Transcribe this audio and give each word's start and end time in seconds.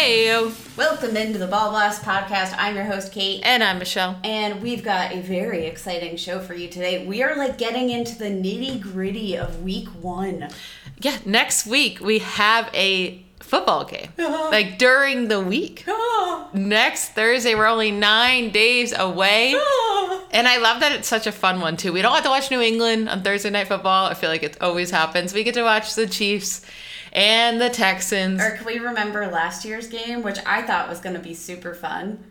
Hey, 0.00 0.30
Welcome 0.76 1.16
into 1.16 1.40
the 1.40 1.48
Ball 1.48 1.70
Blast 1.70 2.02
podcast. 2.02 2.54
I'm 2.56 2.76
your 2.76 2.84
host, 2.84 3.10
Kate. 3.10 3.42
and 3.44 3.64
I'm 3.64 3.80
Michelle. 3.80 4.16
And 4.22 4.62
we've 4.62 4.84
got 4.84 5.12
a 5.12 5.20
very 5.20 5.66
exciting 5.66 6.16
show 6.16 6.38
for 6.38 6.54
you 6.54 6.68
today. 6.68 7.04
We 7.04 7.20
are 7.24 7.36
like 7.36 7.58
getting 7.58 7.90
into 7.90 8.16
the 8.16 8.26
nitty 8.26 8.80
gritty 8.80 9.36
of 9.36 9.64
week 9.64 9.88
one. 10.00 10.50
Yeah, 11.00 11.18
next 11.26 11.66
week 11.66 11.98
we 12.00 12.20
have 12.20 12.70
a 12.74 13.24
football 13.40 13.86
game, 13.86 14.10
uh-huh. 14.16 14.50
like 14.50 14.78
during 14.78 15.26
the 15.26 15.40
week. 15.40 15.82
Uh-huh. 15.88 16.46
Next 16.56 17.08
Thursday, 17.10 17.56
we're 17.56 17.66
only 17.66 17.90
nine 17.90 18.50
days 18.50 18.96
away. 18.96 19.54
Uh-huh. 19.54 20.26
And 20.30 20.46
I 20.46 20.58
love 20.58 20.78
that 20.78 20.92
it's 20.92 21.08
such 21.08 21.26
a 21.26 21.32
fun 21.32 21.60
one, 21.60 21.76
too. 21.76 21.92
We 21.92 22.02
don't 22.02 22.14
have 22.14 22.22
to 22.22 22.30
watch 22.30 22.52
New 22.52 22.60
England 22.60 23.08
on 23.08 23.24
Thursday 23.24 23.50
Night 23.50 23.66
Football. 23.66 24.06
I 24.06 24.14
feel 24.14 24.30
like 24.30 24.44
it 24.44 24.58
always 24.60 24.92
happens. 24.92 25.34
We 25.34 25.42
get 25.42 25.54
to 25.54 25.62
watch 25.62 25.96
the 25.96 26.06
Chiefs 26.06 26.64
and 27.18 27.60
the 27.60 27.68
Texans. 27.68 28.40
Or 28.40 28.50
can 28.52 28.64
we 28.64 28.78
remember 28.78 29.26
last 29.26 29.64
year's 29.64 29.88
game, 29.88 30.22
which 30.22 30.38
I 30.46 30.62
thought 30.62 30.88
was 30.88 31.00
going 31.00 31.14
to 31.16 31.20
be 31.22 31.34
super 31.34 31.74
fun? 31.74 32.24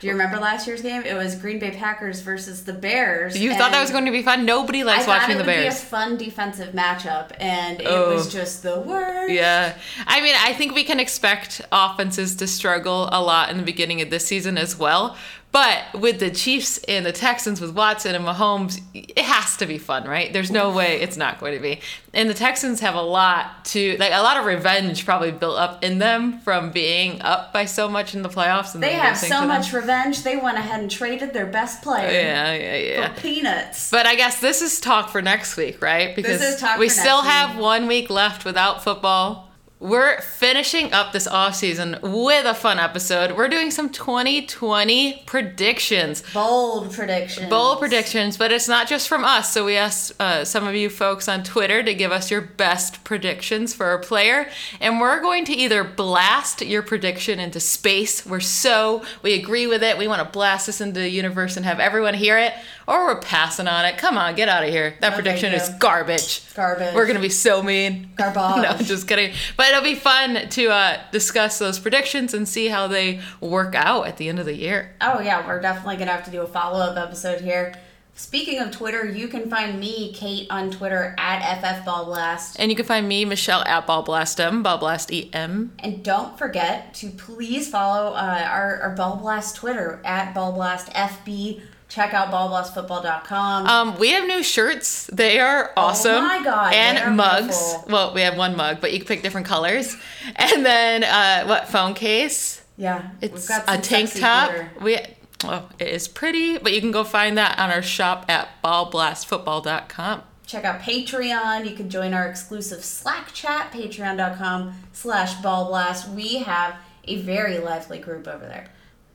Do 0.00 0.06
you 0.06 0.12
remember 0.12 0.36
last 0.38 0.68
year's 0.68 0.80
game? 0.80 1.02
It 1.02 1.14
was 1.14 1.34
Green 1.34 1.58
Bay 1.58 1.72
Packers 1.72 2.20
versus 2.20 2.64
the 2.64 2.72
Bears. 2.72 3.36
You 3.36 3.52
thought 3.54 3.72
that 3.72 3.80
was 3.80 3.90
going 3.90 4.04
to 4.04 4.12
be 4.12 4.22
fun? 4.22 4.44
Nobody 4.44 4.82
I 4.82 4.84
likes 4.84 5.06
thought 5.06 5.22
watching 5.22 5.30
it 5.34 5.38
the 5.38 5.44
would 5.44 5.46
Bears. 5.46 5.74
be 5.74 5.86
a 5.86 5.86
fun 5.90 6.16
defensive 6.16 6.72
matchup, 6.72 7.32
and 7.40 7.80
it 7.80 7.86
Oh. 7.88 8.14
was 8.14 8.32
just 8.32 8.62
the 8.62 8.78
worst. 8.78 9.32
Yeah. 9.32 9.74
I 10.06 10.20
mean, 10.20 10.36
I 10.38 10.52
think 10.52 10.72
we 10.74 10.84
can 10.84 11.00
expect 11.00 11.62
offenses 11.72 12.36
to 12.36 12.46
struggle 12.46 13.08
a 13.10 13.20
lot 13.20 13.50
in 13.50 13.56
the 13.56 13.64
beginning 13.64 14.00
of 14.00 14.08
this 14.10 14.24
season 14.24 14.56
as 14.56 14.78
well. 14.78 15.16
But 15.50 15.98
with 15.98 16.20
the 16.20 16.30
Chiefs 16.30 16.78
and 16.86 17.06
the 17.06 17.12
Texans 17.12 17.58
with 17.60 17.74
Watson 17.74 18.14
and 18.14 18.24
Mahomes, 18.24 18.82
it 18.92 19.18
has 19.18 19.56
to 19.56 19.66
be 19.66 19.78
fun, 19.78 20.06
right? 20.06 20.30
There's 20.30 20.50
no 20.50 20.70
way 20.70 21.00
it's 21.00 21.16
not 21.16 21.40
going 21.40 21.54
to 21.54 21.60
be. 21.60 21.80
And 22.12 22.28
the 22.28 22.34
Texans 22.34 22.80
have 22.80 22.94
a 22.94 23.00
lot 23.00 23.64
to 23.66 23.96
like 23.98 24.12
a 24.12 24.20
lot 24.20 24.36
of 24.36 24.44
revenge 24.44 25.06
probably 25.06 25.32
built 25.32 25.58
up 25.58 25.82
in 25.82 25.98
them 25.98 26.40
from 26.40 26.70
being 26.70 27.22
up 27.22 27.52
by 27.54 27.64
so 27.64 27.88
much 27.88 28.14
in 28.14 28.22
the 28.22 28.28
playoffs 28.28 28.74
and 28.74 28.82
They 28.82 28.92
have 28.92 29.16
so 29.16 29.46
much 29.46 29.72
revenge. 29.72 30.22
They 30.22 30.36
went 30.36 30.58
ahead 30.58 30.80
and 30.80 30.90
traded 30.90 31.32
their 31.32 31.46
best 31.46 31.82
player 31.82 32.10
Yeah, 32.10 32.52
yeah, 32.54 32.76
yeah. 32.76 33.14
for 33.14 33.20
peanuts. 33.20 33.90
But 33.90 34.06
I 34.06 34.16
guess 34.16 34.40
this 34.40 34.60
is 34.60 34.80
talk 34.80 35.08
for 35.08 35.22
next 35.22 35.56
week, 35.56 35.80
right? 35.80 36.14
Because 36.14 36.42
is 36.42 36.60
talk 36.60 36.78
we 36.78 36.90
still 36.90 37.22
next 37.22 37.32
have 37.32 37.58
one 37.58 37.86
week 37.86 38.10
left 38.10 38.44
without 38.44 38.84
football. 38.84 39.47
We're 39.80 40.20
finishing 40.22 40.92
up 40.92 41.12
this 41.12 41.28
off 41.28 41.54
season 41.54 41.98
with 42.02 42.44
a 42.46 42.54
fun 42.54 42.80
episode. 42.80 43.36
We're 43.36 43.46
doing 43.46 43.70
some 43.70 43.90
2020 43.90 45.22
predictions. 45.24 46.24
Bold 46.34 46.92
predictions. 46.92 47.48
Bold 47.48 47.78
predictions, 47.78 48.36
but 48.36 48.50
it's 48.50 48.66
not 48.66 48.88
just 48.88 49.06
from 49.06 49.24
us. 49.24 49.52
So 49.52 49.64
we 49.64 49.76
asked 49.76 50.20
uh, 50.20 50.44
some 50.44 50.66
of 50.66 50.74
you 50.74 50.90
folks 50.90 51.28
on 51.28 51.44
Twitter 51.44 51.84
to 51.84 51.94
give 51.94 52.10
us 52.10 52.28
your 52.28 52.40
best 52.40 53.04
predictions 53.04 53.72
for 53.72 53.92
a 53.92 54.00
player, 54.00 54.50
and 54.80 54.98
we're 54.98 55.20
going 55.20 55.44
to 55.44 55.52
either 55.52 55.84
blast 55.84 56.60
your 56.60 56.82
prediction 56.82 57.38
into 57.38 57.60
space. 57.60 58.26
We're 58.26 58.40
so 58.40 59.04
we 59.22 59.34
agree 59.34 59.68
with 59.68 59.84
it. 59.84 59.96
We 59.96 60.08
want 60.08 60.26
to 60.26 60.32
blast 60.32 60.66
this 60.66 60.80
into 60.80 60.98
the 60.98 61.08
universe 61.08 61.56
and 61.56 61.64
have 61.64 61.78
everyone 61.78 62.14
hear 62.14 62.36
it, 62.36 62.52
or 62.88 63.04
we're 63.06 63.20
passing 63.20 63.68
on 63.68 63.84
it. 63.84 63.98
Come 63.98 64.16
on, 64.16 64.34
get 64.34 64.48
out 64.48 64.64
of 64.64 64.70
here. 64.70 64.94
That 65.00 65.10
No, 65.10 65.14
prediction 65.16 65.52
is 65.52 65.68
garbage. 65.78 66.42
Garbage. 66.54 66.94
We're 66.94 67.06
gonna 67.06 67.20
be 67.20 67.28
so 67.28 67.62
mean. 67.62 68.10
Garbage. 68.16 68.62
no, 68.62 68.76
just 68.78 69.06
kidding. 69.06 69.34
But 69.58 69.68
it'll 69.68 69.82
be 69.82 69.94
fun 69.94 70.48
to 70.48 70.68
uh, 70.70 71.00
discuss 71.12 71.58
those 71.58 71.78
predictions 71.78 72.32
and 72.32 72.48
see 72.48 72.68
how 72.68 72.88
they 72.88 73.20
work 73.40 73.74
out 73.74 74.06
at 74.06 74.16
the 74.16 74.28
end 74.30 74.38
of 74.38 74.46
the 74.46 74.56
year. 74.56 74.96
Oh 75.02 75.20
yeah, 75.20 75.46
we're 75.46 75.60
definitely 75.60 75.98
gonna 75.98 76.12
have 76.12 76.24
to 76.24 76.30
do 76.30 76.40
a 76.40 76.46
follow 76.46 76.80
up 76.80 76.96
episode 76.96 77.42
here. 77.42 77.74
Speaking 78.14 78.58
of 78.58 78.72
Twitter, 78.72 79.04
you 79.06 79.28
can 79.28 79.48
find 79.48 79.78
me, 79.78 80.12
Kate, 80.12 80.48
on 80.50 80.72
Twitter 80.72 81.14
at 81.18 81.62
FFBallBlast. 81.62 82.56
And 82.58 82.68
you 82.68 82.76
can 82.76 82.84
find 82.84 83.06
me, 83.06 83.24
Michelle, 83.24 83.62
at 83.62 83.86
Ballblastem, 83.86 84.64
BallblastEM. 84.64 85.68
And 85.78 86.02
don't 86.02 86.36
forget 86.36 86.94
to 86.94 87.10
please 87.10 87.68
follow 87.68 88.14
uh, 88.14 88.44
our, 88.50 88.80
our 88.80 88.90
Ball 88.96 89.18
Blast 89.18 89.54
Twitter 89.54 90.00
at 90.04 90.34
BallBlastFB. 90.34 91.60
Check 91.88 92.12
out 92.12 92.30
ballblastfootball.com. 92.30 93.66
Um, 93.66 93.98
we 93.98 94.10
have 94.10 94.26
new 94.26 94.42
shirts. 94.42 95.06
They 95.12 95.40
are 95.40 95.72
awesome. 95.76 96.16
Oh 96.16 96.20
my 96.20 96.44
God, 96.44 96.72
And 96.74 97.16
mugs. 97.16 97.46
beautiful. 97.46 97.84
Well, 97.88 98.14
we 98.14 98.20
have 98.20 98.36
one 98.36 98.56
mug, 98.56 98.80
but 98.80 98.92
you 98.92 98.98
can 98.98 99.06
pick 99.08 99.22
different 99.22 99.46
colors. 99.46 99.96
And 100.36 100.66
then 100.66 101.02
uh, 101.04 101.46
what 101.46 101.68
phone 101.68 101.94
case? 101.94 102.62
yeah, 102.76 103.10
It's 103.22 103.48
we've 103.48 103.48
got 103.48 103.64
a 103.78 103.80
tank 103.80 104.12
top. 104.14 104.50
glitter. 104.50 104.70
We 104.82 104.98
oh, 105.44 105.68
it 105.78 105.88
is 105.88 106.08
pretty, 106.08 106.58
but 106.58 106.72
you 106.74 106.80
can 106.80 106.90
go 106.92 107.04
find 107.04 107.38
that 107.38 107.58
on 107.58 107.70
our 107.70 107.82
shop 107.82 108.26
at 108.28 108.48
ballblastfootball.com. 108.62 110.22
check 110.46 110.64
out 110.64 110.80
patreon 110.80 111.68
you 111.68 111.74
can 111.76 111.88
join 111.90 112.12
our 112.14 112.26
exclusive 112.28 112.84
slack 112.84 113.32
chat 113.32 113.70
patreon.com 113.72 114.74
slash 114.92 115.34
ballblast 115.36 116.12
we 116.14 116.38
have 116.38 116.74
a 117.04 117.20
very 117.22 117.58
lively 117.58 117.98
group 117.98 118.26
over 118.28 118.46
there 118.46 118.66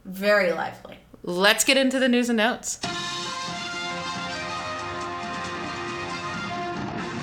very 0.05 0.51
lively 0.51 0.97
Let's 1.25 1.63
get 1.63 1.77
into 1.77 1.99
the 1.99 2.09
news 2.09 2.27
and 2.27 2.35
notes. 2.35 2.75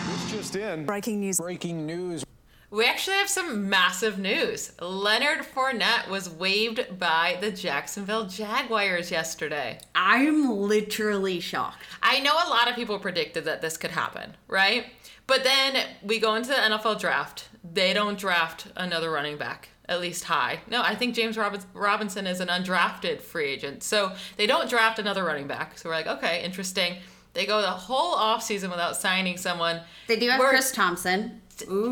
This 0.08 0.30
just 0.30 0.56
in. 0.56 0.86
Breaking 0.86 1.20
news. 1.20 1.38
Breaking 1.38 1.84
news. 1.84 2.24
We 2.70 2.86
actually 2.86 3.16
have 3.16 3.28
some 3.28 3.68
massive 3.68 4.18
news. 4.18 4.72
Leonard 4.80 5.40
Fournette 5.40 6.08
was 6.08 6.30
waived 6.30 6.98
by 6.98 7.36
the 7.42 7.50
Jacksonville 7.50 8.26
Jaguars 8.26 9.10
yesterday. 9.10 9.80
i'm 9.94 10.48
literally 10.50 11.40
shocked 11.40 11.82
I 12.02 12.20
know 12.20 12.32
a 12.32 12.48
lot 12.48 12.68
of 12.70 12.76
people 12.76 12.98
predicted 13.00 13.44
that 13.44 13.60
this 13.60 13.76
could 13.76 13.90
happen, 13.90 14.34
right? 14.48 14.86
But 15.26 15.44
then 15.44 15.84
we 16.02 16.18
go 16.20 16.36
into 16.36 16.48
the 16.50 16.54
NFL 16.54 17.00
draft. 17.00 17.48
They 17.62 17.92
don't 17.92 18.18
draft 18.18 18.68
another 18.76 19.10
running 19.10 19.36
back, 19.36 19.69
at 19.90 20.00
least 20.00 20.24
high. 20.24 20.60
No, 20.70 20.80
I 20.82 20.94
think 20.94 21.14
James 21.14 21.36
Robinson 21.36 22.26
is 22.26 22.40
an 22.40 22.48
undrafted 22.48 23.20
free 23.20 23.48
agent. 23.50 23.82
So 23.82 24.12
they 24.38 24.46
don't 24.46 24.70
draft 24.70 24.98
another 24.98 25.24
running 25.24 25.46
back. 25.46 25.76
So 25.76 25.88
we're 25.90 25.96
like, 25.96 26.06
okay, 26.06 26.42
interesting. 26.42 26.94
They 27.34 27.44
go 27.44 27.60
the 27.60 27.68
whole 27.68 28.16
offseason 28.16 28.70
without 28.70 28.96
signing 28.96 29.36
someone. 29.36 29.82
they 30.08 30.16
do 30.18 30.28
have 30.30 30.38
We're- 30.40 30.50
chris 30.50 30.72
thompson 30.72 31.42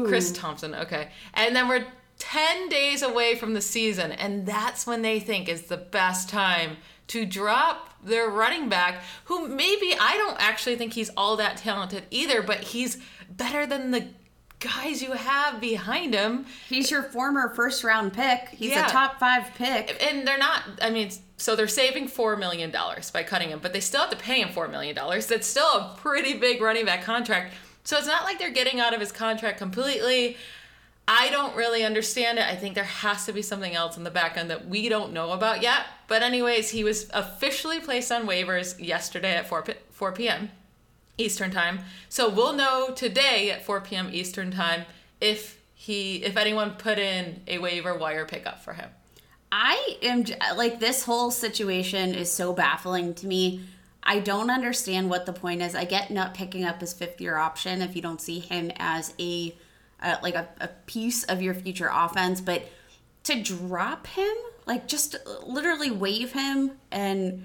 Chris 0.06 0.32
Thompson, 0.32 0.74
okay. 0.74 1.10
And 1.34 1.54
then 1.54 1.68
we're 1.68 1.84
10 2.18 2.70
days 2.70 3.02
away 3.02 3.34
from 3.34 3.52
the 3.52 3.60
season, 3.60 4.12
and 4.12 4.46
that's 4.46 4.86
when 4.86 5.02
they 5.02 5.20
think 5.20 5.46
is 5.46 5.64
the 5.64 5.76
best 5.76 6.30
time 6.30 6.78
to 7.08 7.26
drop 7.26 7.90
their 8.02 8.30
running 8.30 8.70
back, 8.70 9.02
who 9.24 9.46
maybe 9.46 9.94
I 10.00 10.16
don't 10.16 10.36
actually 10.40 10.76
think 10.76 10.94
he's 10.94 11.10
all 11.18 11.36
that 11.36 11.58
talented 11.58 12.04
either, 12.10 12.42
but 12.42 12.60
he's 12.60 12.96
better 13.30 13.66
than 13.66 13.90
the 13.90 14.08
guys 14.60 15.02
you 15.02 15.12
have 15.12 15.60
behind 15.60 16.14
him. 16.14 16.44
he's 16.68 16.90
your 16.90 17.02
former 17.02 17.48
first 17.54 17.84
round 17.84 18.12
pick 18.12 18.48
he's 18.50 18.70
Yeah. 18.70 18.86
a 18.86 18.90
top 18.90 19.20
five 19.20 19.52
pick 19.56 19.96
And 20.02 20.26
they're 20.26 20.38
not, 20.38 20.62
I 20.82 20.90
mean, 20.90 21.10
so 21.36 21.54
they're 21.54 21.68
saving 21.68 22.08
$4 22.08 22.36
million 22.38 22.72
by 23.12 23.22
cutting 23.22 23.50
him, 23.50 23.60
but 23.62 23.72
they 23.72 23.78
still 23.80 24.00
have 24.00 24.10
to 24.10 24.16
pay 24.16 24.40
him 24.40 24.48
$4 24.48 24.68
million. 24.70 24.96
That's 24.96 25.46
still 25.46 25.66
a 25.72 25.94
pretty 25.98 26.34
big 26.34 26.60
running 26.60 26.84
back 26.84 27.02
contract. 27.04 27.54
So 27.84 27.96
it's 27.96 28.08
not 28.08 28.24
like 28.24 28.38
they're 28.40 28.50
getting 28.50 28.80
out 28.80 28.92
of 28.92 28.98
his 29.00 29.12
contract 29.12 29.58
completely. 29.58 30.36
I 31.06 31.30
don't 31.30 31.54
really 31.56 31.84
understand 31.84 32.38
it. 32.38 32.44
I 32.44 32.56
think 32.56 32.74
there 32.74 32.84
has 32.84 33.24
to 33.26 33.32
be 33.32 33.40
something 33.40 33.74
else 33.74 33.96
in 33.96 34.02
the 34.04 34.10
back 34.10 34.36
end 34.36 34.50
that 34.50 34.66
we 34.68 34.88
don't 34.90 35.12
know 35.12 35.30
about 35.30 35.62
yet. 35.62 35.86
But, 36.08 36.22
anyways, 36.22 36.68
he 36.70 36.84
was 36.84 37.08
officially 37.14 37.80
placed 37.80 38.10
on 38.12 38.26
waivers 38.26 38.78
yesterday 38.84 39.34
at 39.36 39.48
4, 39.48 39.62
p- 39.62 39.74
4 39.90 40.12
p.m. 40.12 40.50
Eastern 41.18 41.50
time. 41.50 41.80
So 42.08 42.28
we'll 42.28 42.54
know 42.54 42.90
today 42.94 43.50
at 43.50 43.64
4 43.64 43.80
p.m. 43.82 44.08
Eastern 44.12 44.50
time 44.50 44.84
if 45.20 45.60
he 45.74 46.16
if 46.24 46.36
anyone 46.36 46.72
put 46.72 46.98
in 46.98 47.42
a 47.46 47.58
waiver 47.58 47.96
wire 47.96 48.24
pickup 48.24 48.62
for 48.64 48.72
him. 48.72 48.88
I 49.50 49.96
am 50.02 50.24
like 50.56 50.80
this 50.80 51.04
whole 51.04 51.30
situation 51.30 52.14
is 52.14 52.30
so 52.30 52.52
baffling 52.52 53.14
to 53.14 53.26
me. 53.26 53.62
I 54.02 54.20
don't 54.20 54.50
understand 54.50 55.10
what 55.10 55.26
the 55.26 55.32
point 55.32 55.62
is. 55.62 55.74
I 55.74 55.84
get 55.84 56.10
not 56.10 56.34
picking 56.34 56.64
up 56.64 56.80
his 56.80 56.92
fifth 56.92 57.20
year 57.20 57.36
option 57.36 57.82
if 57.82 57.96
you 57.96 58.02
don't 58.02 58.20
see 58.20 58.38
him 58.38 58.70
as 58.76 59.14
a 59.18 59.54
uh, 60.00 60.16
like 60.22 60.34
a, 60.34 60.48
a 60.60 60.68
piece 60.86 61.24
of 61.24 61.42
your 61.42 61.54
future 61.54 61.90
offense, 61.92 62.40
but 62.40 62.68
to 63.24 63.42
drop 63.42 64.06
him, 64.06 64.34
like 64.66 64.86
just 64.86 65.16
literally 65.46 65.90
waive 65.90 66.32
him 66.32 66.72
and 66.90 67.44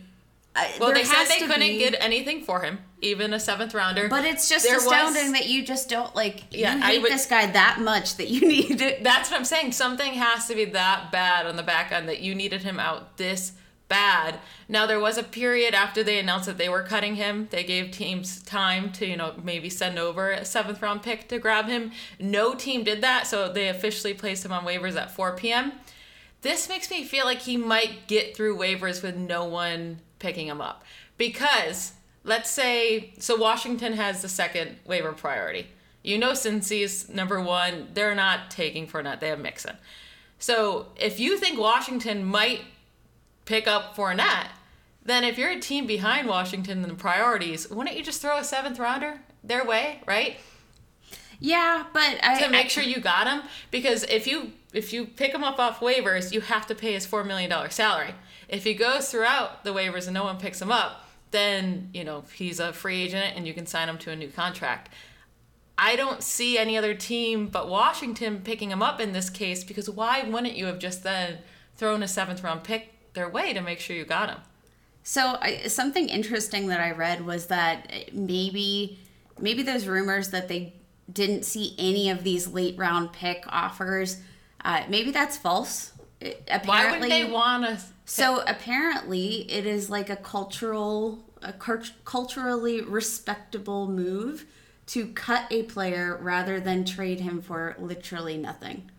uh, 0.56 0.66
Well, 0.80 0.94
they 0.94 1.04
said 1.04 1.26
they 1.26 1.40
couldn't 1.40 1.60
be- 1.60 1.80
get 1.80 1.96
anything 2.00 2.44
for 2.44 2.62
him, 2.62 2.80
even 3.02 3.34
a 3.34 3.40
seventh 3.40 3.74
rounder. 3.74 4.08
But 4.08 4.26
it's 4.26 4.48
just 4.50 4.66
There 4.66 4.76
was- 4.76 4.86
astounding 4.86 5.32
that 5.34 5.48
you 5.48 5.64
just 5.66 5.90
don't 5.90 6.16
like 6.16 6.44
Yeah, 6.52 6.76
you 6.76 6.84
I 6.84 6.86
hate 6.88 7.02
would- 7.02 7.12
this 7.12 7.26
guy 7.26 7.48
that 7.48 7.80
much 7.80 8.18
that 8.18 8.28
you 8.30 8.42
need 8.48 8.78
to 8.80 8.98
That's 9.02 9.32
what 9.32 9.38
I'm 9.40 9.46
saying. 9.46 9.72
Something 9.72 10.14
has 10.14 10.48
to 10.48 10.56
be 10.56 10.66
that 10.66 11.12
bad 11.12 11.46
on 11.48 11.56
the 11.56 11.64
back 11.64 11.92
end 11.92 12.08
that 12.10 12.22
you 12.22 12.36
needed 12.36 12.62
him 12.64 12.80
out 12.80 13.18
this 13.18 13.54
bad. 13.90 14.40
Now 14.70 14.86
there 14.88 15.00
was 15.00 15.18
a 15.18 15.24
period 15.24 15.74
after 15.76 16.04
they 16.04 16.18
announced 16.18 16.46
that 16.48 16.58
they 16.58 16.70
were 16.70 16.82
cutting 16.84 17.16
him. 17.16 17.48
They 17.52 17.64
gave 17.64 17.92
teams 17.92 18.42
time 18.42 18.92
to, 18.94 19.06
you 19.06 19.18
know, 19.18 19.34
maybe 19.44 19.70
send 19.70 20.00
over 20.00 20.32
a 20.32 20.46
seventh 20.46 20.82
round 20.82 21.04
pick 21.04 21.28
to 21.30 21.38
grab 21.38 21.68
him. 21.68 21.92
No 22.20 22.56
team 22.56 22.84
did 22.84 23.02
that, 23.02 23.28
so 23.28 23.52
they 23.52 23.68
officially 23.70 24.14
placed 24.14 24.46
him 24.46 24.52
on 24.54 24.66
waivers 24.66 24.96
at 24.96 25.12
4 25.12 25.36
p.m. 25.36 25.74
This 26.42 26.68
makes 26.70 26.90
me 26.90 27.04
feel 27.04 27.26
like 27.26 27.40
he 27.42 27.56
might 27.58 28.08
get 28.08 28.36
through 28.36 28.58
waivers 28.58 29.04
with 29.04 29.16
no 29.16 29.46
one 29.46 30.00
picking 30.24 30.48
him 30.48 30.62
up. 30.62 30.84
Because 31.18 31.92
let's 32.24 32.50
say 32.50 33.14
so 33.20 33.36
Washington 33.36 33.94
has 33.94 34.22
the 34.24 34.30
second 34.30 34.78
waiver 34.86 35.12
priority. 35.14 35.68
You 36.02 36.18
know 36.18 36.32
Cincy's 36.32 37.08
number 37.10 37.40
one, 37.42 37.90
they're 37.94 38.16
not 38.16 38.50
taking 38.50 38.88
Fournette, 38.88 39.20
they 39.20 39.28
have 39.28 39.40
Mixon. 39.40 39.76
So 40.40 40.88
if 40.96 41.20
you 41.20 41.38
think 41.38 41.60
Washington 41.60 42.26
might 42.26 42.62
pick 43.46 43.68
up 43.68 43.96
Fournette, 43.96 44.48
then 45.06 45.24
if 45.26 45.38
you're 45.38 45.52
a 45.52 45.60
team 45.60 45.86
behind 45.86 46.28
Washington 46.28 46.82
in 46.84 46.88
the 46.90 46.96
priorities, 46.96 47.70
wouldn't 47.70 47.96
you 47.98 48.04
just 48.04 48.22
throw 48.22 48.38
a 48.38 48.44
seventh 48.44 48.80
rounder 48.80 49.20
their 49.44 49.66
way, 49.66 50.00
right? 50.08 50.38
Yeah, 51.40 51.86
but 51.94 52.20
I 52.24 52.40
To 52.42 52.50
make 52.50 52.66
I- 52.66 52.70
sure 52.70 52.84
you 52.84 53.00
got 53.02 53.28
him, 53.28 53.42
because 53.72 54.04
if 54.04 54.26
you 54.28 54.54
if 54.74 54.92
you 54.92 55.06
pick 55.06 55.34
him 55.34 55.44
up 55.44 55.60
off 55.60 55.82
waivers, 55.82 56.32
you 56.34 56.42
have 56.42 56.66
to 56.68 56.74
pay 56.74 56.94
his 56.94 57.06
four 57.06 57.24
million 57.24 57.50
dollar 57.50 57.70
salary. 57.70 58.16
If 58.54 58.64
he 58.64 58.76
goes 58.76 59.10
throughout 59.10 59.64
the 59.64 59.74
waivers 59.74 60.06
and 60.06 60.14
no 60.14 60.24
one 60.24 60.38
picks 60.38 60.62
him 60.62 60.72
up, 60.72 61.08
then 61.32 61.90
you 61.92 62.04
know 62.04 62.24
he's 62.36 62.60
a 62.60 62.72
free 62.72 63.02
agent 63.02 63.36
and 63.36 63.48
you 63.48 63.54
can 63.54 63.66
sign 63.66 63.90
him 63.90 63.98
to 64.00 64.12
a 64.12 64.16
new 64.16 64.30
contract. 64.30 64.90
I 65.76 65.96
don't 65.96 66.22
see 66.22 66.60
any 66.60 66.78
other 66.78 66.94
team 66.94 67.48
but 67.48 67.68
Washington 67.68 68.42
picking 68.44 68.70
him 68.70 68.84
up 68.84 69.02
in 69.02 69.12
this 69.12 69.32
case 69.32 69.64
because 69.64 69.90
why 69.90 70.22
wouldn't 70.22 70.56
you 70.56 70.68
have 70.68 70.78
just 70.78 71.02
then 71.04 71.40
thrown 71.76 72.04
a 72.04 72.08
seventh 72.08 72.44
round 72.44 72.64
pick 72.64 72.94
their 73.14 73.28
way 73.28 73.54
to 73.54 73.62
make 73.62 73.80
sure 73.80 73.96
you 73.96 74.06
got 74.06 74.30
him? 74.30 74.38
So 75.02 75.38
I, 75.42 75.64
something 75.68 76.08
interesting 76.08 76.68
that 76.68 76.80
I 76.80 76.92
read 76.92 77.26
was 77.26 77.48
that 77.48 78.14
maybe 78.14 79.00
maybe 79.40 79.64
those 79.64 79.88
rumors 79.88 80.30
that 80.30 80.48
they 80.48 80.74
didn't 81.12 81.44
see 81.44 81.74
any 81.80 82.12
of 82.12 82.24
these 82.24 82.48
late 82.48 82.78
round 82.78 83.14
pick 83.14 83.44
offers. 83.50 84.22
Uh, 84.64 84.84
maybe 84.88 85.10
that's 85.10 85.38
false. 85.38 85.92
It- 86.22 86.44
Why 86.66 86.84
apparently, 86.84 87.10
would 87.10 87.12
they 87.12 87.32
want 87.32 87.66
to? 87.66 87.84
So 88.06 88.44
apparently, 88.46 89.52
it 89.52 89.66
is 89.66 89.90
like 89.90 90.10
a 90.10 90.16
cultural, 90.16 91.24
a 91.42 91.54
culturally 91.54 92.82
respectable 92.82 93.88
move 93.88 94.46
to 94.88 95.08
cut 95.08 95.46
a 95.50 95.64
player 95.64 96.18
rather 96.22 96.60
than 96.60 96.84
trade 96.84 97.22
him 97.22 97.42
for 97.42 97.76
literally 97.80 98.38
nothing. 98.38 98.90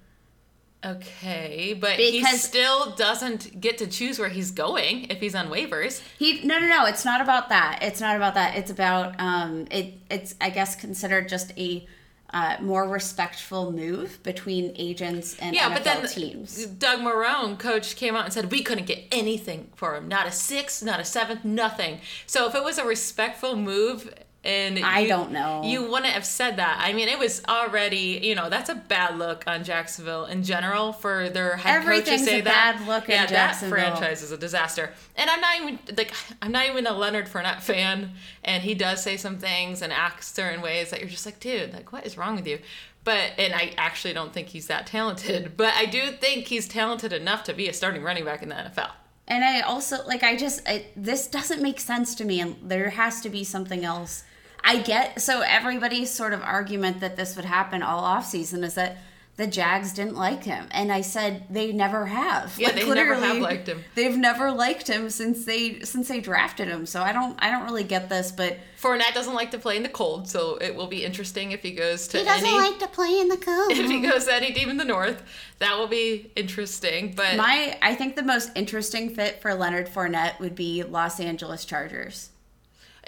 Okay, 0.85 1.75
but 1.79 1.99
he 1.99 2.23
still 2.25 2.91
doesn't 2.91 3.59
get 3.59 3.79
to 3.79 3.87
choose 3.87 4.19
where 4.19 4.29
he's 4.29 4.51
going 4.51 5.06
if 5.11 5.19
he's 5.19 5.35
on 5.35 5.49
waivers. 5.49 6.03
He 6.19 6.45
no 6.45 6.59
no 6.59 6.69
no. 6.69 6.85
It's 6.85 7.06
not 7.06 7.23
about 7.23 7.49
that. 7.49 7.79
It's 7.81 8.03
not 8.03 8.17
about 8.17 8.35
that. 8.35 8.56
It's 8.56 8.71
about 8.71 9.19
um. 9.19 9.67
It 9.71 9.95
it's 10.11 10.35
I 10.43 10.51
guess 10.51 10.77
considered 10.77 11.29
just 11.29 11.59
a. 11.59 11.87
Uh, 12.35 12.57
more 12.61 12.89
respectful 12.89 13.71
move 13.71 14.21
between 14.25 14.73
agents 14.75 15.37
and 15.39 15.55
Yeah, 15.55 15.71
NFL 15.71 15.75
but 15.75 15.85
then 15.85 16.07
teams. 16.09 16.67
Doug 16.67 16.99
Marrone, 16.99 17.57
coach, 17.57 17.95
came 17.95 18.17
out 18.17 18.25
and 18.25 18.35
said 18.35 18.51
we 18.51 18.61
couldn't 18.61 18.87
get 18.87 19.05
anything 19.13 19.71
for 19.77 19.95
him. 19.95 20.09
Not 20.09 20.27
a 20.27 20.33
sixth, 20.33 20.83
not 20.83 20.99
a 20.99 21.05
seventh, 21.05 21.45
nothing. 21.45 22.01
So 22.27 22.49
if 22.49 22.57
it 22.57 22.65
was 22.65 22.77
a 22.77 22.85
respectful 22.85 23.55
move, 23.55 24.13
and 24.44 24.79
I 24.79 25.00
you- 25.00 25.08
don't 25.08 25.32
know. 25.32 25.62
you 25.64 25.82
wouldn't 25.91 26.12
have 26.12 26.25
said 26.26 26.56
that. 26.56 26.79
I 26.81 26.93
mean, 26.93 27.08
it 27.08 27.19
was 27.19 27.43
already, 27.49 28.20
you 28.23 28.35
know, 28.35 28.50
that's 28.50 28.69
a 28.69 28.75
bad 28.75 29.19
look 29.19 29.44
on 29.46 29.64
Jacksonville 29.64 30.26
in 30.26 30.43
general 30.43 30.93
for 30.93 31.31
their 31.31 31.56
head 31.56 31.82
coach 31.82 32.05
to 32.05 32.19
say 32.19 32.41
a 32.41 32.43
that. 32.43 32.76
bad 32.79 32.87
look 32.87 33.05
in 33.05 33.12
yeah, 33.12 33.26
that 33.26 33.56
franchise 33.56 34.23
is 34.23 34.32
a 34.32 34.37
disaster. 34.38 34.93
And 35.17 35.31
I'm 35.31 35.41
not 35.41 35.56
even 35.61 35.79
like 35.96 36.12
I'm 36.43 36.52
not 36.52 36.67
even 36.69 36.87
a 36.87 36.93
Leonard 36.93 37.26
Fournette 37.26 37.61
fan, 37.62 38.11
and 38.44 38.62
he 38.62 38.75
does 38.75 39.02
say 39.02 39.17
some 39.17 39.38
things 39.38 39.81
and 39.82 39.93
acts 39.93 40.32
certain 40.32 40.61
ways 40.61 40.91
that 40.91 41.00
you're 41.00 41.08
just 41.08 41.25
like, 41.26 41.41
dude, 41.41 41.73
like 41.73 41.93
what 41.93 42.06
is 42.06 42.19
wrong 42.19 42.37
with 42.37 42.46
you? 42.46 42.58
But 43.05 43.32
and 43.38 43.52
I 43.55 43.73
actually 43.76 44.14
don't 44.14 44.32
think 44.32 44.49
he's 44.49 44.67
that 44.67 44.87
talented, 44.87 45.52
but 45.56 45.73
I 45.75 45.87
do 45.87 46.11
think 46.11 46.49
he's 46.49 46.69
talented 46.69 47.12
enough 47.12 47.44
to 47.44 47.55
be 47.55 47.69
a 47.69 47.73
starting 47.73 48.02
running 48.02 48.25
back 48.25 48.43
in 48.43 48.49
the 48.50 48.55
NFL. 48.55 48.91
And 49.26 49.43
I 49.43 49.61
also 49.62 50.05
like 50.06 50.23
I 50.23 50.37
just 50.37 50.61
I, 50.69 50.87
this 50.96 51.26
doesn't 51.26 51.62
make 51.62 51.81
sense 51.81 52.14
to 52.17 52.25
me, 52.25 52.41
and 52.41 52.56
there 52.62 52.91
has 52.91 53.20
to 53.23 53.31
be 53.31 53.43
something 53.44 53.85
else. 53.85 54.25
I 54.65 54.79
get 54.79 55.21
so 55.21 55.43
everybody's 55.43 56.11
sort 56.11 56.33
of 56.33 56.43
argument 56.43 57.01
that 57.01 57.17
this 57.17 57.37
would 57.37 57.45
happen 57.45 57.83
all 57.83 58.01
off 58.01 58.27
season 58.27 58.65
is 58.65 58.75
that 58.75 58.97
the 59.37 59.47
Jags 59.49 59.93
didn't 59.93 60.15
like 60.15 60.45
him, 60.45 60.69
and 60.71 60.93
I 60.93 61.01
said 61.01 61.47
they 61.51 61.73
never 61.73 62.07
have. 62.07 62.55
Yeah, 62.57 62.71
they 62.71 62.89
never 62.89 63.15
have 63.15 63.23
literally, 63.23 63.41
liked 63.41 63.69
him. 63.69 63.83
They've 63.97 64.17
never 64.17 64.53
liked 64.53 64.87
him 64.87 65.11
since 65.11 65.45
they 65.45 65.81
since 65.81 66.07
they 66.07 66.21
drafted 66.21 66.69
him. 66.69 66.87
So 66.87 67.03
I 67.03 67.13
don't 67.13 67.37
I 67.43 67.51
don't 67.51 67.65
really 67.65 67.83
get 67.83 68.09
this, 68.09 68.31
but 68.31 68.59
Fournette 68.81 69.13
doesn't 69.13 69.35
like 69.35 69.51
to 69.51 69.59
play 69.59 69.77
in 69.77 69.83
the 69.83 69.89
cold, 69.89 70.29
so 70.29 70.57
it 70.57 70.77
will 70.77 70.87
be 70.87 71.05
interesting 71.05 71.51
if 71.51 71.63
he 71.63 71.73
goes 71.73 72.07
to 72.09 72.19
he 72.19 72.25
doesn't 72.25 72.47
any 72.47 72.57
like 72.57 72.79
to 72.79 72.87
play 72.87 73.19
in 73.19 73.29
the 73.29 73.37
cold. 73.37 73.73
if 73.73 73.91
he 73.91 74.01
goes 74.01 74.27
to 74.27 74.35
any 74.35 74.53
team 74.53 74.71
in 74.71 74.77
the 74.77 74.85
north. 74.85 75.23
That 75.59 75.79
will 75.79 75.89
be 75.89 76.31
interesting. 76.37 77.15
But 77.17 77.37
My 77.37 77.77
I 77.83 77.97
think 77.97 78.15
the 78.15 78.23
most 78.23 78.51
interesting 78.55 79.15
fit 79.15 79.43
for 79.43 79.53
Leonard 79.55 79.89
Fournette 79.89 80.39
would 80.39 80.55
be 80.55 80.85
Los 80.85 81.19
Angeles 81.19 81.65
Chargers. 81.65 82.31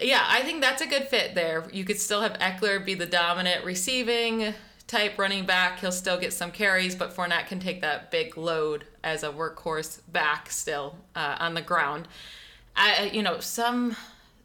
Yeah, 0.00 0.22
I 0.28 0.43
think 0.43 0.60
that's 0.60 0.82
a 0.82 0.87
good 0.87 1.04
fit 1.04 1.34
there. 1.34 1.64
You 1.72 1.84
could 1.84 1.98
still 1.98 2.20
have 2.20 2.34
Ekeler 2.34 2.84
be 2.84 2.94
the 2.94 3.06
dominant 3.06 3.64
receiving 3.64 4.54
type 4.87 5.19
running 5.19 5.46
back. 5.46 5.81
He'll 5.81 5.90
still 5.93 6.19
get 6.19 6.32
some 6.32 6.50
carries, 6.50 6.94
but 6.94 7.14
Fournette 7.16 7.46
can 7.46 7.60
take 7.60 7.81
that 7.81 8.10
big 8.10 8.37
load 8.37 8.84
as 9.02 9.22
a 9.22 9.31
workhorse 9.31 10.00
back 10.12 10.50
still 10.50 10.96
uh, 11.14 11.37
on 11.40 11.54
the 11.54 11.62
ground. 11.62 12.08
I, 12.76 13.10
you 13.12 13.22
know, 13.22 13.40
some 13.40 13.96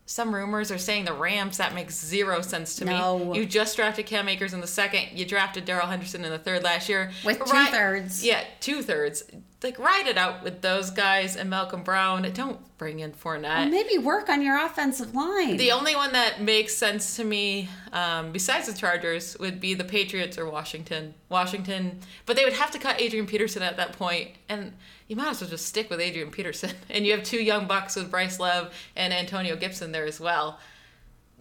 some 0.06 0.34
rumors 0.36 0.72
are 0.72 0.78
saying 0.78 1.06
the 1.06 1.14
Rams. 1.14 1.58
That 1.58 1.74
makes 1.74 1.96
zero 1.96 2.42
sense 2.42 2.76
to 2.78 2.86
No. 2.86 3.20
me. 3.20 3.38
You 3.40 3.46
just 3.46 3.76
drafted 3.76 4.06
Cam 4.06 4.28
Akers 4.30 4.54
in 4.54 4.60
the 4.62 4.68
second. 4.68 5.18
You 5.18 5.26
drafted 5.26 5.66
Darrell 5.66 5.88
Henderson 5.88 6.24
in 6.26 6.32
the 6.32 6.38
third 6.40 6.64
last 6.64 6.90
year. 6.90 7.12
With 7.24 7.40
Ri- 7.40 7.46
two-thirds. 7.46 8.26
Yeah, 8.26 8.44
two 8.60 8.82
thirds. 8.82 9.24
Like 9.64 9.78
ride 9.78 10.08
it 10.08 10.18
out 10.18 10.44
with 10.44 10.62
those 10.62 10.90
guys 10.90 11.36
and 11.36 11.48
Malcolm 11.48 11.84
Brown. 11.84 12.24
Don't 12.34 12.60
bring 12.80 13.00
in 13.00 13.12
Fournette. 13.12 13.70
Maybe 13.70 14.00
work 14.00 14.28
on 14.28 14.42
your 14.42 14.58
offensive 14.64 15.14
line. 15.14 15.58
The 15.58 15.72
only 15.72 15.96
one 15.96 16.14
that 16.14 16.42
makes 16.42 16.76
sense 16.76 17.16
to 17.18 17.24
me, 17.24 17.70
um, 17.94 18.32
besides 18.32 18.66
the 18.66 18.74
Chargers, 18.74 19.38
would 19.40 19.60
be 19.60 19.76
the 19.76 19.84
Patriots 19.84 20.40
or 20.40 20.50
Washington. 20.50 21.14
Washington, 21.30 22.00
but 22.26 22.36
they 22.36 22.44
would 22.44 22.54
have 22.54 22.72
to 22.72 22.80
cut 22.80 23.00
Adrian 23.00 23.28
Peterson 23.28 23.62
at 23.62 23.78
that 23.78 23.94
point, 23.94 24.32
and 24.50 24.74
you 25.08 25.16
might 25.16 25.30
as 25.30 25.42
well 25.42 25.50
just 25.50 25.68
stick 25.68 25.92
with 25.92 26.00
Adrian 26.00 26.32
Peterson. 26.32 26.72
And 26.90 27.06
you 27.06 27.12
have 27.14 27.24
two 27.24 27.42
young 27.42 27.68
bucks 27.68 27.96
with 27.96 28.10
Bryce 28.10 28.40
Love 28.40 28.74
and 28.96 29.14
Antonio 29.14 29.56
Gibson 29.56 29.92
there 29.92 30.06
as 30.06 30.20
well. 30.20 30.60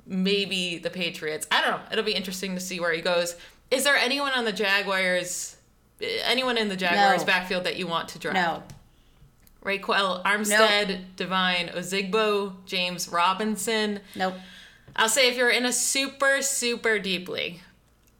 Maybe 0.07 0.79
the 0.79 0.91
Patriots. 0.91 1.47
I 1.51 1.63
don't 1.63 1.71
know. 1.71 1.81
It'll 1.91 2.05
be 2.05 2.13
interesting 2.13 2.55
to 2.55 2.61
see 2.61 2.81
where 2.81 2.93
he 2.93 3.01
goes. 3.01 3.37
Is 3.71 3.85
there 3.85 3.97
anyone 3.97 4.33
on 4.33 4.45
the 4.45 4.53
Jaguars? 4.53 5.57
Anyone 6.25 6.57
in 6.59 6.69
the 6.69 6.77
Jaguars 6.77 7.21
No. 7.21 7.27
backfield 7.27 7.65
that 7.65 7.77
you 7.77 7.87
want 7.87 8.09
to 8.11 8.19
draft? 8.19 8.37
no. 8.37 8.63
Ryquell 9.65 10.23
Armstead, 10.25 11.01
Devine 11.17 11.69
Ozigbo, 11.69 12.55
James 12.65 13.09
Robinson. 13.09 14.01
Nope. 14.15 14.35
I'll 14.97 15.09
say 15.11 15.29
if 15.29 15.37
you're 15.37 15.51
in 15.51 15.67
a 15.67 15.73
super, 15.73 16.41
super 16.41 16.99
deep 16.99 17.29
league, 17.29 17.61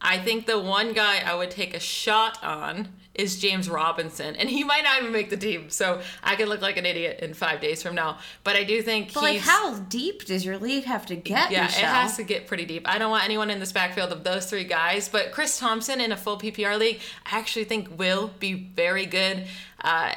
I 0.03 0.19
think 0.19 0.47
the 0.47 0.59
one 0.61 0.93
guy 0.93 1.21
I 1.25 1.35
would 1.35 1.51
take 1.51 1.75
a 1.75 1.81
shot 1.81 2.43
on 2.45 2.89
is 3.15 3.41
James 3.41 3.69
Robinson. 3.69 4.37
And 4.37 4.49
he 4.49 4.63
might 4.65 4.85
not 4.85 5.01
even 5.01 5.13
make 5.13 5.31
the 5.31 5.37
team. 5.37 5.69
So 5.71 6.01
I 6.23 6.37
could 6.37 6.49
look 6.49 6.61
like 6.63 6.77
an 6.77 6.87
idiot 6.87 7.21
in 7.21 7.35
five 7.35 7.61
days 7.61 7.83
from 7.83 7.95
now. 7.95 8.19
But 8.45 8.57
I 8.57 8.65
do 8.65 8.81
think 8.83 9.13
But 9.13 9.23
like, 9.25 9.41
how 9.41 9.75
deep 9.81 10.27
does 10.27 10.45
your 10.45 10.59
league 10.59 10.85
have 10.85 11.07
to 11.07 11.17
get? 11.17 11.51
yeah, 11.51 11.65
Michelle? 11.65 11.83
it 11.85 11.87
has 11.95 12.17
to 12.17 12.23
get 12.23 12.47
pretty 12.47 12.65
deep. 12.65 12.89
I 12.89 12.99
don't 12.99 13.11
want 13.11 13.25
anyone 13.25 13.51
in 13.51 13.59
this 13.59 13.73
backfield 13.73 14.13
of 14.13 14.23
those 14.25 14.47
three 14.49 14.65
guys, 14.65 15.09
but 15.09 15.33
Chris 15.33 15.59
Thompson 15.59 16.01
in 16.01 16.13
a 16.13 16.17
full 16.17 16.39
PPR 16.39 16.79
league, 16.79 17.01
I 17.27 17.39
actually 17.39 17.65
think 17.65 17.99
will 17.99 18.31
be 18.39 18.55
very 18.55 19.07
good. 19.07 19.45
Uh, 19.83 20.15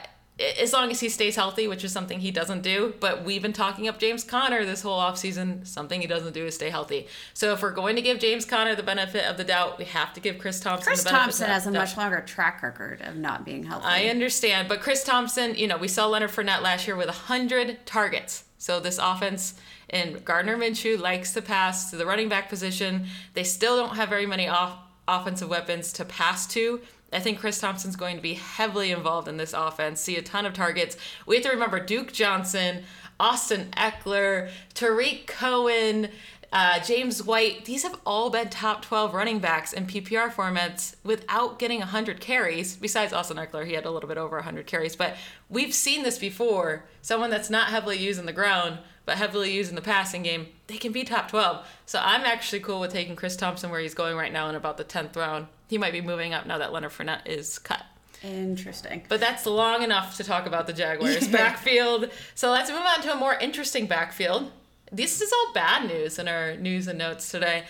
as 0.59 0.73
long 0.73 0.91
as 0.91 0.99
he 0.99 1.09
stays 1.09 1.35
healthy, 1.35 1.67
which 1.67 1.83
is 1.83 1.91
something 1.91 2.19
he 2.19 2.31
doesn't 2.31 2.61
do. 2.61 2.93
But 2.99 3.23
we've 3.23 3.41
been 3.41 3.53
talking 3.53 3.87
up 3.87 3.99
James 3.99 4.23
Conner 4.23 4.65
this 4.65 4.81
whole 4.81 4.99
offseason. 4.99 5.65
Something 5.65 6.01
he 6.01 6.07
doesn't 6.07 6.33
do 6.33 6.45
is 6.45 6.55
stay 6.55 6.69
healthy. 6.69 7.07
So 7.33 7.53
if 7.53 7.61
we're 7.61 7.71
going 7.71 7.95
to 7.95 8.01
give 8.01 8.19
James 8.19 8.45
Conner 8.45 8.75
the 8.75 8.83
benefit 8.83 9.25
of 9.25 9.37
the 9.37 9.43
doubt, 9.43 9.77
we 9.77 9.85
have 9.85 10.13
to 10.13 10.19
give 10.19 10.37
Chris 10.37 10.59
Thompson 10.59 10.85
Chris 10.85 11.03
the 11.03 11.09
benefit 11.09 11.23
Thompson 11.23 11.43
of 11.43 11.47
the 11.47 11.53
has 11.53 11.67
a 11.67 11.71
much 11.71 11.97
longer 11.97 12.21
track 12.21 12.63
record 12.63 13.01
of 13.01 13.15
not 13.15 13.45
being 13.45 13.63
healthy. 13.63 13.85
I 13.85 14.05
understand, 14.05 14.67
but 14.67 14.81
Chris 14.81 15.03
Thompson, 15.03 15.55
you 15.55 15.67
know, 15.67 15.77
we 15.77 15.87
saw 15.87 16.07
Leonard 16.07 16.31
Fournette 16.31 16.61
last 16.61 16.87
year 16.87 16.95
with 16.95 17.07
100 17.07 17.85
targets. 17.85 18.45
So 18.57 18.79
this 18.79 18.97
offense 18.97 19.55
and 19.89 20.23
Gardner 20.23 20.57
Minshew 20.57 20.97
likes 20.99 21.33
to 21.33 21.41
pass 21.41 21.91
to 21.91 21.97
the 21.97 22.05
running 22.05 22.29
back 22.29 22.49
position. 22.49 23.07
They 23.33 23.43
still 23.43 23.77
don't 23.77 23.95
have 23.95 24.09
very 24.09 24.25
many 24.25 24.47
off- 24.47 24.77
offensive 25.07 25.49
weapons 25.49 25.93
to 25.93 26.05
pass 26.05 26.47
to. 26.47 26.81
I 27.13 27.19
think 27.19 27.39
Chris 27.39 27.59
Thompson's 27.59 27.95
going 27.95 28.15
to 28.15 28.21
be 28.21 28.33
heavily 28.33 28.91
involved 28.91 29.27
in 29.27 29.37
this 29.37 29.53
offense, 29.53 30.01
see 30.01 30.17
a 30.17 30.21
ton 30.21 30.45
of 30.45 30.53
targets. 30.53 30.97
We 31.25 31.35
have 31.35 31.43
to 31.45 31.51
remember 31.51 31.79
Duke 31.79 32.11
Johnson, 32.11 32.83
Austin 33.19 33.69
Ekeler, 33.77 34.49
Tarik 34.73 35.27
Cohen, 35.27 36.09
Uh, 36.51 36.79
James 36.81 37.23
White, 37.23 37.65
these 37.65 37.81
have 37.81 37.99
all 38.05 38.29
been 38.29 38.47
top 38.47 38.83
12 38.83 39.15
running 39.15 39.39
backs 39.39 39.73
in 39.73 39.87
PPR 39.87 40.31
formats 40.31 40.95
without 41.03 41.57
getting 41.57 41.79
100 41.79 42.21
carries. 42.21 42.75
Besides 42.75 43.11
Austin 43.11 43.37
Ekeler, 43.37 43.65
he 43.65 43.73
had 43.73 43.85
a 43.85 43.89
little 43.89 44.07
bit 44.07 44.19
over 44.19 44.35
100 44.35 44.67
carries. 44.67 44.95
But 44.95 45.15
we've 45.49 45.73
seen 45.73 46.03
this 46.03 46.19
before. 46.19 46.85
Someone 47.01 47.31
that's 47.31 47.49
not 47.49 47.69
heavily 47.69 47.97
used 47.97 48.19
in 48.19 48.27
the 48.27 48.33
ground, 48.33 48.77
but 49.07 49.17
heavily 49.17 49.51
used 49.51 49.71
in 49.71 49.75
the 49.75 49.81
passing 49.81 50.21
game, 50.21 50.45
they 50.67 50.77
can 50.77 50.91
be 50.91 51.03
top 51.03 51.27
12. 51.27 51.65
So 51.87 51.99
I'm 51.99 52.21
actually 52.21 52.59
cool 52.59 52.79
with 52.79 52.91
taking 52.93 53.15
Chris 53.15 53.35
Thompson 53.35 53.71
where 53.71 53.79
he's 53.79 53.95
going 53.95 54.15
right 54.15 54.31
now 54.31 54.47
in 54.47 54.53
about 54.53 54.77
the 54.77 54.83
10th 54.85 55.15
round. 55.15 55.47
He 55.73 55.79
might 55.79 55.91
be 55.91 56.01
moving 56.01 56.35
up 56.35 56.45
now 56.45 56.59
that 56.59 56.71
Leonard 56.71 56.91
Fournette 56.91 57.25
is 57.25 57.57
cut. 57.57 57.83
Interesting. 58.21 59.05
But 59.09 59.19
that's 59.19 59.43
long 59.47 59.81
enough 59.81 60.17
to 60.17 60.23
talk 60.23 60.45
about 60.45 60.67
the 60.67 60.73
Jaguars 60.73 61.27
backfield. 61.31 62.11
So 62.35 62.51
let's 62.51 62.69
move 62.69 62.83
on 62.85 63.01
to 63.01 63.11
a 63.11 63.15
more 63.15 63.33
interesting 63.33 63.87
backfield. 63.87 64.51
This 64.91 65.19
is 65.19 65.33
all 65.33 65.51
bad 65.51 65.87
news 65.87 66.19
in 66.19 66.27
our 66.27 66.55
news 66.57 66.87
and 66.87 66.99
notes 66.99 67.31
today. 67.31 67.63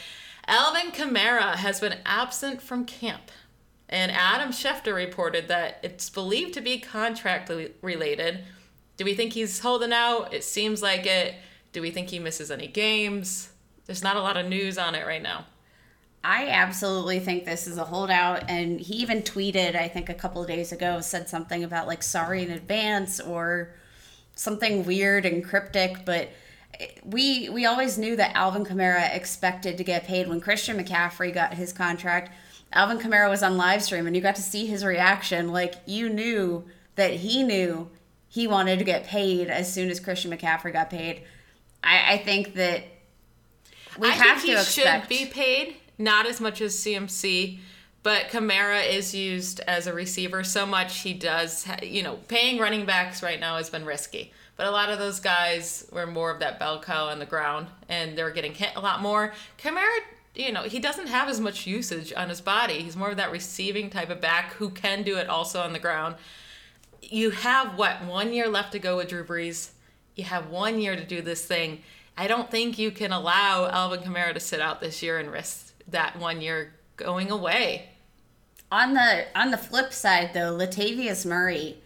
Alvin 0.48 0.92
Kamara 0.92 1.56
has 1.56 1.80
been 1.80 1.96
absent 2.06 2.62
from 2.62 2.84
camp. 2.84 3.32
And 3.88 4.12
Adam 4.12 4.50
Schefter 4.50 4.94
reported 4.94 5.48
that 5.48 5.80
it's 5.82 6.10
believed 6.10 6.54
to 6.56 6.62
be 6.62 6.80
contract 6.80 7.50
related. 7.82 8.44
Do 8.98 9.06
we 9.06 9.14
think 9.14 9.32
he's 9.32 9.62
holding 9.62 9.94
out? 9.94 10.34
It 10.34 10.44
seems 10.44 10.82
like 10.82 11.06
it. 11.06 11.36
Do 11.72 11.82
we 11.82 11.90
think 11.90 12.10
he 12.10 12.20
misses 12.20 12.52
any 12.52 12.68
games? 12.68 13.54
There's 13.86 14.04
not 14.04 14.18
a 14.18 14.22
lot 14.22 14.36
of 14.36 14.46
news 14.46 14.78
on 14.78 14.94
it 14.94 15.08
right 15.08 15.24
now. 15.24 15.46
I 16.24 16.48
absolutely 16.48 17.20
think 17.20 17.44
this 17.44 17.68
is 17.68 17.78
a 17.78 17.84
holdout. 17.84 18.50
And 18.50 18.80
he 18.80 18.96
even 18.96 19.22
tweeted, 19.22 19.76
I 19.76 19.88
think 19.88 20.10
a 20.10 20.14
couple 20.14 20.42
of 20.42 20.48
days 20.48 20.72
ago, 20.72 21.02
said 21.02 21.28
something 21.28 21.64
about 21.64 21.88
like 21.88 22.02
sorry 22.02 22.44
in 22.44 22.52
advance 22.52 23.20
or 23.20 23.74
something 24.36 24.86
weird 24.86 25.26
and 25.26 25.44
cryptic. 25.44 26.06
But 26.06 26.30
eh, 26.80 26.88
we 27.04 27.50
we 27.50 27.66
always 27.66 27.98
knew 27.98 28.16
that 28.16 28.36
Alvin 28.36 28.66
Kamara 28.66 29.14
expected 29.14 29.78
to 29.78 29.84
get 29.84 30.06
paid 30.06 30.28
when 30.30 30.40
Christian 30.40 30.78
McCaffrey 30.78 31.34
got 31.34 31.56
his 31.56 31.74
contract. 31.74 32.34
Alvin 32.72 33.00
Kamara 33.00 33.30
was 33.30 33.44
on 33.44 33.58
live 33.58 33.84
stream 33.84 34.08
and 34.08 34.16
you 34.16 34.22
got 34.22 34.36
to 34.36 34.42
see 34.42 34.66
his 34.66 34.86
reaction. 34.86 35.52
Like 35.52 35.76
you 35.86 36.10
knew 36.10 36.66
that 36.96 37.12
he 37.12 37.44
knew 37.44 37.90
he 38.30 38.48
wanted 38.48 38.80
to 38.80 38.86
get 38.86 39.04
paid 39.04 39.50
as 39.50 39.72
soon 39.72 39.90
as 39.90 40.00
Christian 40.00 40.32
McCaffrey 40.32 40.74
got 40.74 40.90
paid. 40.90 41.24
I, 41.84 42.14
I 42.14 42.18
think 42.18 42.56
that 42.56 42.84
we 44.00 44.08
I 44.08 44.12
have 44.12 44.42
think 44.42 44.42
to 44.42 44.48
he 44.48 44.54
expect 44.54 45.04
should 45.04 45.10
be 45.10 45.26
paid, 45.26 45.76
not 45.98 46.26
as 46.26 46.42
much 46.42 46.62
as 46.62 46.76
CMC, 46.76 47.60
but 48.04 48.28
Kamara 48.28 48.86
is 48.86 49.16
used 49.16 49.62
as 49.62 49.88
a 49.88 49.94
receiver 49.94 50.44
so 50.44 50.66
much 50.66 51.00
he 51.00 51.14
does. 51.14 51.66
You 51.82 52.04
know, 52.04 52.16
paying 52.28 52.60
running 52.60 52.86
backs 52.86 53.24
right 53.24 53.40
now 53.40 53.58
has 53.58 53.70
been 53.70 53.86
risky. 53.86 54.34
But 54.56 54.68
a 54.68 54.72
lot 54.72 54.90
of 54.90 55.00
those 55.00 55.20
guys 55.20 55.88
were 55.92 56.06
more 56.06 56.30
of 56.30 56.40
that 56.40 56.60
bell 56.60 56.82
cow 56.82 57.06
on 57.06 57.20
the 57.20 57.26
ground, 57.26 57.68
and 57.90 58.18
they're 58.18 58.30
getting 58.30 58.54
hit 58.54 58.72
a 58.76 58.82
lot 58.82 59.02
more. 59.02 59.34
Kamara, 59.58 60.00
you 60.36 60.52
know, 60.52 60.64
he 60.64 60.80
doesn't 60.80 61.08
have 61.08 61.30
as 61.30 61.40
much 61.40 61.66
usage 61.66 62.14
on 62.16 62.30
his 62.30 62.42
body. 62.42 62.82
He's 62.82 62.96
more 62.96 63.10
of 63.10 63.18
that 63.18 63.32
receiving 63.32 63.90
type 63.90 64.10
of 64.10 64.22
back 64.22 64.54
who 64.54 64.70
can 64.70 65.02
do 65.04 65.18
it 65.18 65.30
also 65.30 65.62
on 65.62 65.74
the 65.74 65.80
ground. 65.80 66.16
You 67.02 67.32
have 67.32 67.78
what 67.78 68.06
one 68.06 68.34
year 68.34 68.48
left 68.48 68.74
to 68.74 68.80
go 68.80 68.98
with 68.98 69.10
Drew 69.10 69.24
Brees. 69.24 69.72
You 70.16 70.26
have 70.26 70.50
one 70.50 70.80
year 70.80 70.96
to 70.96 71.04
do 71.04 71.22
this 71.22 71.46
thing. 71.46 71.82
I 72.16 72.28
don't 72.28 72.52
think 72.52 72.78
you 72.78 72.92
can 72.92 73.12
allow 73.12 73.68
Alvin 73.68 74.02
Kamara 74.02 74.34
to 74.34 74.40
sit 74.40 74.62
out 74.62 74.82
this 74.82 75.02
year 75.02 75.18
and 75.18 75.32
risk 75.32 75.73
that 75.90 76.18
one 76.20 76.42
year 76.42 76.74
going 76.96 77.32
away. 77.32 77.90
on 78.72 78.94
the 78.94 79.26
on 79.36 79.52
the 79.52 79.58
flip 79.58 79.92
side 79.94 80.32
though 80.34 80.56
latavius 80.58 81.26
murray 81.26 81.78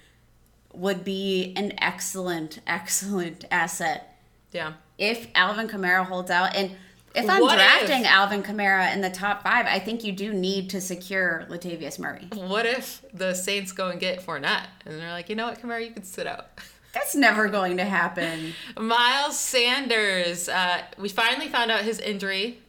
would 0.73 1.03
be 1.03 1.53
an 1.57 1.73
excellent 1.79 2.59
excellent 2.67 3.43
asset 3.51 4.17
Yeah. 4.51 4.73
if 4.97 5.27
alvin 5.35 5.67
kamara 5.67 6.05
holds 6.05 6.29
out 6.31 6.55
and 6.55 6.71
if 7.15 7.29
i'm 7.29 7.41
What 7.41 7.55
drafting 7.55 8.01
if- 8.01 8.07
alvin 8.07 8.43
kamara 8.43 8.93
in 8.93 9.01
the 9.01 9.09
top 9.09 9.43
five 9.43 9.65
i 9.65 9.79
think 9.79 10.03
you 10.03 10.11
do 10.13 10.31
need 10.33 10.69
to 10.69 10.79
secure 10.79 11.45
latavius 11.49 11.97
murray 11.99 12.27
What 12.33 12.65
if 12.65 13.03
the 13.13 13.33
Saints 13.33 13.71
go 13.73 13.89
and 13.89 13.99
get 13.99 14.25
Fournette 14.25 14.67
and 14.85 14.99
they're 14.99 15.11
like, 15.11 15.27
you 15.29 15.35
know 15.35 15.47
what, 15.47 15.59
Kamara, 15.59 15.83
you 15.85 15.91
can 15.91 16.03
sit 16.03 16.27
out. 16.27 16.47
that's 16.93 17.15
never 17.15 17.47
going 17.49 17.77
to 17.77 17.85
happen 17.85 18.53
Miles 18.79 19.37
Sanders, 19.39 20.47
uh, 20.47 20.81
we 20.97 21.09
finally 21.09 21.47
found 21.49 21.69
out 21.71 21.81
his 21.83 21.99
injury. 21.99 22.59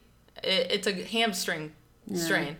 It, 0.43 0.71
it's 0.71 0.87
a 0.87 0.93
hamstring 0.93 1.73
strain, 2.13 2.57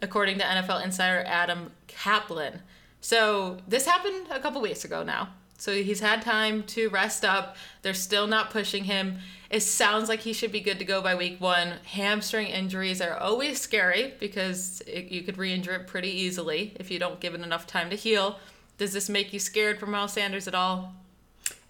according 0.00 0.38
to 0.38 0.44
NFL 0.44 0.84
insider 0.84 1.24
Adam 1.26 1.72
Caplan. 1.88 2.60
So 3.00 3.58
this 3.66 3.86
happened 3.86 4.26
a 4.30 4.40
couple 4.40 4.60
weeks 4.60 4.84
ago 4.84 5.02
now. 5.02 5.30
So 5.58 5.74
he's 5.74 5.98
had 5.98 6.22
time 6.22 6.62
to 6.64 6.88
rest 6.88 7.24
up. 7.24 7.56
They're 7.82 7.92
still 7.92 8.28
not 8.28 8.50
pushing 8.50 8.84
him. 8.84 9.18
It 9.50 9.60
sounds 9.60 10.08
like 10.08 10.20
he 10.20 10.32
should 10.32 10.52
be 10.52 10.60
good 10.60 10.78
to 10.78 10.84
go 10.84 11.02
by 11.02 11.16
week 11.16 11.40
one. 11.40 11.74
Hamstring 11.84 12.46
injuries 12.46 13.00
are 13.00 13.16
always 13.16 13.60
scary 13.60 14.14
because 14.20 14.82
it, 14.86 15.06
you 15.06 15.22
could 15.22 15.36
re 15.36 15.52
injure 15.52 15.74
it 15.74 15.88
pretty 15.88 16.10
easily 16.10 16.76
if 16.78 16.92
you 16.92 17.00
don't 17.00 17.18
give 17.18 17.34
it 17.34 17.40
enough 17.40 17.66
time 17.66 17.90
to 17.90 17.96
heal. 17.96 18.38
Does 18.78 18.92
this 18.92 19.08
make 19.08 19.32
you 19.32 19.40
scared 19.40 19.80
for 19.80 19.86
Miles 19.86 20.12
Sanders 20.12 20.46
at 20.46 20.54
all? 20.54 20.94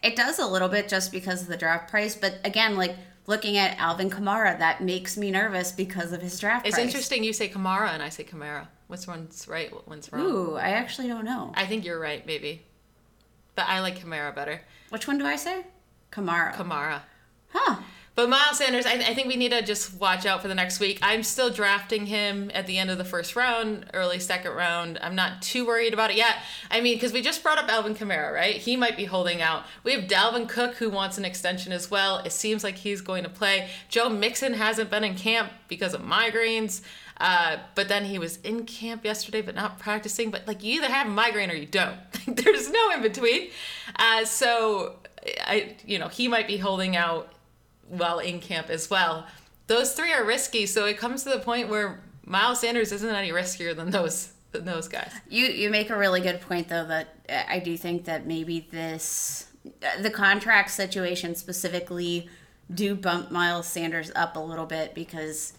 It 0.02 0.16
does 0.16 0.38
a 0.38 0.46
little 0.46 0.68
bit 0.68 0.88
just 0.88 1.10
because 1.10 1.42
of 1.42 1.48
the 1.48 1.56
draft 1.56 1.90
price, 1.90 2.14
but 2.14 2.40
again, 2.44 2.76
like 2.76 2.94
looking 3.28 3.56
at 3.58 3.78
Alvin 3.78 4.10
Kamara, 4.10 4.58
that 4.58 4.82
makes 4.82 5.16
me 5.16 5.30
nervous 5.30 5.70
because 5.70 6.12
of 6.12 6.20
his 6.20 6.40
draft 6.40 6.66
It's 6.66 6.74
price. 6.74 6.86
interesting 6.86 7.22
you 7.22 7.32
say 7.32 7.48
Kamara 7.48 7.90
and 7.90 8.02
I 8.02 8.08
say 8.08 8.24
Kamara. 8.24 8.66
Which 8.88 9.06
one's 9.06 9.46
right? 9.46 9.72
What 9.72 9.86
one's 9.86 10.10
wrong? 10.10 10.22
Ooh, 10.24 10.54
I 10.56 10.70
actually 10.70 11.08
don't 11.08 11.24
know. 11.24 11.52
I 11.54 11.66
think 11.66 11.84
you're 11.84 12.00
right, 12.00 12.26
maybe. 12.26 12.62
But 13.54 13.66
I 13.68 13.80
like 13.80 13.98
Kamara 14.00 14.34
better. 14.34 14.62
Which 14.88 15.06
one 15.06 15.18
do 15.18 15.26
I 15.26 15.36
say? 15.36 15.64
Kamara. 16.10 16.54
Kamara. 16.54 17.02
huh. 17.50 17.76
But 18.18 18.30
Miles 18.30 18.58
Sanders, 18.58 18.84
I, 18.84 18.94
I 18.94 19.14
think 19.14 19.28
we 19.28 19.36
need 19.36 19.52
to 19.52 19.62
just 19.62 19.94
watch 19.94 20.26
out 20.26 20.42
for 20.42 20.48
the 20.48 20.54
next 20.56 20.80
week. 20.80 20.98
I'm 21.02 21.22
still 21.22 21.50
drafting 21.50 22.06
him 22.06 22.50
at 22.52 22.66
the 22.66 22.76
end 22.76 22.90
of 22.90 22.98
the 22.98 23.04
first 23.04 23.36
round, 23.36 23.86
early 23.94 24.18
second 24.18 24.50
round. 24.54 24.98
I'm 25.00 25.14
not 25.14 25.40
too 25.40 25.64
worried 25.64 25.94
about 25.94 26.10
it 26.10 26.16
yet. 26.16 26.34
I 26.68 26.80
mean, 26.80 26.96
because 26.96 27.12
we 27.12 27.22
just 27.22 27.44
brought 27.44 27.58
up 27.58 27.68
Alvin 27.68 27.94
Kamara, 27.94 28.34
right? 28.34 28.56
He 28.56 28.76
might 28.76 28.96
be 28.96 29.04
holding 29.04 29.40
out. 29.40 29.66
We 29.84 29.92
have 29.92 30.08
Dalvin 30.10 30.48
Cook 30.48 30.74
who 30.74 30.90
wants 30.90 31.16
an 31.16 31.24
extension 31.24 31.70
as 31.70 31.92
well. 31.92 32.18
It 32.18 32.32
seems 32.32 32.64
like 32.64 32.74
he's 32.74 33.00
going 33.00 33.22
to 33.22 33.30
play. 33.30 33.68
Joe 33.88 34.08
Mixon 34.08 34.54
hasn't 34.54 34.90
been 34.90 35.04
in 35.04 35.14
camp 35.14 35.52
because 35.68 35.94
of 35.94 36.00
migraines. 36.00 36.80
Uh, 37.18 37.58
but 37.76 37.86
then 37.86 38.04
he 38.04 38.18
was 38.18 38.38
in 38.38 38.64
camp 38.64 39.04
yesterday, 39.04 39.42
but 39.42 39.54
not 39.54 39.78
practicing. 39.78 40.32
But 40.32 40.44
like, 40.48 40.64
you 40.64 40.74
either 40.78 40.88
have 40.88 41.06
a 41.06 41.10
migraine 41.10 41.52
or 41.52 41.54
you 41.54 41.66
don't. 41.66 42.00
There's 42.26 42.68
no 42.68 42.90
in 42.90 43.00
between. 43.00 43.50
Uh, 43.94 44.24
so, 44.24 44.96
I, 45.46 45.76
you 45.86 46.00
know, 46.00 46.08
he 46.08 46.26
might 46.26 46.48
be 46.48 46.56
holding 46.56 46.96
out 46.96 47.32
while 47.88 48.18
in 48.18 48.40
camp 48.40 48.70
as 48.70 48.90
well. 48.90 49.26
Those 49.66 49.92
three 49.92 50.12
are 50.12 50.24
risky, 50.24 50.66
so 50.66 50.86
it 50.86 50.98
comes 50.98 51.24
to 51.24 51.30
the 51.30 51.38
point 51.38 51.68
where 51.68 52.00
Miles 52.24 52.60
Sanders 52.60 52.92
isn't 52.92 53.14
any 53.14 53.30
riskier 53.30 53.74
than 53.74 53.90
those 53.90 54.32
than 54.52 54.64
those 54.64 54.88
guys. 54.88 55.12
You 55.28 55.46
you 55.46 55.70
make 55.70 55.90
a 55.90 55.96
really 55.96 56.20
good 56.20 56.40
point 56.40 56.68
though 56.68 56.86
that 56.86 57.08
uh, 57.28 57.42
I 57.48 57.58
do 57.58 57.76
think 57.76 58.04
that 58.04 58.26
maybe 58.26 58.66
this 58.70 59.46
uh, 59.66 60.02
the 60.02 60.10
contract 60.10 60.70
situation 60.70 61.34
specifically 61.34 62.28
do 62.72 62.94
bump 62.94 63.30
Miles 63.30 63.66
Sanders 63.66 64.10
up 64.14 64.36
a 64.36 64.40
little 64.40 64.66
bit 64.66 64.94
because 64.94 65.54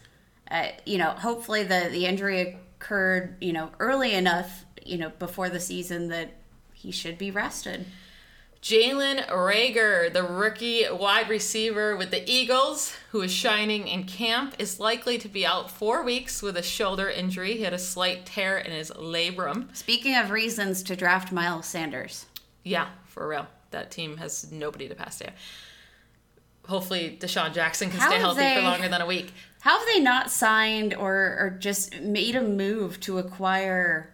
uh, 0.50 0.70
you 0.86 0.98
know 0.98 1.12
hopefully 1.12 1.64
the 1.64 1.90
the 1.92 2.06
injury 2.06 2.58
occurred 2.80 3.36
you 3.42 3.54
know 3.54 3.72
early 3.80 4.14
enough 4.14 4.66
you 4.86 4.98
know 4.98 5.10
before 5.20 5.50
the 5.50 5.60
season 5.60 6.08
that 6.10 6.32
he 6.74 6.92
should 6.92 7.18
be 7.18 7.32
rested. 7.32 7.86
Jalen 8.62 9.26
Reagor, 9.30 10.12
the 10.12 10.24
rookie 10.24 10.84
wide 10.92 11.30
receiver 11.30 11.96
with 11.96 12.12
the 12.12 12.30
Eagles, 12.30 12.94
who 13.12 13.22
is 13.22 13.32
shining 13.32 13.88
in 13.88 14.04
camp, 14.04 14.54
is 14.60 14.82
likely 14.82 15.18
to 15.18 15.30
be 15.30 15.46
out 15.46 15.72
four 15.72 16.04
weeks 16.04 16.42
with 16.42 16.58
a 16.58 16.62
shoulder 16.62 17.10
injury. 17.10 17.54
He 17.56 17.64
had 17.64 17.74
a 17.74 17.80
slight 17.80 18.26
tear 18.26 18.58
in 18.58 18.72
his 18.72 18.92
labrum. 18.92 19.74
Speaking 19.76 20.16
of 20.18 20.30
reasons 20.30 20.84
to 20.84 20.96
draft 20.98 21.32
Miles 21.32 21.68
Sanders, 21.68 22.26
Yeah, 22.66 22.90
for 23.08 23.28
real. 23.28 23.48
That 23.72 23.92
team 23.92 24.18
has 24.18 24.52
nobody 24.52 24.90
to 24.90 24.96
pass 24.96 25.20
to. 25.20 25.32
Hopefully, 26.68 27.18
DeSean 27.20 27.54
Jackson 27.54 27.90
can 27.90 28.00
How 28.00 28.10
stay 28.10 28.20
healthy 28.20 28.56
for 28.56 28.62
longer 28.62 28.90
than 28.90 29.02
a 29.02 29.06
week. 29.06 29.34
how 29.62 29.78
have 29.80 29.88
they 29.88 30.02
not 30.02 30.30
signed 30.30 30.94
or 30.94 31.14
or 31.40 31.56
just 31.60 32.00
made 32.02 32.36
a 32.36 32.42
move 32.42 33.00
to 33.02 33.20
acquire 33.20 34.14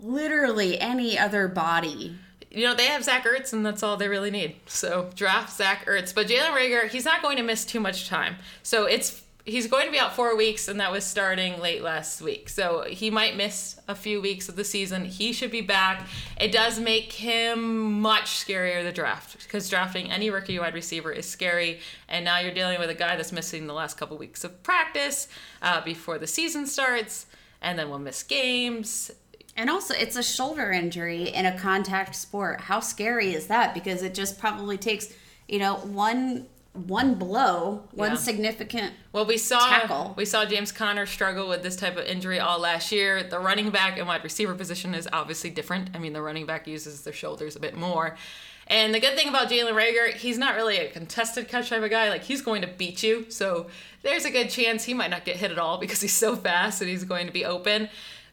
literally 0.00 0.78
any 0.80 1.16
other 1.18 1.46
body? 1.46 2.16
You 2.56 2.64
know, 2.64 2.74
they 2.74 2.86
have 2.86 3.04
Zach 3.04 3.26
Ertz, 3.26 3.52
and 3.52 3.66
that's 3.66 3.82
all 3.82 3.98
they 3.98 4.08
really 4.08 4.30
need. 4.30 4.56
So 4.64 5.10
draft 5.14 5.54
Zach 5.54 5.84
Ertz. 5.84 6.14
But 6.14 6.26
Jalen 6.26 6.52
Reagor, 6.52 6.88
he's 6.88 7.04
not 7.04 7.20
going 7.20 7.36
to 7.36 7.42
miss 7.42 7.66
too 7.66 7.80
much 7.80 8.08
time. 8.08 8.36
So 8.62 8.86
it's 8.86 9.22
he's 9.44 9.66
going 9.66 9.84
to 9.84 9.92
be 9.92 9.98
out 9.98 10.16
four 10.16 10.34
weeks, 10.34 10.66
and 10.66 10.80
that 10.80 10.90
was 10.90 11.04
starting 11.04 11.60
late 11.60 11.82
last 11.82 12.22
week. 12.22 12.48
So 12.48 12.84
he 12.88 13.10
might 13.10 13.36
miss 13.36 13.78
a 13.88 13.94
few 13.94 14.22
weeks 14.22 14.48
of 14.48 14.56
the 14.56 14.64
season. 14.64 15.04
He 15.04 15.34
should 15.34 15.50
be 15.50 15.60
back. 15.60 16.06
It 16.40 16.50
does 16.50 16.80
make 16.80 17.12
him 17.12 18.00
much 18.00 18.24
scarier 18.24 18.82
the 18.82 18.90
draft 18.90 19.42
because 19.42 19.68
drafting 19.68 20.10
any 20.10 20.30
rookie 20.30 20.58
wide 20.58 20.72
receiver 20.72 21.12
is 21.12 21.28
scary. 21.28 21.80
And 22.08 22.24
now 22.24 22.38
you're 22.38 22.54
dealing 22.54 22.80
with 22.80 22.88
a 22.88 22.94
guy 22.94 23.16
that's 23.16 23.32
missing 23.32 23.66
the 23.66 23.74
last 23.74 23.98
couple 23.98 24.16
weeks 24.16 24.44
of 24.44 24.62
practice 24.62 25.28
uh, 25.60 25.82
before 25.82 26.18
the 26.18 26.26
season 26.26 26.66
starts, 26.66 27.26
and 27.60 27.78
then 27.78 27.90
will 27.90 27.98
miss 27.98 28.22
games. 28.22 29.10
And 29.56 29.70
also, 29.70 29.94
it's 29.94 30.16
a 30.16 30.22
shoulder 30.22 30.70
injury 30.70 31.28
in 31.30 31.46
a 31.46 31.58
contact 31.58 32.14
sport. 32.14 32.60
How 32.62 32.80
scary 32.80 33.32
is 33.34 33.46
that? 33.46 33.72
Because 33.74 34.02
it 34.02 34.14
just 34.14 34.38
probably 34.38 34.76
takes, 34.76 35.12
you 35.48 35.58
know, 35.58 35.76
one 35.76 36.46
one 36.74 37.14
blow, 37.14 37.84
one 37.92 38.10
Yeah. 38.10 38.16
significant. 38.18 38.92
Well, 39.10 39.24
we 39.24 39.38
saw 39.38 39.66
Tackle. 39.66 40.12
we 40.14 40.26
saw 40.26 40.44
James 40.44 40.72
Conner 40.72 41.06
struggle 41.06 41.48
with 41.48 41.62
this 41.62 41.74
type 41.74 41.96
of 41.96 42.04
injury 42.04 42.38
all 42.38 42.58
last 42.58 42.92
year. 42.92 43.22
The 43.22 43.38
running 43.38 43.70
back 43.70 43.96
and 43.96 44.06
wide 44.06 44.22
receiver 44.22 44.54
position 44.54 44.94
is 44.94 45.08
obviously 45.10 45.48
different. 45.48 45.88
I 45.94 45.98
mean, 45.98 46.12
the 46.12 46.20
running 46.20 46.44
back 46.44 46.66
uses 46.68 47.00
their 47.00 47.14
shoulders 47.14 47.56
a 47.56 47.60
bit 47.60 47.74
more. 47.78 48.18
And 48.66 48.92
the 48.94 49.00
good 49.00 49.16
thing 49.16 49.28
about 49.28 49.48
Jalen 49.48 49.72
Reagor, 49.72 50.12
he's 50.12 50.36
not 50.36 50.54
really 50.54 50.76
a 50.76 50.90
contested 50.90 51.48
catch 51.48 51.70
type 51.70 51.82
of 51.82 51.88
guy. 51.88 52.10
Like 52.10 52.24
he's 52.24 52.42
going 52.42 52.60
to 52.60 52.68
beat 52.68 53.02
you, 53.02 53.24
so 53.30 53.68
there's 54.02 54.26
a 54.26 54.30
good 54.30 54.50
chance 54.50 54.84
he 54.84 54.92
might 54.92 55.10
not 55.10 55.24
get 55.24 55.36
hit 55.36 55.50
at 55.50 55.58
all 55.58 55.78
because 55.78 56.02
he's 56.02 56.12
so 56.12 56.36
fast 56.36 56.82
and 56.82 56.90
he's 56.90 57.04
going 57.04 57.26
to 57.26 57.32
be 57.32 57.46
open. 57.46 57.88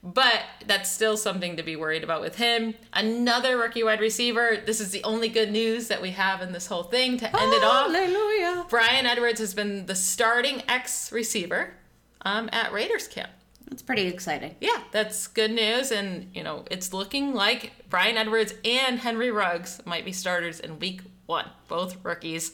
But 0.05 0.41
that's 0.67 0.91
still 0.91 1.15
something 1.15 1.55
to 1.55 1.63
be 1.63 1.77
worried 1.77 2.03
about 2.03 2.19
with 2.19 2.35
him. 2.35 2.75
Another 2.91 3.57
rookie 3.57 3.83
wide 3.83 4.01
receiver. 4.01 4.57
This 4.65 4.81
is 4.81 4.91
the 4.91 5.01
only 5.05 5.29
good 5.29 5.49
news 5.49 5.87
that 5.87 6.01
we 6.01 6.11
have 6.11 6.41
in 6.41 6.51
this 6.51 6.67
whole 6.67 6.83
thing 6.83 7.17
to 7.19 7.25
end 7.25 7.53
it 7.53 7.63
off. 7.63 7.89
Hallelujah. 7.89 8.65
Bryan 8.69 9.05
Edwards 9.05 9.39
has 9.39 9.53
been 9.53 9.85
the 9.85 9.95
starting 9.95 10.61
X 10.67 11.09
receiver 11.13 11.75
um, 12.23 12.49
at 12.51 12.73
Raiders 12.73 13.07
camp. 13.07 13.29
That's 13.69 13.81
pretty 13.81 14.07
exciting. 14.07 14.55
Yeah, 14.59 14.83
that's 14.91 15.27
good 15.27 15.51
news. 15.51 15.91
And, 15.91 16.29
you 16.33 16.43
know, 16.43 16.65
it's 16.69 16.91
looking 16.91 17.33
like 17.33 17.71
Bryan 17.89 18.17
Edwards 18.17 18.53
and 18.65 18.99
Henry 18.99 19.31
Ruggs 19.31 19.81
might 19.85 20.03
be 20.03 20.11
starters 20.11 20.59
in 20.59 20.79
week 20.79 21.01
one, 21.27 21.49
both 21.69 22.03
rookies. 22.03 22.51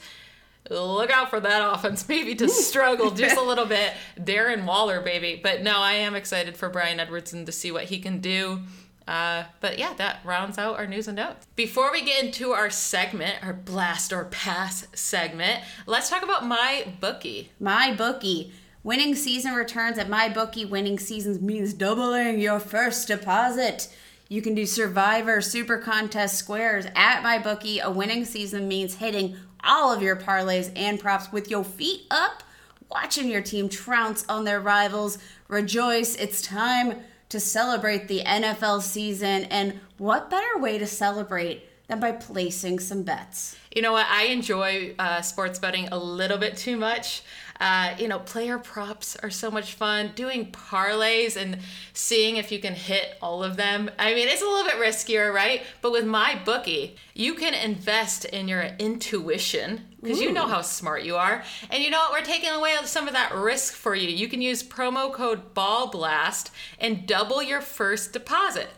Look 0.70 1.10
out 1.10 1.30
for 1.30 1.40
that 1.40 1.74
offense, 1.74 2.08
maybe 2.08 2.36
to 2.36 2.50
struggle 2.50 3.12
just 3.12 3.38
a 3.38 3.42
little 3.46 3.66
bit. 3.66 3.94
Darren 4.20 4.66
Waller, 4.66 5.02
baby. 5.02 5.40
But 5.42 5.62
no, 5.62 5.78
I 5.78 5.94
am 5.94 6.16
excited 6.16 6.58
for 6.58 6.70
Brian 6.70 7.00
Edwardson 7.00 7.46
to 7.46 7.52
see 7.52 7.72
what 7.72 7.86
he 7.86 8.00
can 8.00 8.20
do. 8.20 8.62
Uh, 9.08 9.46
but 9.60 9.80
yeah, 9.80 9.94
that 9.96 10.20
rounds 10.24 10.60
out 10.60 10.78
our 10.78 10.86
news 10.86 11.08
and 11.08 11.16
notes. 11.18 11.48
Before 11.56 11.92
we 11.92 12.04
get 12.04 12.24
into 12.24 12.52
our 12.52 12.70
segment, 12.70 13.44
our 13.44 13.54
blast 13.54 14.14
or 14.14 14.26
pass 14.26 14.86
segment, 14.94 15.64
let's 15.88 16.12
talk 16.12 16.22
about 16.22 16.44
MyBookie. 16.44 17.48
My 17.60 17.92
bookie. 17.92 18.54
Winning 18.84 19.16
season 19.16 19.56
returns 19.56 19.98
at 19.98 20.10
MyBookie. 20.10 20.70
Winning 20.70 21.00
seasons 21.00 21.42
means 21.42 21.74
doubling 21.74 22.40
your 22.40 22.60
first 22.60 23.08
deposit. 23.08 23.92
You 24.30 24.44
can 24.44 24.54
do 24.54 24.68
Survivor, 24.68 25.42
Super 25.42 25.80
Contest, 25.80 26.38
Squares 26.38 26.86
at 26.96 27.24
MyBookie. 27.24 27.82
A 27.82 27.90
winning 27.90 28.26
season 28.26 28.68
means 28.68 28.96
hitting 28.96 29.36
all 29.64 29.94
of 29.94 30.02
your 30.02 30.16
parlays 30.16 30.72
and 30.76 31.00
props 31.00 31.32
with 31.32 31.50
your 31.50 31.64
feet 31.64 32.02
up, 32.12 32.44
watching 32.90 33.30
your 33.30 33.42
team 33.42 33.70
trounce 33.70 34.26
on 34.28 34.44
their 34.44 34.60
rivals. 34.60 35.18
Rejoice! 35.48 36.16
It's 36.16 36.42
time 36.42 37.02
to 37.30 37.40
celebrate 37.40 38.08
the 38.08 38.22
NFL 38.22 38.82
season, 38.82 39.46
and 39.46 39.80
what 39.98 40.30
better 40.30 40.58
way 40.58 40.78
to 40.78 40.88
celebrate 40.88 41.64
than 41.88 42.00
by 42.00 42.12
placing 42.12 42.80
some 42.80 43.04
bets? 43.04 43.58
You 43.76 43.82
know 43.82 43.92
what? 43.92 44.08
I 44.08 44.26
enjoy 44.26 44.96
uh, 44.98 45.22
sports 45.22 45.60
betting 45.60 45.90
a 45.90 45.98
little 45.98 46.38
bit 46.38 46.56
too 46.56 46.78
much. 46.78 47.24
Uh, 47.60 47.94
you 48.00 48.08
know, 48.08 48.20
player 48.20 48.58
props 48.58 49.18
are 49.18 49.30
so 49.30 49.52
much 49.52 49.74
fun. 49.74 50.12
Doing 50.16 50.52
parlays 50.52 51.36
and 51.36 51.60
seeing 51.94 52.38
if 52.38 52.52
you 52.52 52.60
can 52.60 52.74
hit 52.74 53.18
all 53.22 53.44
of 53.44 53.58
them. 53.58 53.92
I 54.00 54.14
mean, 54.14 54.28
it's 54.30 54.42
a 54.42 54.46
little 54.46 54.64
bit 54.64 54.76
riskier, 54.76 55.34
right? 55.34 55.64
But 55.82 55.92
with 55.92 56.06
MyBookie, 56.06 56.96
you 57.14 57.34
can 57.34 57.54
invest 57.54 58.24
in 58.26 58.48
your 58.48 58.64
intuition 58.80 59.86
because 60.02 60.22
you 60.22 60.32
know 60.32 60.48
how 60.48 60.62
smart 60.62 61.04
you 61.04 61.18
are. 61.18 61.44
And 61.70 61.84
you 61.84 61.90
know 61.90 61.98
what? 62.00 62.12
We're 62.14 62.26
taking 62.26 62.52
away 62.52 62.76
some 62.86 63.08
of 63.08 63.14
that 63.14 63.36
risk 63.36 63.74
for 63.74 63.94
you. 63.94 64.08
You 64.10 64.30
can 64.30 64.42
use 64.42 64.64
promo 64.64 65.12
code 65.12 65.54
BALLBLAST 65.54 66.52
and 66.80 67.06
double 67.06 67.44
your 67.44 67.60
first 67.60 68.14
deposit. 68.14 68.70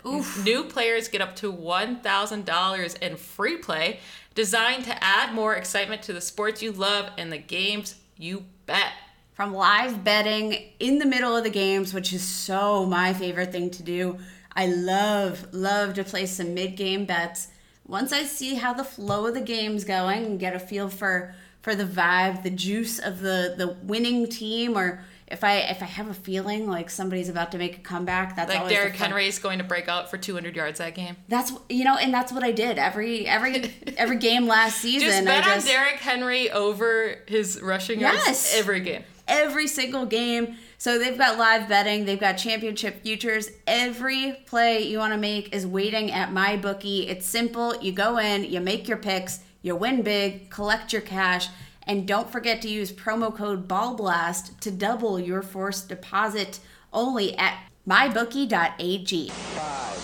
New 0.43 0.63
players 0.63 1.07
get 1.07 1.21
up 1.21 1.35
to 1.37 1.53
$1,000 1.53 2.97
in 2.99 3.15
free 3.17 3.57
play 3.57 3.99
designed 4.33 4.85
to 4.85 5.03
add 5.03 5.35
more 5.35 5.55
excitement 5.55 6.01
to 6.03 6.13
the 6.13 6.21
sports 6.21 6.63
you 6.63 6.71
love 6.71 7.11
and 7.17 7.31
the 7.31 7.37
games 7.37 7.95
you 8.17 8.45
bet. 8.65 8.93
from 9.33 9.53
live 9.53 10.03
betting 10.03 10.55
in 10.79 10.99
the 10.99 11.05
middle 11.05 11.35
of 11.35 11.43
the 11.43 11.49
games, 11.49 11.93
which 11.93 12.13
is 12.13 12.21
so 12.21 12.85
my 12.85 13.13
favorite 13.13 13.51
thing 13.51 13.71
to 13.71 13.81
do. 13.81 14.17
I 14.55 14.67
love, 14.67 15.47
love 15.53 15.93
to 15.95 16.03
play 16.03 16.25
some 16.25 16.53
mid 16.53 16.75
game 16.75 17.05
bets. 17.05 17.47
Once 17.87 18.13
I 18.13 18.23
see 18.23 18.55
how 18.55 18.73
the 18.73 18.83
flow 18.83 19.25
of 19.27 19.33
the 19.33 19.41
game's 19.41 19.83
going 19.83 20.25
and 20.25 20.39
get 20.39 20.55
a 20.55 20.59
feel 20.59 20.89
for 20.89 21.33
for 21.61 21.75
the 21.75 21.85
vibe, 21.85 22.43
the 22.43 22.49
juice 22.49 22.99
of 22.99 23.21
the 23.21 23.55
the 23.57 23.77
winning 23.83 24.27
team, 24.27 24.77
or 24.77 25.03
if 25.31 25.43
I 25.43 25.57
if 25.57 25.81
I 25.81 25.85
have 25.85 26.09
a 26.09 26.13
feeling 26.13 26.67
like 26.67 26.89
somebody's 26.89 27.29
about 27.29 27.51
to 27.53 27.57
make 27.57 27.77
a 27.77 27.81
comeback, 27.81 28.35
that's 28.35 28.53
Like 28.53 28.67
Derrick 28.69 28.95
fun- 28.95 29.07
Henry 29.09 29.27
is 29.27 29.39
going 29.39 29.57
to 29.59 29.63
break 29.63 29.87
out 29.87 30.09
for 30.09 30.17
200 30.17 30.55
yards 30.55 30.79
that 30.79 30.95
game. 30.95 31.15
That's 31.29 31.53
you 31.69 31.83
know, 31.83 31.97
and 31.97 32.13
that's 32.13 32.31
what 32.31 32.43
I 32.43 32.51
did 32.51 32.77
every 32.77 33.27
every 33.27 33.73
every 33.97 34.17
game 34.17 34.47
last 34.47 34.77
season. 34.77 35.07
Just 35.09 35.25
bet 35.25 35.45
I 35.45 35.55
on 35.57 35.61
Derrick 35.63 35.99
Henry 35.99 36.51
over 36.51 37.15
his 37.27 37.61
rushing 37.61 37.99
yards 37.99 38.17
Yes. 38.25 38.53
every 38.55 38.79
game. 38.81 39.03
every 39.27 39.67
single 39.67 40.05
game. 40.05 40.55
So 40.77 40.97
they've 40.97 41.17
got 41.17 41.37
live 41.37 41.69
betting, 41.69 42.05
they've 42.05 42.19
got 42.19 42.33
championship 42.33 43.03
futures. 43.03 43.49
Every 43.67 44.33
play 44.47 44.81
you 44.87 44.97
want 44.97 45.13
to 45.13 45.17
make 45.19 45.53
is 45.55 45.65
waiting 45.67 46.11
at 46.11 46.29
MyBookie. 46.31 47.07
It's 47.07 47.25
simple. 47.27 47.75
You 47.81 47.91
go 47.91 48.17
in, 48.17 48.43
you 48.45 48.59
make 48.59 48.87
your 48.87 48.97
picks, 48.97 49.41
you 49.61 49.75
win 49.75 50.01
big, 50.01 50.49
collect 50.49 50.91
your 50.91 51.03
cash, 51.03 51.49
and 51.83 52.07
don't 52.07 52.31
forget 52.31 52.61
to 52.61 52.69
use 52.69 52.91
promo 52.91 53.35
code 53.35 53.67
BALLBLAST 53.67 54.59
to 54.61 54.71
double 54.71 55.19
your 55.19 55.41
first 55.41 55.89
deposit 55.89 56.59
only 56.93 57.37
at 57.37 57.57
mybookie.ag. 57.87 59.29
Five, 59.29 59.97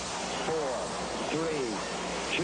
four, 0.46 1.38
three, 1.38 2.36
two, 2.36 2.42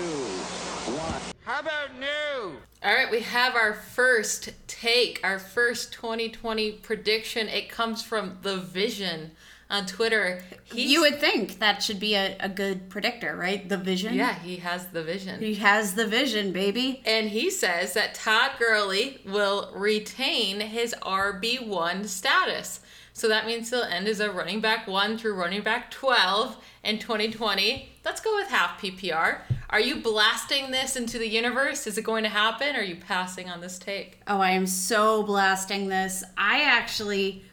one. 0.92 1.20
How 1.44 1.61
about 1.61 1.99
new? 1.99 2.59
All 2.83 2.94
right, 2.94 3.11
we 3.11 3.20
have 3.20 3.55
our 3.57 3.73
first 3.73 4.51
take, 4.66 5.20
our 5.25 5.38
first 5.38 5.92
2020 5.94 6.73
prediction. 6.73 7.49
It 7.49 7.70
comes 7.70 8.03
from 8.03 8.38
The 8.42 8.59
Vision 8.59 9.31
on 9.70 9.87
Twitter. 9.87 10.42
You 10.72 11.00
would 11.03 11.20
think 11.20 11.59
that 11.59 11.83
should 11.83 11.98
be 11.98 12.14
a, 12.14 12.37
a 12.40 12.48
good 12.48 12.90
predictor, 12.90 13.37
right? 13.37 13.68
The 13.68 13.77
vision. 13.77 14.14
Yeah, 14.14 14.35
he 14.35 14.57
has 14.57 14.87
the 14.88 15.03
vision. 15.03 15.40
He 15.40 15.55
has 15.57 15.94
the 15.94 16.07
vision, 16.07 16.53
baby. 16.53 17.03
And 17.05 17.29
he 17.29 17.50
says 17.50 17.94
that 17.94 18.14
Todd 18.14 18.53
Gurley 18.59 19.20
will 19.24 19.72
retain 19.74 20.61
his 20.61 20.94
RB1 21.03 22.07
status. 22.07 22.81
So 23.16 23.29
that 23.29 23.46
means 23.46 23.70
he'll 23.70 23.83
end 23.83 24.09
as 24.09 24.18
a 24.18 24.31
running 24.31 24.61
back 24.61 24.88
1 24.88 25.18
through 25.18 25.35
running 25.35 25.62
back 25.62 25.90
12 25.92 26.57
in 26.83 26.98
2020. 26.98 27.88
Let's 28.05 28.20
go 28.20 28.35
with 28.35 28.48
half 28.48 28.81
PPR. 28.81 29.38
Are 29.70 29.81
you 29.81 30.03
blasting 30.03 30.72
this 30.72 30.96
into 30.96 31.18
the 31.18 31.29
universe? 31.29 31.87
Is 31.87 31.96
it 31.96 32.03
going 32.03 32.24
to 32.24 32.29
happen? 32.29 32.74
Or 32.74 32.81
are 32.81 32.83
you 32.83 32.96
passing 32.96 33.48
on 33.48 33.61
this 33.61 33.79
take? 33.79 34.20
Oh, 34.27 34.40
I 34.40 34.50
am 34.50 34.66
so 34.66 35.22
blasting 35.22 35.88
this. 35.88 36.24
I 36.37 36.62
actually 36.62 37.44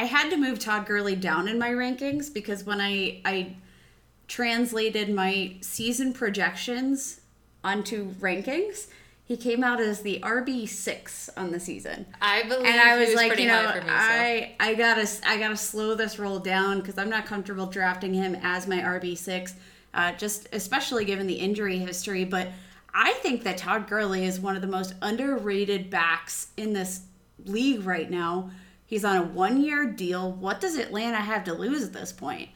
I 0.00 0.04
had 0.04 0.30
to 0.30 0.38
move 0.38 0.58
Todd 0.58 0.86
Gurley 0.86 1.14
down 1.14 1.46
in 1.46 1.58
my 1.58 1.68
rankings 1.68 2.32
because 2.32 2.64
when 2.64 2.80
I 2.80 3.20
I 3.26 3.56
translated 4.28 5.14
my 5.14 5.56
season 5.60 6.14
projections 6.14 7.20
onto 7.62 8.14
rankings, 8.14 8.86
he 9.24 9.36
came 9.36 9.62
out 9.62 9.78
as 9.78 10.00
the 10.00 10.18
RB 10.20 10.66
six 10.66 11.28
on 11.36 11.50
the 11.50 11.60
season. 11.60 12.06
I 12.22 12.44
believe 12.44 12.64
And 12.64 12.80
I 12.80 12.96
was 12.96 13.08
was 13.08 13.16
like, 13.16 13.38
you 13.38 13.46
know, 13.46 13.74
me. 13.74 13.80
so. 13.80 13.84
I 13.88 14.56
I 14.58 14.72
gotta 14.72 15.06
I 15.26 15.36
gotta 15.36 15.58
slow 15.58 15.94
this 15.94 16.18
roll 16.18 16.38
down 16.38 16.80
because 16.80 16.96
I'm 16.96 17.10
not 17.10 17.26
comfortable 17.26 17.66
drafting 17.66 18.14
him 18.14 18.34
as 18.40 18.66
my 18.66 18.78
RB 18.78 19.18
six, 19.18 19.54
uh, 19.92 20.12
just 20.12 20.48
especially 20.54 21.04
given 21.04 21.26
the 21.26 21.34
injury 21.34 21.76
history. 21.76 22.24
But 22.24 22.48
I 22.94 23.12
think 23.20 23.42
that 23.42 23.58
Todd 23.58 23.86
Gurley 23.86 24.24
is 24.24 24.40
one 24.40 24.56
of 24.56 24.62
the 24.62 24.68
most 24.68 24.94
underrated 25.02 25.90
backs 25.90 26.52
in 26.56 26.72
this 26.72 27.02
league 27.44 27.84
right 27.84 28.10
now. 28.10 28.50
He's 28.90 29.04
on 29.04 29.16
a 29.16 29.22
one 29.22 29.62
year 29.62 29.86
deal. 29.86 30.32
What 30.32 30.60
does 30.60 30.76
Atlanta 30.76 31.18
have 31.18 31.44
to 31.44 31.54
lose 31.54 31.84
at 31.84 31.92
this 31.92 32.12
point? 32.12 32.48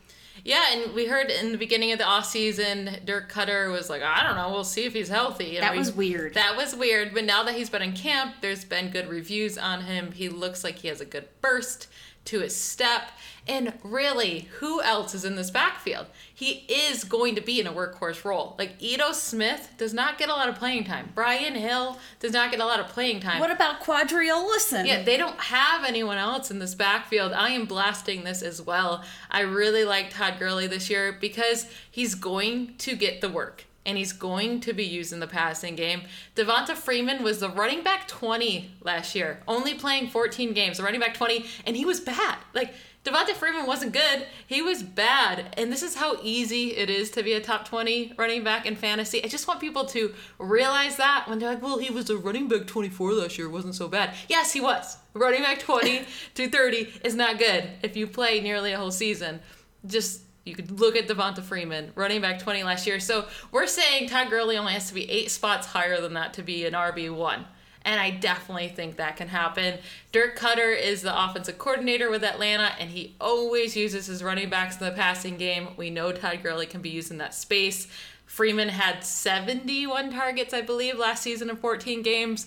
Yeah, 0.44 0.64
and 0.72 0.92
we 0.92 1.06
heard 1.06 1.30
in 1.30 1.52
the 1.52 1.58
beginning 1.58 1.92
of 1.92 1.98
the 1.98 2.04
offseason, 2.04 3.06
Dirk 3.06 3.32
Koetter 3.32 3.70
was 3.72 3.88
like, 3.88 4.02
I 4.02 4.22
don't 4.24 4.36
know, 4.36 4.50
we'll 4.50 4.64
see 4.64 4.84
if 4.84 4.92
he's 4.92 5.08
healthy. 5.08 5.44
You 5.46 5.54
know, 5.54 5.60
That 5.60 5.72
he- 5.74 5.78
was 5.78 5.92
weird. 5.92 6.34
That 6.34 6.56
was 6.56 6.74
weird. 6.74 7.14
But 7.14 7.24
now 7.24 7.44
that 7.44 7.54
he's 7.54 7.70
been 7.70 7.82
in 7.82 7.92
camp, 7.92 8.34
there's 8.40 8.64
been 8.64 8.90
good 8.90 9.08
reviews 9.08 9.56
on 9.56 9.82
him. 9.84 10.10
He 10.12 10.28
looks 10.28 10.64
like 10.64 10.80
he 10.80 10.88
has 10.88 11.00
a 11.00 11.06
good 11.06 11.28
burst 11.40 11.86
to 12.26 12.40
his 12.40 12.56
step. 12.56 13.10
And 13.46 13.74
really, 13.82 14.48
who 14.58 14.80
else 14.80 15.14
is 15.14 15.24
in 15.24 15.36
this 15.36 15.50
backfield? 15.50 16.06
He 16.34 16.64
is 16.68 17.04
going 17.04 17.34
to 17.34 17.42
be 17.42 17.60
in 17.60 17.66
a 17.66 17.72
workhorse 17.72 18.24
role. 18.24 18.56
Like 18.58 18.72
Ito 18.78 19.12
Smith 19.12 19.74
does 19.76 19.92
not 19.92 20.16
get 20.16 20.30
a 20.30 20.32
lot 20.32 20.48
of 20.48 20.54
playing 20.54 20.84
time. 20.84 21.10
Brian 21.14 21.54
Hill 21.54 21.98
does 22.20 22.32
not 22.32 22.50
get 22.50 22.60
a 22.60 22.64
lot 22.64 22.80
of 22.80 22.88
playing 22.88 23.20
time. 23.20 23.40
What 23.40 23.50
about 23.50 23.82
Qadree 23.82 24.30
Ollison? 24.32 24.86
Yeah, 24.86 25.02
they 25.02 25.18
don't 25.18 25.38
have 25.38 25.84
anyone 25.84 26.16
else 26.16 26.50
in 26.50 26.58
this 26.58 26.74
backfield. 26.74 27.32
I 27.32 27.50
am 27.50 27.66
blasting 27.66 28.24
this 28.24 28.40
as 28.40 28.62
well. 28.62 29.04
I 29.30 29.40
really 29.40 29.84
like 29.84 30.10
Todd 30.10 30.38
Gurley 30.38 30.66
this 30.66 30.88
year 30.88 31.12
because 31.12 31.66
he's 31.90 32.14
going 32.14 32.76
to 32.78 32.96
get 32.96 33.20
the 33.20 33.28
work. 33.28 33.64
And 33.86 33.98
he's 33.98 34.12
going 34.12 34.60
to 34.60 34.72
be 34.72 34.84
used 34.84 35.12
in 35.12 35.20
the 35.20 35.26
passing 35.26 35.76
game. 35.76 36.02
Devonta 36.36 36.74
Freeman 36.74 37.22
was 37.22 37.40
the 37.40 37.50
running 37.50 37.82
back 37.82 38.08
20 38.08 38.70
last 38.82 39.14
year, 39.14 39.40
only 39.46 39.74
playing 39.74 40.08
14 40.08 40.52
games, 40.52 40.78
the 40.78 40.82
running 40.82 41.00
back 41.00 41.14
20, 41.14 41.44
and 41.66 41.76
he 41.76 41.84
was 41.84 42.00
bad. 42.00 42.38
Like, 42.54 42.74
Devonta 43.04 43.34
Freeman 43.34 43.66
wasn't 43.66 43.92
good. 43.92 44.26
He 44.46 44.62
was 44.62 44.82
bad. 44.82 45.54
And 45.58 45.70
this 45.70 45.82
is 45.82 45.94
how 45.94 46.16
easy 46.22 46.74
it 46.74 46.88
is 46.88 47.10
to 47.10 47.22
be 47.22 47.34
a 47.34 47.40
top 47.40 47.68
20 47.68 48.14
running 48.16 48.42
back 48.42 48.64
in 48.64 48.76
fantasy. 48.76 49.22
I 49.22 49.28
just 49.28 49.46
want 49.46 49.60
people 49.60 49.84
to 49.86 50.14
realize 50.38 50.96
that 50.96 51.26
when 51.28 51.38
they're 51.38 51.50
like, 51.50 51.62
well, 51.62 51.78
he 51.78 51.90
was 51.90 52.08
a 52.08 52.16
running 52.16 52.48
back 52.48 52.66
24 52.66 53.12
last 53.12 53.36
year. 53.36 53.50
Wasn't 53.50 53.74
so 53.74 53.88
bad. 53.88 54.14
Yes, 54.28 54.54
he 54.54 54.60
was. 54.62 54.96
Running 55.12 55.42
back 55.42 55.58
20 55.58 56.06
to 56.34 56.48
30 56.48 57.00
is 57.04 57.14
not 57.14 57.38
good 57.38 57.68
if 57.82 57.94
you 57.94 58.06
play 58.06 58.40
nearly 58.40 58.72
a 58.72 58.78
whole 58.78 58.90
season. 58.90 59.40
Just 59.84 60.22
you 60.44 60.54
could 60.54 60.78
look 60.78 60.96
at 60.96 61.08
Devonta 61.08 61.42
Freeman, 61.42 61.92
running 61.94 62.20
back 62.20 62.38
20 62.38 62.62
last 62.64 62.86
year. 62.86 63.00
So 63.00 63.26
we're 63.50 63.66
saying 63.66 64.08
Todd 64.08 64.30
Gurley 64.30 64.56
only 64.56 64.74
has 64.74 64.88
to 64.88 64.94
be 64.94 65.10
eight 65.10 65.30
spots 65.30 65.66
higher 65.66 66.00
than 66.00 66.14
that 66.14 66.34
to 66.34 66.42
be 66.42 66.66
an 66.66 66.74
RB1 66.74 67.44
and 67.84 68.00
I 68.00 68.10
definitely 68.10 68.68
think 68.68 68.96
that 68.96 69.16
can 69.16 69.28
happen. 69.28 69.78
Dirk 70.10 70.38
Koetter 70.38 70.78
is 70.78 71.02
the 71.02 71.24
offensive 71.24 71.58
coordinator 71.58 72.10
with 72.10 72.24
Atlanta, 72.24 72.72
and 72.78 72.90
he 72.90 73.14
always 73.20 73.76
uses 73.76 74.06
his 74.06 74.22
running 74.22 74.48
backs 74.48 74.80
in 74.80 74.86
the 74.86 74.92
passing 74.92 75.36
game. 75.36 75.68
We 75.76 75.90
know 75.90 76.10
Todd 76.12 76.40
Gurley 76.42 76.66
can 76.66 76.80
be 76.80 76.88
used 76.88 77.10
in 77.10 77.18
that 77.18 77.34
space. 77.34 77.86
Freeman 78.24 78.70
had 78.70 79.04
71 79.04 80.10
targets, 80.10 80.54
I 80.54 80.62
believe, 80.62 80.98
last 80.98 81.22
season 81.22 81.50
in 81.50 81.56
14 81.56 82.02
games. 82.02 82.46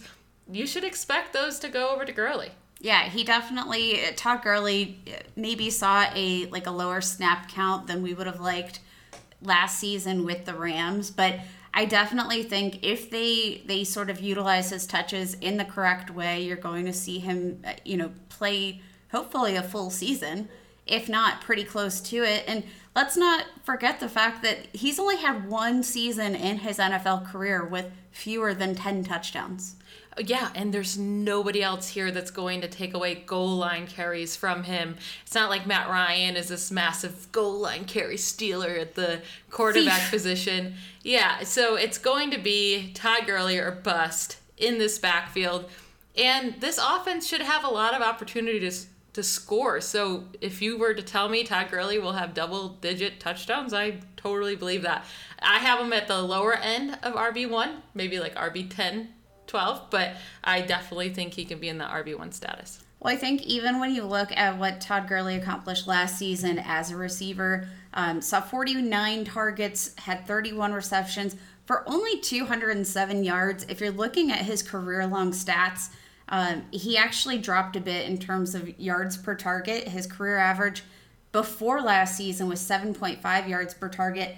You 0.52 0.66
should 0.66 0.84
expect 0.84 1.34
those 1.34 1.60
to 1.60 1.70
go 1.70 1.90
over 1.90 2.04
to 2.04 2.12
Gurley. 2.12 2.52
Yeah, 2.80 3.10
he 3.10 3.24
definitely 3.24 4.00
Todd 4.16 4.44
Gurley 4.44 5.00
maybe 5.36 5.70
saw 5.70 6.06
a 6.14 6.46
like 6.48 6.68
a 6.68 6.72
lower 6.72 7.02
snap 7.02 7.50
count 7.50 7.88
than 7.88 8.04
we 8.04 8.14
would 8.14 8.28
have 8.28 8.40
liked 8.40 8.82
last 9.42 9.80
season 9.80 10.26
with 10.26 10.46
the 10.46 10.54
Rams, 10.54 11.10
but 11.12 11.40
I 11.74 11.86
definitely 11.86 12.44
think 12.44 12.80
if 12.84 13.10
they 13.10 13.62
they 13.66 13.84
sort 13.84 14.10
of 14.10 14.20
utilize 14.20 14.70
his 14.70 14.86
touches 14.88 15.36
in 15.36 15.58
the 15.58 15.66
correct 15.66 16.10
way, 16.10 16.42
you're 16.44 16.56
going 16.56 16.86
to 16.86 16.94
see 16.94 17.20
him, 17.20 17.62
uh, 17.66 17.74
you 17.84 17.98
know, 17.98 18.12
play 18.30 18.82
hopefully 19.12 19.56
a 19.56 19.64
full 19.64 19.90
season, 19.90 20.50
if 20.86 21.08
not 21.08 21.42
pretty 21.42 21.64
close 21.64 22.02
to 22.02 22.24
it. 22.24 22.44
And 22.48 22.64
let's 22.96 23.16
not 23.16 23.46
forget 23.64 24.00
the 24.00 24.10
fact 24.10 24.42
that 24.44 24.68
he's 24.74 25.00
only 25.00 25.18
had 25.18 25.48
one 25.48 25.84
season 25.84 26.36
in 26.36 26.58
his 26.58 26.80
NFL 26.80 27.28
career 27.32 27.64
with 27.64 27.92
fewer 28.12 28.54
than 28.54 28.74
10 28.74 29.04
touchdowns. 29.04 29.76
Yeah, 30.20 30.50
and 30.56 30.74
there's 30.74 30.98
nobody 30.98 31.62
else 31.62 31.90
here 31.90 32.12
that's 32.12 32.32
going 32.32 32.62
to 32.62 32.68
take 32.68 32.94
away 32.94 33.16
goal 33.16 33.58
line 33.58 33.88
carries 33.88 34.36
from 34.36 34.64
him. 34.64 34.96
It's 35.24 35.36
not 35.36 35.50
like 35.50 35.68
Matt 35.68 35.90
Ryan 35.90 36.36
is 36.36 36.48
this 36.48 36.72
massive 36.72 37.32
goal 37.32 37.60
line 37.60 37.86
carry 37.86 38.18
stealer 38.18 38.70
at 38.70 38.96
the 38.96 39.22
quarterback 39.52 40.02
Thief. 40.02 40.12
position. 40.12 40.76
Yeah, 41.04 41.44
so 41.44 41.76
it's 41.76 41.98
going 41.98 42.32
to 42.32 42.40
be 42.40 42.92
Todd 42.94 43.28
Gurley 43.28 43.58
or 43.58 43.72
bust 43.72 44.38
in 44.58 44.78
this 44.78 44.98
backfield. 44.98 45.70
And 46.18 46.60
this 46.60 46.80
offense 46.82 47.28
should 47.28 47.42
have 47.42 47.64
a 47.64 47.70
lot 47.70 47.94
of 47.94 48.02
opportunity 48.02 48.60
to, 48.60 48.72
to 49.14 49.22
score. 49.22 49.82
So 49.82 50.26
if 50.42 50.62
you 50.62 50.78
were 50.78 50.96
to 50.96 51.04
tell 51.04 51.30
me 51.30 51.44
Todd 51.44 51.70
Gurley 51.70 52.00
will 52.00 52.14
have 52.14 52.34
double 52.34 52.70
digit 52.70 53.20
touchdowns, 53.20 53.74
I 53.74 54.00
totally 54.16 54.56
believe 54.56 54.82
that. 54.82 55.06
I 55.40 55.60
have 55.60 55.80
him 55.80 55.94
at 55.94 56.08
the 56.08 56.22
lower 56.22 56.56
end 56.56 56.98
of 57.04 57.14
RB1, 57.14 57.82
maybe 57.94 58.20
like 58.20 58.36
RB10 58.36 59.10
12, 59.48 59.90
but 59.90 60.16
I 60.44 60.62
definitely 60.62 61.10
think 61.10 61.34
he 61.34 61.46
can 61.46 61.60
be 61.60 61.70
in 61.70 61.78
the 61.78 61.86
RB1 61.86 62.34
status. 62.34 62.84
Well, 63.00 63.14
I 63.14 63.18
think 63.18 63.44
even 63.44 63.80
when 63.80 63.94
you 63.94 64.04
look 64.04 64.36
at 64.36 64.58
what 64.58 64.82
Todd 64.82 65.08
Gurley 65.08 65.36
accomplished 65.36 65.88
last 65.88 66.18
season 66.18 66.60
as 66.60 66.92
a 66.92 66.96
receiver, 66.96 67.68
um, 67.94 68.22
saw 68.22 68.42
49 68.42 69.26
targets, 69.26 69.94
had 69.98 70.26
31 70.26 70.74
receptions 70.74 71.36
for 71.66 71.88
only 71.88 72.20
207 72.20 73.24
yards. 73.24 73.66
If 73.70 73.82
you're 73.82 73.92
looking 73.92 74.32
at 74.32 74.40
his 74.40 74.64
career 74.64 75.06
long 75.06 75.32
stats, 75.32 75.90
um, 76.30 76.64
he 76.72 76.98
actually 76.98 77.38
dropped 77.38 77.76
a 77.76 77.80
bit 77.80 78.10
in 78.10 78.18
terms 78.18 78.56
of 78.56 78.80
yards 78.80 79.18
per 79.18 79.36
target. 79.36 79.88
His 79.88 80.08
career 80.08 80.38
average 80.38 80.84
before 81.32 81.82
last 81.82 82.18
season 82.18 82.48
was 82.50 82.60
7.5 82.60 83.48
yards 83.48 83.74
per 83.74 83.90
target 83.90 84.36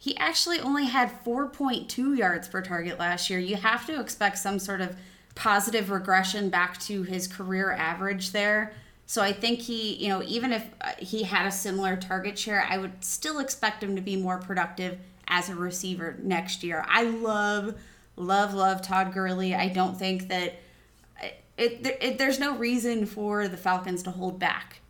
he 0.00 0.16
actually 0.16 0.58
only 0.60 0.86
had 0.86 1.22
4.2 1.24 2.16
yards 2.16 2.48
per 2.48 2.62
target 2.62 2.98
last 2.98 3.28
year. 3.28 3.38
You 3.38 3.56
have 3.56 3.84
to 3.84 4.00
expect 4.00 4.38
some 4.38 4.58
sort 4.58 4.80
of 4.80 4.96
positive 5.34 5.90
regression 5.90 6.48
back 6.48 6.80
to 6.80 7.02
his 7.02 7.28
career 7.28 7.70
average 7.72 8.32
there. 8.32 8.72
So 9.04 9.20
I 9.20 9.34
think 9.34 9.60
he, 9.60 9.96
you 9.96 10.08
know, 10.08 10.22
even 10.22 10.54
if 10.54 10.64
uh, 10.80 10.92
he 10.96 11.24
had 11.24 11.44
a 11.44 11.52
similar 11.52 11.98
target 11.98 12.38
share, 12.38 12.66
I 12.66 12.78
would 12.78 13.04
still 13.04 13.40
expect 13.40 13.82
him 13.82 13.94
to 13.94 14.00
be 14.00 14.16
more 14.16 14.38
productive 14.38 14.98
as 15.28 15.50
a 15.50 15.54
receiver 15.54 16.16
next 16.22 16.64
year. 16.64 16.82
I 16.88 17.02
love, 17.02 17.78
love, 18.16 18.54
love 18.54 18.80
Todd 18.80 19.12
Gurley. 19.12 19.54
I 19.54 19.68
don't 19.68 19.98
think 19.98 20.28
that 20.28 20.60
it, 21.20 21.44
it, 21.58 21.98
it 22.00 22.18
there's 22.18 22.40
no 22.40 22.56
reason 22.56 23.04
for 23.04 23.48
the 23.48 23.58
Falcons 23.58 24.02
to 24.04 24.12
hold 24.12 24.38
back. 24.38 24.80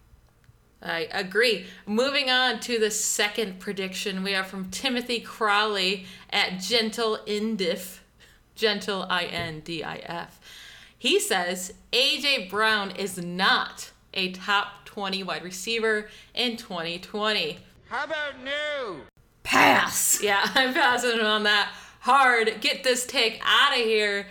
I 0.83 1.09
agree. 1.11 1.67
Moving 1.87 2.31
on 2.31 2.61
to 2.61 2.79
the 2.79 2.91
second 2.91 3.59
prediction, 3.59 4.23
we 4.23 4.33
have 4.33 4.47
from 4.47 4.71
Timothy 4.71 5.21
Crowley 5.21 6.07
at 6.31 6.61
Gentle 6.61 7.19
Indif, 7.27 7.99
Gentle 8.55 9.07
I 9.09 9.25
N 9.25 9.61
D 9.61 9.85
I 9.85 9.97
F. 9.97 10.41
He 10.97 11.21
says 11.21 11.75
AJ 11.93 12.51
Brown 12.51 12.93
is 12.93 13.19
not 13.19 13.91
a 14.15 14.33
top 14.33 14.85
20 14.87 15.23
wide 15.23 15.45
receiver 15.45 16.09
in 16.35 16.57
2020. 16.57 17.59
How 17.89 18.05
about 18.05 18.43
new? 18.43 19.01
Pass. 19.43 20.23
Yeah, 20.23 20.41
I'm 20.55 20.73
passing 20.73 21.21
on 21.21 21.43
that 21.45 21.73
hard. 22.01 22.61
Get 22.61 22.85
this 22.85 23.07
take 23.07 23.41
out 23.45 23.73
of 23.73 23.85
here. 23.85 24.27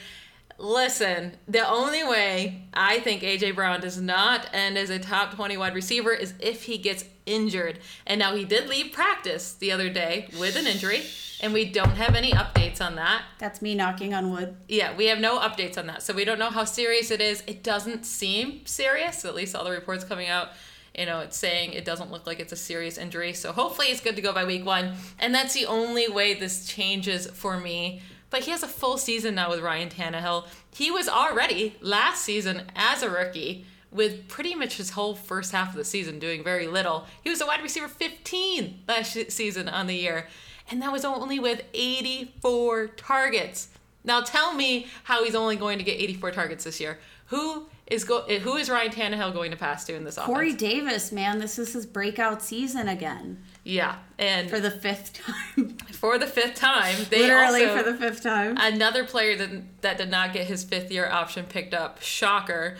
Listen, 0.61 1.37
the 1.47 1.65
only 1.65 2.03
way 2.03 2.63
I 2.73 2.99
think 2.99 3.23
AJ 3.23 3.55
Brown 3.55 3.79
does 3.79 3.99
not 3.99 4.49
end 4.51 4.77
as 4.77 4.89
a 4.89 4.99
top 4.99 5.33
20 5.33 5.55
wide 5.55 5.73
receiver 5.73 6.11
is 6.11 6.33
if 6.41 6.63
he 6.63 6.77
gets 6.77 7.05
injured. 7.25 7.79
And 8.05 8.19
now 8.19 8.35
he 8.35 8.43
did 8.43 8.67
leave 8.67 8.91
practice 8.91 9.53
the 9.53 9.71
other 9.71 9.89
day 9.89 10.27
with 10.37 10.57
an 10.57 10.67
injury, 10.67 11.03
and 11.39 11.53
we 11.53 11.63
don't 11.63 11.95
have 11.95 12.13
any 12.13 12.33
updates 12.33 12.81
on 12.81 12.95
that. 12.95 13.23
That's 13.37 13.61
me 13.61 13.73
knocking 13.73 14.13
on 14.13 14.31
wood. 14.31 14.57
Yeah, 14.67 14.93
we 14.97 15.05
have 15.05 15.19
no 15.19 15.39
updates 15.39 15.77
on 15.77 15.87
that. 15.87 16.03
So 16.03 16.13
we 16.13 16.25
don't 16.25 16.39
know 16.39 16.49
how 16.49 16.65
serious 16.65 17.09
it 17.09 17.21
is. 17.21 17.41
It 17.47 17.63
doesn't 17.63 18.05
seem 18.05 18.65
serious, 18.65 19.23
at 19.23 19.35
least 19.35 19.55
all 19.55 19.63
the 19.63 19.71
reports 19.71 20.03
coming 20.03 20.27
out 20.27 20.49
you 20.97 21.05
know, 21.05 21.19
it's 21.21 21.37
saying 21.37 21.71
it 21.71 21.85
doesn't 21.85 22.11
look 22.11 22.27
like 22.27 22.41
it's 22.41 22.51
a 22.51 22.57
serious 22.57 22.97
injury. 22.97 23.31
So 23.31 23.53
hopefully 23.53 23.87
it's 23.87 24.01
good 24.01 24.17
to 24.17 24.21
go 24.21 24.33
by 24.33 24.43
week 24.43 24.65
one. 24.65 24.95
And 25.17 25.33
that's 25.33 25.53
the 25.53 25.65
only 25.65 26.09
way 26.09 26.33
this 26.33 26.65
changes 26.65 27.27
for 27.27 27.57
me 27.57 28.01
but 28.29 28.41
he 28.41 28.51
has 28.51 28.63
a 28.63 28.67
full 28.67 28.97
season 28.97 29.35
now 29.35 29.49
with 29.49 29.61
Ryan 29.61 29.89
Tannehill. 29.89 30.45
He 30.73 30.91
was 30.91 31.07
already 31.07 31.75
last 31.81 32.23
season 32.23 32.63
as 32.75 33.03
a 33.03 33.09
rookie 33.09 33.65
with 33.91 34.27
pretty 34.27 34.53
much 34.53 34.77
his 34.77 34.91
whole 34.91 35.15
first 35.15 35.51
half 35.51 35.69
of 35.69 35.75
the 35.75 35.83
season 35.83 36.19
doing 36.19 36.43
very 36.43 36.67
little. 36.67 37.05
He 37.23 37.29
was 37.29 37.41
a 37.41 37.45
wide 37.45 37.61
receiver 37.61 37.87
15 37.87 38.83
last 38.87 39.31
season 39.31 39.67
on 39.67 39.87
the 39.87 39.95
year, 39.95 40.27
and 40.69 40.81
that 40.81 40.91
was 40.91 41.03
only 41.03 41.39
with 41.39 41.63
84 41.73 42.87
targets. 42.89 43.69
Now 44.03 44.21
tell 44.21 44.53
me 44.53 44.87
how 45.03 45.23
he's 45.23 45.35
only 45.35 45.55
going 45.55 45.77
to 45.79 45.83
get 45.83 45.99
84 45.99 46.31
targets 46.31 46.63
this 46.63 46.79
year. 46.79 46.99
Who 47.27 47.67
is 47.87 48.03
go 48.03 48.21
who 48.21 48.55
is 48.55 48.69
Ryan 48.69 48.91
Tannehill 48.91 49.33
going 49.33 49.51
to 49.51 49.57
pass 49.57 49.85
to 49.85 49.95
in 49.95 50.03
this 50.03 50.17
offense? 50.17 50.27
Corey 50.27 50.53
Davis, 50.53 51.11
man, 51.11 51.39
this 51.39 51.59
is 51.59 51.73
his 51.73 51.85
breakout 51.85 52.41
season 52.41 52.87
again. 52.87 53.43
Yeah, 53.63 53.95
and 54.17 54.49
for 54.49 54.59
the 54.59 54.71
fifth 54.71 55.13
time. 55.13 55.69
for 55.91 56.17
the 56.17 56.27
fifth 56.27 56.55
time, 56.55 56.95
they 57.09 57.21
literally 57.21 57.65
also, 57.65 57.77
for 57.83 57.91
the 57.91 57.97
fifth 57.97 58.23
time. 58.23 58.55
Another 58.59 59.03
player 59.03 59.35
that 59.37 59.81
that 59.81 59.97
did 59.97 60.09
not 60.09 60.33
get 60.33 60.47
his 60.47 60.63
fifth 60.63 60.91
year 60.91 61.07
option 61.07 61.45
picked 61.45 61.73
up. 61.73 62.01
Shocker. 62.01 62.77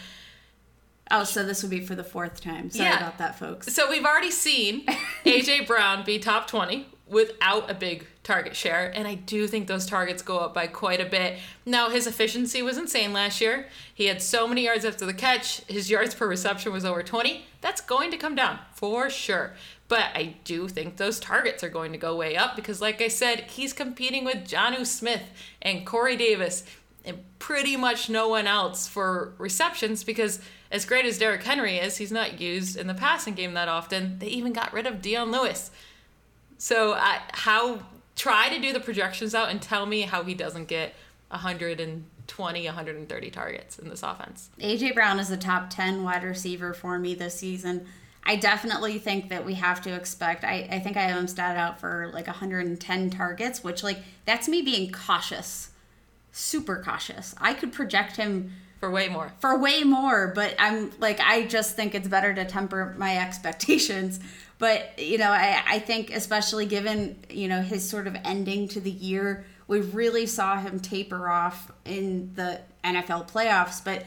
Oh, 1.11 1.23
so 1.23 1.43
this 1.43 1.63
would 1.63 1.71
be 1.71 1.81
for 1.81 1.95
the 1.95 2.03
fourth 2.03 2.39
time. 2.39 2.69
Sorry 2.69 2.87
yeah. 2.87 2.97
about 2.97 3.17
that, 3.17 3.37
folks. 3.37 3.73
So 3.73 3.89
we've 3.89 4.05
already 4.05 4.31
seen 4.31 4.85
AJ 5.25 5.67
Brown 5.67 6.05
be 6.05 6.19
top 6.19 6.47
twenty 6.47 6.87
without 7.07 7.69
a 7.69 7.73
big 7.73 8.05
target 8.23 8.55
share, 8.55 8.91
and 8.95 9.07
I 9.07 9.15
do 9.15 9.47
think 9.47 9.67
those 9.67 9.85
targets 9.85 10.21
go 10.21 10.37
up 10.37 10.53
by 10.53 10.67
quite 10.67 11.01
a 11.01 11.05
bit. 11.05 11.39
Now, 11.65 11.89
his 11.89 12.05
efficiency 12.05 12.61
was 12.61 12.77
insane 12.77 13.11
last 13.11 13.41
year. 13.41 13.67
He 13.93 14.05
had 14.05 14.21
so 14.21 14.47
many 14.47 14.65
yards 14.65 14.85
after 14.85 15.05
the 15.05 15.13
catch, 15.13 15.61
his 15.65 15.89
yards 15.89 16.13
per 16.13 16.27
reception 16.27 16.71
was 16.71 16.85
over 16.85 17.01
20. 17.01 17.45
That's 17.61 17.81
going 17.81 18.11
to 18.11 18.17
come 18.17 18.35
down 18.35 18.59
for 18.73 19.09
sure. 19.09 19.53
But 19.89 20.11
I 20.13 20.35
do 20.45 20.67
think 20.67 20.95
those 20.95 21.19
targets 21.19 21.63
are 21.63 21.69
going 21.69 21.91
to 21.91 21.97
go 21.97 22.15
way 22.15 22.37
up 22.37 22.55
because, 22.55 22.79
like 22.79 23.01
I 23.01 23.09
said, 23.09 23.41
he's 23.41 23.73
competing 23.73 24.23
with 24.23 24.47
Jonnu 24.47 24.85
Smith 24.85 25.23
and 25.61 25.85
Corey 25.85 26.15
Davis 26.15 26.63
and 27.03 27.19
pretty 27.39 27.75
much 27.75 28.09
no 28.09 28.29
one 28.29 28.45
else 28.45 28.87
for 28.87 29.33
receptions 29.39 30.03
because 30.03 30.39
as 30.71 30.85
great 30.85 31.05
as 31.05 31.17
Derrick 31.17 31.43
Henry 31.43 31.77
is, 31.77 31.97
he's 31.97 32.11
not 32.11 32.39
used 32.39 32.77
in 32.77 32.85
the 32.85 32.93
passing 32.93 33.33
game 33.33 33.55
that 33.55 33.67
often. 33.67 34.19
They 34.19 34.27
even 34.27 34.53
got 34.53 34.71
rid 34.71 34.85
of 34.85 35.01
Dion 35.01 35.31
Lewis. 35.31 35.71
So 36.59 36.95
how 36.95 37.79
try 38.15 38.49
to 38.49 38.61
do 38.61 38.71
the 38.71 38.79
projections 38.79 39.33
out 39.33 39.49
and 39.49 39.61
tell 39.61 39.85
me 39.85 40.01
how 40.01 40.23
he 40.23 40.35
doesn't 40.35 40.67
get 40.67 40.93
120, 41.29 42.65
130 42.65 43.31
targets 43.31 43.79
in 43.79 43.89
this 43.89 44.03
offense. 44.03 44.49
AJ 44.59 44.93
Brown 44.93 45.19
is 45.19 45.29
the 45.29 45.37
top 45.37 45.69
10 45.71 46.03
wide 46.03 46.23
receiver 46.23 46.73
for 46.73 46.99
me 46.99 47.15
this 47.15 47.35
season. 47.35 47.87
I 48.23 48.35
definitely 48.35 48.99
think 48.99 49.29
that 49.29 49.45
we 49.45 49.55
have 49.55 49.81
to 49.83 49.93
expect. 49.93 50.43
I, 50.43 50.67
I 50.71 50.79
think 50.79 50.97
I 50.97 51.01
have 51.01 51.17
him 51.17 51.27
stat 51.27 51.57
out 51.57 51.79
for 51.79 52.11
like 52.13 52.27
110 52.27 53.09
targets, 53.09 53.63
which 53.63 53.83
like 53.83 53.99
that's 54.25 54.47
me 54.47 54.61
being 54.61 54.91
cautious, 54.91 55.69
super 56.31 56.81
cautious. 56.83 57.33
I 57.39 57.53
could 57.53 57.73
project 57.73 58.17
him 58.17 58.51
For 58.79 58.91
way 58.91 59.09
more. 59.09 59.33
for 59.39 59.57
way 59.57 59.83
more, 59.83 60.27
but 60.35 60.55
I'm 60.59 60.91
like 60.99 61.19
I 61.19 61.45
just 61.45 61.75
think 61.75 61.95
it's 61.95 62.07
better 62.07 62.33
to 62.33 62.45
temper 62.45 62.93
my 62.97 63.17
expectations. 63.17 64.19
But 64.59 64.99
you 64.99 65.17
know, 65.17 65.31
I, 65.31 65.63
I 65.65 65.79
think 65.79 66.11
especially 66.11 66.65
given 66.65 67.17
you 67.29 67.47
know 67.47 67.61
his 67.61 67.89
sort 67.89 68.07
of 68.07 68.15
ending 68.25 68.67
to 68.69 68.81
the 68.81 68.91
year, 68.91 69.45
we 69.67 69.79
really 69.81 70.25
saw 70.25 70.57
him 70.57 70.79
taper 70.81 71.29
off 71.29 71.71
in 71.85 72.33
the 72.35 72.59
NFL 72.83 73.29
playoffs. 73.31 73.83
But 73.83 74.05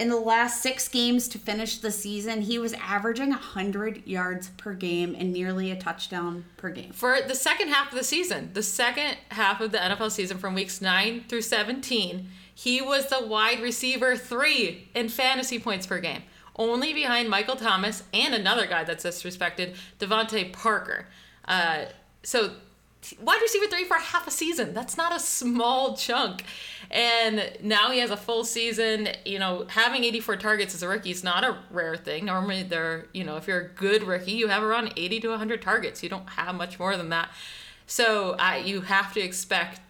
in 0.00 0.08
the 0.08 0.16
last 0.16 0.62
six 0.62 0.88
games 0.88 1.28
to 1.28 1.38
finish 1.38 1.76
the 1.76 1.90
season, 1.90 2.40
he 2.40 2.58
was 2.58 2.72
averaging 2.72 3.32
hundred 3.32 4.06
yards 4.06 4.48
per 4.56 4.72
game 4.72 5.14
and 5.16 5.30
nearly 5.30 5.70
a 5.70 5.76
touchdown 5.76 6.46
per 6.56 6.70
game. 6.70 6.90
For 6.90 7.18
the 7.20 7.34
second 7.34 7.68
half 7.68 7.92
of 7.92 7.98
the 7.98 8.04
season, 8.04 8.50
the 8.54 8.62
second 8.62 9.18
half 9.28 9.60
of 9.60 9.72
the 9.72 9.78
NFL 9.78 10.10
season 10.10 10.38
from 10.38 10.54
weeks 10.54 10.80
9 10.80 11.24
through 11.28 11.42
17, 11.42 12.28
he 12.54 12.80
was 12.80 13.08
the 13.08 13.26
wide 13.26 13.60
receiver 13.60 14.16
three 14.16 14.88
in 14.94 15.10
fantasy 15.10 15.58
points 15.58 15.86
per 15.86 16.00
game, 16.00 16.22
only 16.56 16.94
behind 16.94 17.28
Michael 17.28 17.56
Thomas 17.56 18.02
and 18.14 18.34
another 18.34 18.66
guy 18.66 18.84
that's 18.84 19.04
disrespected, 19.04 19.76
DeVante 19.98 20.50
Parker. 20.50 21.08
Uh, 21.46 21.84
so, 22.22 22.52
wide 23.20 23.40
receiver 23.40 23.66
three 23.66 23.84
for 23.84 23.94
half 23.94 24.26
a 24.26 24.30
season. 24.30 24.74
That's 24.74 24.96
not 24.96 25.14
a 25.14 25.20
small 25.20 25.96
chunk. 25.96 26.44
And 26.90 27.50
now 27.62 27.90
he 27.90 28.00
has 28.00 28.10
a 28.10 28.16
full 28.16 28.44
season. 28.44 29.08
You 29.24 29.38
know, 29.38 29.66
having 29.68 30.04
84 30.04 30.36
targets 30.36 30.74
as 30.74 30.82
a 30.82 30.88
rookie 30.88 31.10
is 31.10 31.24
not 31.24 31.44
a 31.44 31.58
rare 31.70 31.96
thing. 31.96 32.24
Normally, 32.24 32.62
they're, 32.62 33.06
you 33.12 33.24
know, 33.24 33.36
if 33.36 33.46
you're 33.46 33.60
a 33.60 33.68
good 33.68 34.02
rookie, 34.02 34.32
you 34.32 34.48
have 34.48 34.62
around 34.62 34.92
80 34.96 35.20
to 35.20 35.28
100 35.28 35.62
targets. 35.62 36.02
You 36.02 36.08
don't 36.08 36.28
have 36.30 36.54
much 36.54 36.78
more 36.78 36.96
than 36.96 37.08
that. 37.10 37.30
So, 37.86 38.32
uh, 38.38 38.60
you 38.64 38.82
have 38.82 39.12
to 39.14 39.20
expect 39.20 39.80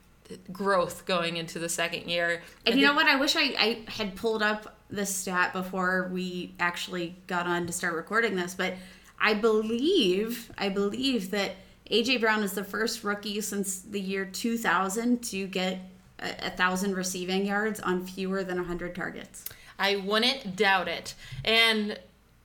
growth 0.53 1.07
going 1.07 1.37
into 1.37 1.59
the 1.59 1.69
second 1.69 2.09
year. 2.09 2.43
And 2.65 2.75
I 2.75 2.79
you 2.79 2.87
know 2.87 2.95
what? 2.95 3.07
I 3.07 3.17
wish 3.17 3.37
I, 3.37 3.55
I 3.59 3.91
had 3.91 4.15
pulled 4.15 4.43
up 4.43 4.77
the 4.89 5.07
stat 5.07 5.53
before 5.53 6.09
we 6.13 6.55
actually 6.59 7.17
got 7.27 7.47
on 7.47 7.67
to 7.67 7.73
start 7.73 7.95
recording 7.95 8.37
this, 8.37 8.55
but 8.55 8.75
I 9.21 9.35
believe 9.35 10.51
I 10.57 10.69
believe 10.69 11.31
that 11.33 11.53
AJ 11.91 12.21
Brown 12.21 12.43
is 12.43 12.53
the 12.53 12.65
first 12.65 13.03
rookie 13.03 13.41
since 13.41 13.81
the 13.81 14.01
year 14.01 14.25
2000 14.25 15.23
to 15.25 15.47
get 15.47 15.79
a, 16.19 16.47
a 16.47 16.51
thousand 16.51 16.95
receiving 16.95 17.47
yards 17.47 17.81
on 17.81 18.07
fewer 18.07 18.45
than 18.45 18.57
100 18.57 18.95
targets. 18.95 19.45
I 19.79 19.97
wouldn't 19.97 20.57
doubt 20.57 20.89
it. 20.89 21.15
And 21.45 21.99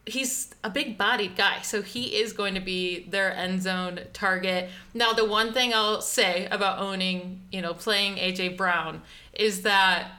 he's 0.05 0.53
a 0.63 0.69
big 0.69 0.97
bodied 0.97 1.35
guy, 1.35 1.61
so 1.61 1.81
he 1.81 2.15
is 2.15 2.31
going 2.33 2.53
to 2.55 2.61
be 2.61 3.05
their 3.09 3.35
end 3.35 3.61
zone 3.61 3.99
target. 4.13 4.69
Now, 4.93 5.13
the 5.13 5.25
one 5.25 5.53
thing 5.53 5.73
I'll 5.73 6.01
say 6.01 6.47
about 6.51 6.79
owning, 6.79 7.41
you 7.51 7.61
know, 7.61 7.73
playing 7.73 8.15
AJ 8.15 8.57
Brown 8.57 9.01
is 9.33 9.63
that 9.63 10.11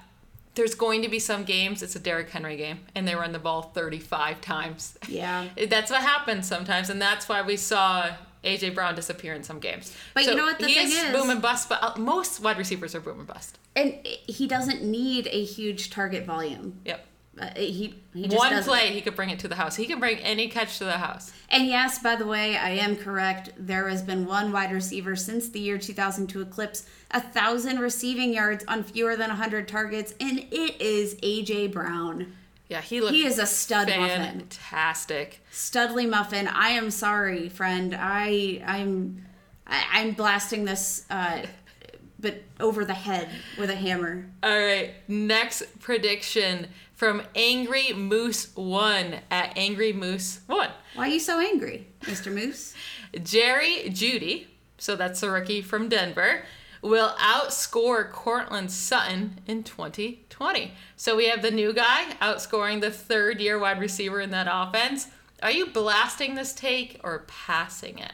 there's 0.54 0.74
going 0.74 1.02
to 1.02 1.08
be 1.08 1.18
some 1.18 1.44
games, 1.44 1.82
it's 1.82 1.94
a 1.96 1.98
Derrick 1.98 2.30
Henry 2.30 2.56
game, 2.56 2.80
and 2.94 3.06
they 3.06 3.14
run 3.14 3.32
the 3.32 3.38
ball 3.38 3.62
35 3.62 4.40
times. 4.40 4.98
Yeah. 5.06 5.48
That's 5.68 5.90
what 5.90 6.00
happens 6.00 6.48
sometimes, 6.48 6.90
and 6.90 7.00
that's 7.00 7.28
why 7.28 7.42
we 7.42 7.56
saw 7.56 8.10
AJ 8.44 8.74
Brown 8.74 8.94
disappear 8.94 9.34
in 9.34 9.42
some 9.42 9.58
games. 9.58 9.94
But 10.14 10.24
you 10.24 10.34
know 10.34 10.44
what 10.44 10.58
the 10.58 10.66
he 10.66 10.74
thing 10.74 10.86
is, 10.86 10.94
is- 10.94 11.12
boom 11.12 11.30
and 11.30 11.42
bust, 11.42 11.68
but 11.68 11.82
uh, 11.82 11.98
most 11.98 12.40
wide 12.40 12.58
receivers 12.58 12.94
are 12.94 13.00
boom 13.00 13.18
and 13.18 13.28
bust. 13.28 13.58
And 13.74 13.94
he 14.04 14.46
doesn't 14.46 14.82
need 14.82 15.26
a 15.30 15.44
huge 15.44 15.90
target 15.90 16.24
volume. 16.24 16.80
Yep. 16.84 17.06
Uh, 17.38 17.50
he, 17.54 17.94
he 18.14 18.22
just 18.28 18.36
One 18.38 18.50
doesn't. 18.52 18.70
play, 18.72 18.92
he 18.94 19.02
could 19.02 19.14
bring 19.14 19.28
it 19.28 19.38
to 19.40 19.48
the 19.48 19.56
house. 19.56 19.76
He 19.76 19.84
can 19.84 20.00
bring 20.00 20.16
any 20.20 20.48
catch 20.48 20.78
to 20.78 20.84
the 20.84 20.92
house. 20.92 21.32
And 21.50 21.66
yes, 21.66 21.98
by 21.98 22.16
the 22.16 22.26
way, 22.26 22.56
I 22.56 22.70
am 22.70 22.96
correct. 22.96 23.50
There 23.58 23.88
has 23.88 24.00
been 24.02 24.24
one 24.24 24.52
wide 24.52 24.72
receiver 24.72 25.14
since 25.16 25.50
the 25.50 25.60
year 25.60 25.76
2000 25.76 26.28
to 26.28 26.40
eclipse 26.40 26.86
a 27.10 27.20
thousand 27.20 27.78
receiving 27.80 28.32
yards 28.32 28.64
on 28.68 28.82
fewer 28.84 29.16
than 29.16 29.28
100 29.28 29.68
targets, 29.68 30.14
and 30.18 30.46
it 30.50 30.80
is 30.80 31.16
AJ 31.16 31.72
Brown. 31.74 32.32
Yeah, 32.68 32.80
he 32.80 33.00
looked. 33.00 33.14
He 33.14 33.24
is 33.24 33.38
a 33.38 33.46
stud 33.46 33.88
muffin. 33.88 34.22
fantastic. 34.22 35.40
Studley 35.50 36.06
Muffin. 36.06 36.48
I 36.48 36.70
am 36.70 36.90
sorry, 36.90 37.48
friend. 37.48 37.96
I 37.98 38.62
I'm 38.66 39.24
I, 39.66 39.84
I'm 39.92 40.12
blasting 40.12 40.64
this, 40.64 41.04
uh, 41.10 41.42
but 42.18 42.42
over 42.60 42.84
the 42.84 42.94
head 42.94 43.28
with 43.58 43.70
a 43.70 43.74
hammer. 43.74 44.26
All 44.42 44.50
right, 44.58 44.94
next 45.08 45.78
prediction 45.80 46.68
from 46.94 47.22
Angry 47.34 47.92
Moose 47.92 48.54
One 48.56 49.16
at 49.30 49.56
Angry 49.56 49.92
Moose 49.92 50.40
One. 50.46 50.70
Why 50.94 51.08
are 51.08 51.10
you 51.10 51.20
so 51.20 51.38
angry, 51.38 51.86
Mr. 52.02 52.32
Moose? 52.32 52.74
Jerry 53.22 53.90
Jeudy, 53.90 54.46
so 54.78 54.96
that's 54.96 55.20
the 55.20 55.30
rookie 55.30 55.62
from 55.62 55.88
Denver, 55.88 56.42
will 56.86 57.10
outscore 57.18 58.10
Courtland 58.10 58.70
Sutton 58.70 59.40
in 59.46 59.62
2020. 59.62 60.72
So 60.96 61.16
we 61.16 61.28
have 61.28 61.42
the 61.42 61.50
new 61.50 61.72
guy 61.72 62.14
outscoring 62.20 62.80
the 62.80 62.90
third 62.90 63.40
year 63.40 63.58
wide 63.58 63.80
receiver 63.80 64.20
in 64.20 64.30
that 64.30 64.48
offense. 64.50 65.08
Are 65.42 65.50
you 65.50 65.66
blasting 65.66 66.34
this 66.34 66.52
take 66.52 67.00
or 67.04 67.24
passing 67.26 67.98
it? 67.98 68.12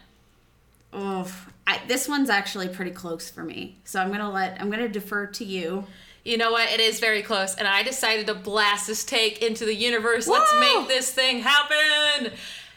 Oh, 0.93 1.31
I, 1.67 1.81
this 1.87 2.09
one's 2.09 2.29
actually 2.29 2.69
pretty 2.69 2.91
close 2.91 3.31
for 3.31 3.45
me. 3.45 3.79
So 3.85 4.01
I'm 4.01 4.11
gonna 4.11 4.31
let 4.31 4.61
I'm 4.61 4.71
gonna 4.71 4.89
defer 4.89 5.27
to 5.27 5.45
you. 5.45 5.87
You 6.25 6.37
know 6.37 6.53
what? 6.53 6.71
It 6.71 6.81
is 6.81 7.01
very 7.01 7.23
close, 7.23 7.55
and 7.57 7.67
I 7.67 7.83
decided 7.83 8.27
to 8.27 8.35
blast 8.35 8.87
this 8.87 9.05
take 9.05 9.43
into 9.43 9.65
the 9.65 9.75
universe. 9.75 10.29
Let's 10.29 10.53
make 10.61 10.89
this 10.89 11.11
thing 11.11 11.41
happen. 11.41 12.33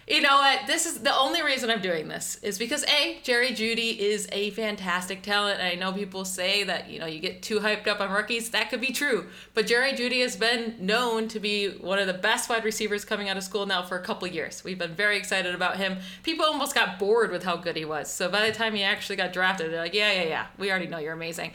You 0.07 0.21
know 0.21 0.35
what? 0.35 0.67
This 0.67 0.85
is 0.85 0.99
the 0.99 1.15
only 1.15 1.41
reason 1.41 1.71
I'm 1.71 1.81
doing 1.81 2.07
this 2.07 2.37
is 2.43 2.59
because 2.59 2.85
A, 2.85 3.19
Jerry 3.23 3.49
Jeudy 3.49 3.97
is 3.97 4.27
a 4.31 4.51
fantastic 4.51 5.23
talent. 5.23 5.59
And 5.59 5.67
I 5.67 5.73
know 5.73 5.91
people 5.91 6.25
say 6.25 6.63
that, 6.63 6.91
you 6.91 6.99
know, 6.99 7.07
you 7.07 7.19
get 7.19 7.41
too 7.41 7.59
hyped 7.59 7.87
up 7.87 7.99
on 7.99 8.11
rookies. 8.11 8.51
That 8.51 8.69
could 8.69 8.81
be 8.81 8.91
true. 8.91 9.25
But 9.55 9.65
Jerry 9.65 9.93
Jeudy 9.93 10.21
has 10.21 10.35
been 10.35 10.75
known 10.79 11.27
to 11.29 11.39
be 11.39 11.69
one 11.69 11.97
of 11.97 12.05
the 12.05 12.13
best 12.13 12.49
wide 12.49 12.63
receivers 12.63 13.03
coming 13.03 13.29
out 13.29 13.37
of 13.37 13.43
school 13.43 13.65
now 13.65 13.81
for 13.81 13.97
a 13.97 14.03
couple 14.03 14.27
years. 14.27 14.63
We've 14.63 14.77
been 14.77 14.93
very 14.93 15.17
excited 15.17 15.55
about 15.55 15.77
him. 15.77 15.97
People 16.21 16.45
almost 16.45 16.75
got 16.75 16.99
bored 16.99 17.31
with 17.31 17.43
how 17.43 17.55
good 17.55 17.75
he 17.75 17.85
was. 17.85 18.11
So 18.11 18.29
by 18.29 18.45
the 18.47 18.55
time 18.55 18.75
he 18.75 18.83
actually 18.83 19.15
got 19.15 19.33
drafted, 19.33 19.71
they're 19.71 19.81
like, 19.81 19.95
yeah, 19.95 20.11
yeah, 20.11 20.27
yeah. 20.27 20.45
We 20.59 20.69
already 20.69 20.87
know 20.87 20.99
you're 20.99 21.13
amazing. 21.13 21.53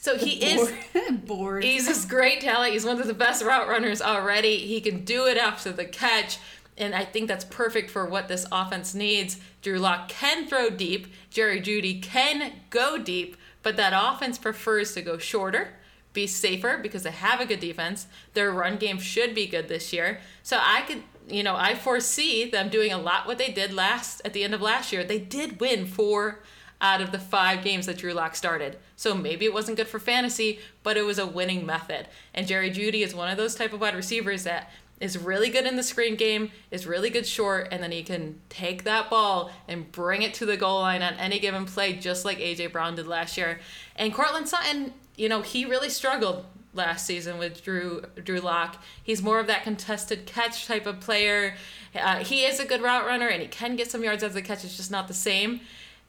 So 0.00 0.16
he 0.16 0.44
is 0.44 0.70
Bored. 0.92 1.26
Bored. 1.26 1.64
He's 1.64 1.86
this 1.86 2.04
great 2.04 2.40
talent. 2.40 2.72
He's 2.72 2.84
one 2.84 3.00
of 3.00 3.06
the 3.06 3.14
best 3.14 3.42
route 3.42 3.66
runners 3.66 4.00
already. 4.00 4.58
He 4.58 4.80
can 4.80 5.04
do 5.04 5.26
it 5.26 5.36
after 5.36 5.72
the 5.72 5.84
catch. 5.84 6.38
And 6.78 6.94
I 6.94 7.04
think 7.04 7.28
that's 7.28 7.44
perfect 7.44 7.90
for 7.90 8.06
what 8.06 8.28
this 8.28 8.46
offense 8.52 8.94
needs. 8.94 9.38
Drew 9.62 9.78
Lock 9.78 10.08
can 10.08 10.46
throw 10.46 10.70
deep. 10.70 11.08
Jerry 11.28 11.60
Jeudy 11.60 12.00
can 12.00 12.52
go 12.70 12.96
deep, 12.98 13.36
but 13.62 13.76
that 13.76 13.92
offense 13.94 14.38
prefers 14.38 14.94
to 14.94 15.02
go 15.02 15.18
shorter, 15.18 15.74
be 16.12 16.26
safer 16.26 16.78
because 16.78 17.02
they 17.02 17.10
have 17.10 17.40
a 17.40 17.46
good 17.46 17.60
defense. 17.60 18.06
Their 18.34 18.52
run 18.52 18.76
game 18.76 18.98
should 18.98 19.34
be 19.34 19.46
good 19.46 19.68
this 19.68 19.92
year. 19.92 20.20
So 20.42 20.58
I 20.60 20.82
could, 20.82 21.02
you 21.28 21.42
know, 21.42 21.56
I 21.56 21.74
foresee 21.74 22.48
them 22.48 22.68
doing 22.68 22.92
a 22.92 22.98
lot 22.98 23.26
what 23.26 23.38
they 23.38 23.50
did 23.50 23.74
last 23.74 24.22
at 24.24 24.32
the 24.32 24.44
end 24.44 24.54
of 24.54 24.62
last 24.62 24.92
year. 24.92 25.04
They 25.04 25.18
did 25.18 25.60
win 25.60 25.84
four 25.84 26.40
out 26.80 27.00
of 27.00 27.10
the 27.10 27.18
five 27.18 27.64
games 27.64 27.86
that 27.86 27.98
Drew 27.98 28.12
Lock 28.12 28.36
started. 28.36 28.78
So 28.94 29.14
maybe 29.14 29.44
it 29.44 29.52
wasn't 29.52 29.76
good 29.76 29.88
for 29.88 29.98
fantasy, 29.98 30.60
but 30.82 30.96
it 30.96 31.02
was 31.02 31.18
a 31.18 31.26
winning 31.26 31.66
method. 31.66 32.06
And 32.32 32.46
Jerry 32.46 32.70
Jeudy 32.70 33.02
is 33.02 33.14
one 33.14 33.28
of 33.28 33.36
those 33.36 33.56
type 33.56 33.72
of 33.72 33.80
wide 33.80 33.96
receivers 33.96 34.44
that 34.44 34.70
is 35.00 35.16
really 35.16 35.48
good 35.48 35.66
in 35.66 35.76
the 35.76 35.82
screen 35.82 36.16
game, 36.16 36.50
is 36.70 36.86
really 36.86 37.10
good 37.10 37.26
short, 37.26 37.68
and 37.70 37.82
then 37.82 37.92
he 37.92 38.02
can 38.02 38.40
take 38.48 38.84
that 38.84 39.08
ball 39.08 39.50
and 39.68 39.90
bring 39.92 40.22
it 40.22 40.34
to 40.34 40.46
the 40.46 40.56
goal 40.56 40.80
line 40.80 41.02
on 41.02 41.14
any 41.14 41.38
given 41.38 41.64
play, 41.64 41.92
just 41.92 42.24
like 42.24 42.38
AJ 42.38 42.72
Brown 42.72 42.96
did 42.96 43.06
last 43.06 43.36
year. 43.36 43.60
And 43.96 44.12
Courtland 44.12 44.48
Sutton, 44.48 44.92
you 45.16 45.28
know, 45.28 45.42
he 45.42 45.64
really 45.64 45.88
struggled 45.88 46.44
last 46.74 47.06
season 47.06 47.38
with 47.38 47.62
Drew 47.62 48.02
Drew 48.22 48.40
Lock. 48.40 48.82
He's 49.02 49.22
more 49.22 49.40
of 49.40 49.46
that 49.46 49.62
contested 49.62 50.26
catch 50.26 50.66
type 50.66 50.86
of 50.86 51.00
player. 51.00 51.54
Uh, 51.94 52.18
he 52.18 52.44
is 52.44 52.60
a 52.60 52.64
good 52.64 52.82
route 52.82 53.06
runner 53.06 53.26
and 53.26 53.42
he 53.42 53.48
can 53.48 53.76
get 53.76 53.90
some 53.90 54.04
yards 54.04 54.22
after 54.22 54.34
the 54.34 54.42
catch. 54.42 54.64
It's 54.64 54.76
just 54.76 54.90
not 54.90 55.08
the 55.08 55.14
same. 55.14 55.60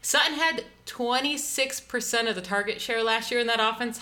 Sutton 0.02 0.36
had 0.36 0.64
26% 0.86 2.30
of 2.30 2.36
the 2.36 2.42
target 2.42 2.80
share 2.80 3.04
last 3.04 3.32
year 3.32 3.40
in 3.40 3.48
that 3.48 3.60
offense, 3.60 4.00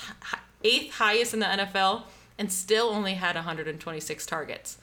eighth 0.64 0.94
highest 0.94 1.34
in 1.34 1.40
the 1.40 1.46
NFL, 1.48 2.04
and 2.38 2.52
still 2.52 2.90
only 2.90 3.16
had 3.16 3.36
126 3.36 4.26
targets. 4.26 4.78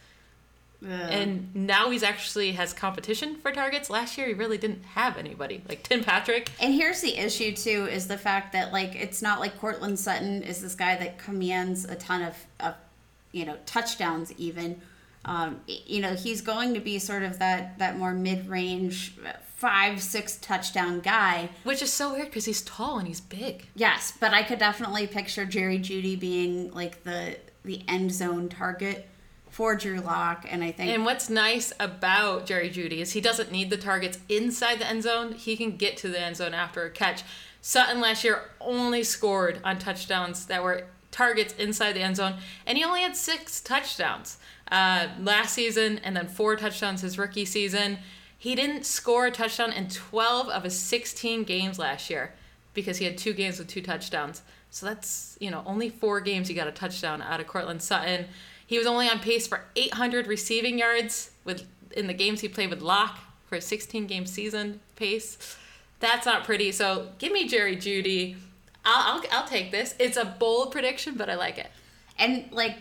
And 0.87 1.55
now 1.55 1.90
he's 1.90 2.03
actually 2.03 2.53
has 2.53 2.73
competition 2.73 3.37
for 3.37 3.53
targets. 3.53 3.88
Last 3.88 4.19
year 4.19 4.27
he 4.27 4.35
really 4.35 4.59
didn't 4.59 4.85
have 4.85 5.17
anybody 5.17 5.62
like 5.69 5.83
Tim 5.83 6.05
Patrick. 6.05 6.51
And 6.61 6.75
here's 6.75 7.01
the 7.01 7.17
issue 7.17 7.55
too: 7.55 7.87
is 7.87 8.07
the 8.07 8.19
fact 8.19 8.53
that 8.53 8.73
like 8.73 8.95
it's 8.95 9.23
not 9.23 9.40
like 9.40 9.59
Courtland 9.59 9.99
Sutton 9.99 10.43
is 10.43 10.61
this 10.61 10.75
guy 10.75 10.97
that 10.97 11.19
commands 11.19 11.85
a 11.85 11.95
ton 11.95 12.23
of, 12.23 12.37
of 12.61 12.75
you 13.33 13.47
know 13.47 13.57
touchdowns 13.67 14.33
even. 14.33 14.81
Um, 15.25 15.62
you 15.67 16.03
know 16.03 16.14
he's 16.14 16.43
going 16.43 16.75
to 16.75 16.81
be 16.81 16.99
sort 16.99 17.23
of 17.23 17.38
that 17.38 17.79
that 17.79 17.97
more 17.97 18.12
mid 18.12 18.47
range 18.47 19.14
five 19.57 20.03
six 20.03 20.37
touchdown 20.37 21.01
guy. 21.01 21.49
Which 21.62 21.81
is 21.81 21.90
so 21.90 22.12
weird 22.12 22.27
because 22.27 22.45
he's 22.45 22.61
tall 22.61 22.99
and 22.99 23.09
he's 23.09 23.23
big. 23.23 23.67
Yes, 23.75 24.12
but 24.21 24.35
I 24.35 24.43
could 24.43 24.59
definitely 24.59 25.07
picture 25.07 25.47
Jerry 25.47 25.79
Jeudy 25.79 26.21
being 26.21 26.73
like 26.73 27.05
the 27.05 27.38
the 27.64 27.83
end 27.88 28.12
zone 28.12 28.48
target 28.48 29.09
for 29.48 29.77
Drew 29.77 30.00
Lock, 30.00 30.46
and 30.50 30.64
I 30.64 30.72
think 30.72 30.90
And 30.90 31.05
what's 31.05 31.31
nice 31.31 31.72
about 31.79 32.44
Jerry 32.44 32.68
Jeudy 32.68 32.98
is 32.98 33.12
he 33.12 33.20
doesn't 33.20 33.53
need 33.53 33.70
the 33.70 33.77
targets 33.77 34.18
inside 34.29 34.81
the 34.81 34.87
end 34.87 35.05
zone. 35.05 35.33
He 35.33 35.57
can 35.57 35.77
get 35.77 35.96
to 35.98 36.09
the 36.09 36.20
end 36.20 36.37
zone 36.37 36.55
after 36.55 36.85
a 36.85 36.90
catch. 36.90 37.22
Sutton 37.61 38.00
last 38.00 38.24
year 38.24 38.42
only 38.61 39.05
scored 39.05 39.61
on 39.62 39.79
touchdowns 39.79 40.46
that 40.46 40.62
were 40.62 40.87
targets 41.12 41.55
inside 41.55 41.92
the 41.92 42.00
end 42.00 42.16
zone, 42.16 42.35
and 42.66 42.77
he 42.77 42.85
only 42.85 43.03
had 43.03 43.16
six 43.16 43.61
touchdowns 43.61 44.38
uh, 44.72 45.07
last 45.20 45.55
season, 45.55 46.00
and 46.03 46.16
then 46.16 46.27
four 46.27 46.57
touchdowns 46.57 47.03
his 47.03 47.16
rookie 47.16 47.44
season. 47.44 47.98
He 48.37 48.57
didn't 48.57 48.85
score 48.85 49.27
a 49.27 49.31
touchdown 49.31 49.72
in 49.72 49.88
12 49.88 50.48
of 50.48 50.64
his 50.64 50.77
16 50.79 51.44
games 51.44 51.79
last 51.79 52.11
year 52.11 52.35
because 52.74 52.98
he 52.98 53.05
had 53.05 53.16
two 53.16 53.33
games 53.33 53.59
with 53.61 53.68
two 53.68 53.81
touchdowns. 53.81 54.42
So 54.75 54.87
that's, 54.87 55.39
you 55.41 55.53
know, 55.53 55.63
only 55.67 55.89
four 55.89 56.21
games 56.21 56.49
he 56.49 56.55
got 56.55 56.67
a 56.67 56.73
touchdown 56.73 57.23
out 57.23 57.39
of 57.39 57.47
Courtland 57.47 57.81
Sutton. 57.81 58.27
He 58.67 58.77
was 58.77 58.89
only 58.89 59.09
on 59.09 59.21
pace 59.21 59.47
for 59.47 59.61
800 59.77 60.27
receiving 60.27 60.79
yards 60.79 61.31
with 61.45 61.65
in 61.97 62.09
the 62.09 62.13
games 62.13 62.41
he 62.41 62.49
played 62.49 62.71
with 62.71 62.83
Lock 62.83 63.21
for 63.47 63.55
a 63.55 63.61
16 63.61 64.09
game 64.09 64.27
season 64.27 64.81
pace. 64.97 65.57
That's 66.01 66.27
not 66.27 66.43
pretty. 66.43 66.73
So 66.73 67.11
give 67.19 67.31
me 67.31 67.47
Jerry 67.47 67.77
Jeudy. 67.77 68.35
I'll, 68.85 69.21
I'll, 69.21 69.25
I'll 69.31 69.47
take 69.47 69.71
this. 69.71 69.95
It's 70.01 70.17
a 70.17 70.25
bold 70.25 70.73
prediction, 70.73 71.15
but 71.15 71.31
I 71.31 71.37
like 71.37 71.57
it. 71.59 71.71
and 72.19 72.51
like 72.51 72.79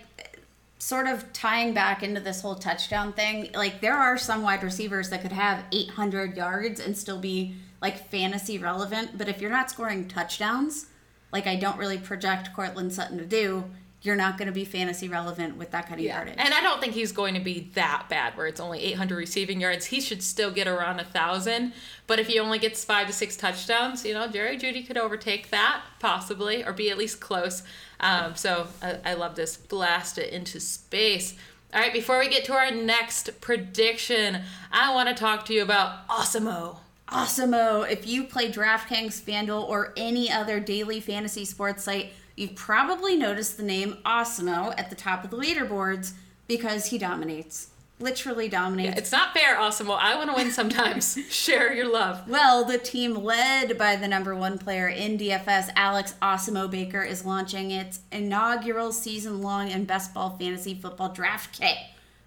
sort 0.80 1.06
of 1.06 1.32
tying 1.32 1.76
back 1.76 2.02
into 2.02 2.20
this 2.20 2.42
whole 2.42 2.56
touchdown 2.56 3.14
thing 3.14 3.50
like 3.54 3.80
there 3.80 3.96
are 3.96 4.18
some 4.18 4.42
wide 4.42 4.62
receivers 4.64 5.10
that 5.12 5.22
could 5.22 5.32
have 5.32 5.64
800 5.72 6.36
yards 6.36 6.82
and 6.82 6.98
still 6.98 7.20
be 7.20 7.56
like 7.82 8.10
fantasy 8.10 8.58
relevant 8.58 9.18
but 9.18 9.30
if 9.30 9.40
you're 9.40 9.50
not 9.50 9.70
scoring 9.70 10.10
touchdowns 10.10 10.88
like 11.34 11.48
i 11.48 11.56
don't 11.56 11.78
really 11.78 11.98
project 11.98 12.54
Courtland 12.54 12.94
Sutton 12.94 13.18
to 13.18 13.26
do 13.26 13.66
you're 14.04 14.18
not 14.18 14.38
going 14.38 14.48
to 14.48 14.54
be 14.54 14.66
fantasy 14.66 15.08
relevant 15.08 15.56
with 15.56 15.72
that 15.72 15.88
kind 15.88 16.00
of 16.00 16.06
yardage 16.06 16.36
And 16.38 16.54
I 16.54 16.62
don't 16.62 16.82
think 16.82 16.94
he's 16.94 17.14
going 17.14 17.34
to 17.36 17.40
be 17.40 17.72
that 17.74 18.08
bad 18.10 18.36
where 18.36 18.48
it's 18.48 18.60
only 18.60 18.84
800 18.84 19.16
receiving 19.16 19.62
yards. 19.62 19.86
He 19.86 20.02
should 20.02 20.22
still 20.22 20.52
get 20.52 20.68
around 20.68 21.00
a 21.00 21.04
1,000. 21.04 21.72
But 22.06 22.20
if 22.20 22.28
he 22.28 22.38
only 22.38 22.60
gets 22.60 22.84
five 22.84 23.08
to 23.08 23.14
six 23.14 23.38
touchdowns, 23.38 24.04
you 24.06 24.14
know, 24.14 24.28
Jerry 24.28 24.58
Jeudy 24.58 24.86
could 24.86 24.98
overtake 24.98 25.50
that 25.52 25.82
possibly 26.00 26.66
or 26.66 26.74
be 26.74 26.90
at 26.90 26.98
least 26.98 27.22
close. 27.22 27.64
Um, 28.02 28.36
so 28.36 28.68
I, 28.82 28.98
I 29.06 29.14
love 29.14 29.36
this. 29.36 29.56
Blast 29.56 30.18
it 30.18 30.34
into 30.34 30.60
space. 30.60 31.36
All 31.74 31.80
right, 31.80 31.94
before 31.94 32.20
we 32.20 32.28
get 32.28 32.44
to 32.46 32.54
our 32.54 32.72
next 32.72 33.40
prediction, 33.40 34.42
I 34.70 34.94
want 34.94 35.10
to 35.10 35.16
talk 35.16 35.46
to 35.46 35.54
you 35.54 35.64
about 35.64 36.08
Awesemo. 36.10 36.80
Awesemo. 37.10 37.90
If 37.90 38.08
you 38.08 38.24
play 38.24 38.52
DraftKings, 38.52 39.22
FanDuel, 39.22 39.68
or 39.68 39.94
any 39.98 40.32
other 40.32 40.60
daily 40.60 41.00
fantasy 41.00 41.46
sports 41.46 41.84
site, 41.84 42.14
you've 42.36 42.56
probably 42.56 43.16
noticed 43.16 43.58
the 43.58 43.64
name 43.64 43.98
Awesemo 44.06 44.74
at 44.78 44.90
the 44.90 44.96
top 44.96 45.24
of 45.24 45.30
the 45.30 45.38
leaderboards 45.38 46.14
because 46.48 46.88
he 46.88 46.98
dominates. 46.98 47.70
Literally 48.00 48.50
dominates. 48.50 48.98
It's 48.98 49.12
not 49.12 49.34
fair, 49.34 49.56
Awesemo. 49.56 49.98
I 49.98 50.16
want 50.16 50.30
to 50.32 50.36
win 50.36 50.52
sometimes. 50.52 51.18
Share 51.30 51.72
your 51.74 51.90
love. 51.92 52.28
well, 52.28 52.66
the 52.66 52.80
team 52.80 53.14
led 53.16 53.78
by 53.78 53.96
the 53.96 54.08
number 54.08 54.36
one 54.36 54.58
player 54.58 54.88
in 54.88 55.18
DFS, 55.18 55.70
Alex 55.76 56.16
Awesemo 56.22 56.70
Baker, 56.70 57.04
is 57.04 57.24
launching 57.24 57.72
its 57.72 58.00
inaugural 58.12 58.92
season 58.92 59.42
long 59.42 59.70
and 59.70 59.86
best 59.86 60.14
ball 60.14 60.36
fantasy 60.38 60.74
football 60.74 61.10
draft 61.10 61.60
kit. 61.60 61.78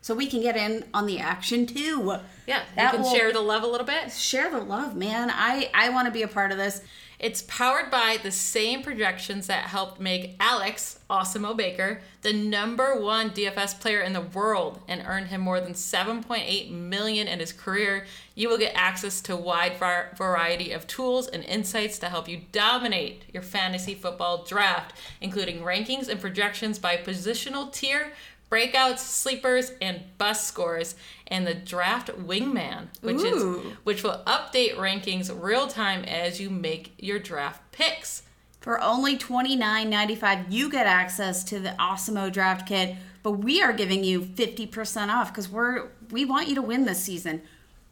So 0.06 0.14
we 0.14 0.28
can 0.28 0.40
get 0.40 0.56
in 0.56 0.84
on 0.94 1.06
the 1.06 1.18
action 1.18 1.66
too. 1.66 2.18
Yeah, 2.46 2.62
That 2.76 2.92
you 2.92 3.00
can 3.00 3.12
share 3.12 3.32
the 3.32 3.40
love 3.40 3.64
a 3.64 3.66
little 3.66 3.84
bit. 3.84 4.12
Share 4.12 4.48
the 4.48 4.60
love, 4.60 4.94
man. 4.94 5.32
I, 5.32 5.68
I 5.74 5.88
want 5.88 6.06
to 6.06 6.12
be 6.12 6.22
a 6.22 6.28
part 6.28 6.52
of 6.52 6.58
this. 6.58 6.80
It's 7.18 7.42
powered 7.48 7.90
by 7.90 8.18
the 8.22 8.30
same 8.30 8.84
projections 8.84 9.48
that 9.48 9.64
helped 9.64 10.00
make 10.00 10.36
Alex 10.38 11.00
Awesemo 11.10 11.56
Baker 11.56 12.02
the 12.22 12.32
number 12.32 13.00
one 13.00 13.30
DFS 13.30 13.80
player 13.80 14.00
in 14.00 14.12
the 14.12 14.20
world 14.20 14.80
and 14.86 15.02
earned 15.04 15.28
him 15.28 15.40
more 15.40 15.60
than 15.60 15.72
7.8 15.72 16.70
million 16.70 17.26
in 17.26 17.40
his 17.40 17.52
career. 17.52 18.06
You 18.36 18.48
will 18.48 18.58
get 18.58 18.74
access 18.76 19.20
to 19.22 19.32
a 19.32 19.36
wide 19.36 19.76
variety 20.16 20.70
of 20.70 20.86
tools 20.86 21.26
and 21.26 21.42
insights 21.42 21.98
to 22.00 22.10
help 22.10 22.28
you 22.28 22.42
dominate 22.52 23.24
your 23.32 23.42
fantasy 23.42 23.94
football 23.94 24.44
draft, 24.44 24.92
including 25.20 25.62
rankings 25.62 26.08
and 26.08 26.20
projections 26.20 26.78
by 26.78 26.96
positional 26.96 27.72
tier, 27.72 28.12
breakouts, 28.50 28.98
sleepers, 28.98 29.72
and 29.80 30.02
bust 30.18 30.46
scores, 30.46 30.94
and 31.26 31.46
the 31.46 31.54
draft 31.54 32.08
wingman, 32.08 32.88
which 33.00 33.22
is 33.22 33.42
which 33.84 34.02
will 34.02 34.22
update 34.26 34.76
rankings 34.76 35.30
real 35.42 35.66
time 35.66 36.04
as 36.04 36.40
you 36.40 36.50
make 36.50 36.94
your 36.98 37.18
draft 37.18 37.60
picks. 37.72 38.22
For 38.60 38.80
only 38.80 39.16
$29.95, 39.16 40.46
you 40.50 40.68
get 40.70 40.86
access 40.86 41.44
to 41.44 41.60
the 41.60 41.76
Awesemo 41.78 42.32
draft 42.32 42.66
kit, 42.66 42.96
but 43.22 43.32
we 43.32 43.62
are 43.62 43.72
giving 43.72 44.02
you 44.02 44.20
50% 44.20 45.08
off 45.08 45.32
because 45.32 45.48
we're 45.48 45.88
we 46.10 46.24
want 46.24 46.48
you 46.48 46.54
to 46.56 46.62
win 46.62 46.84
this 46.84 47.02
season. 47.02 47.42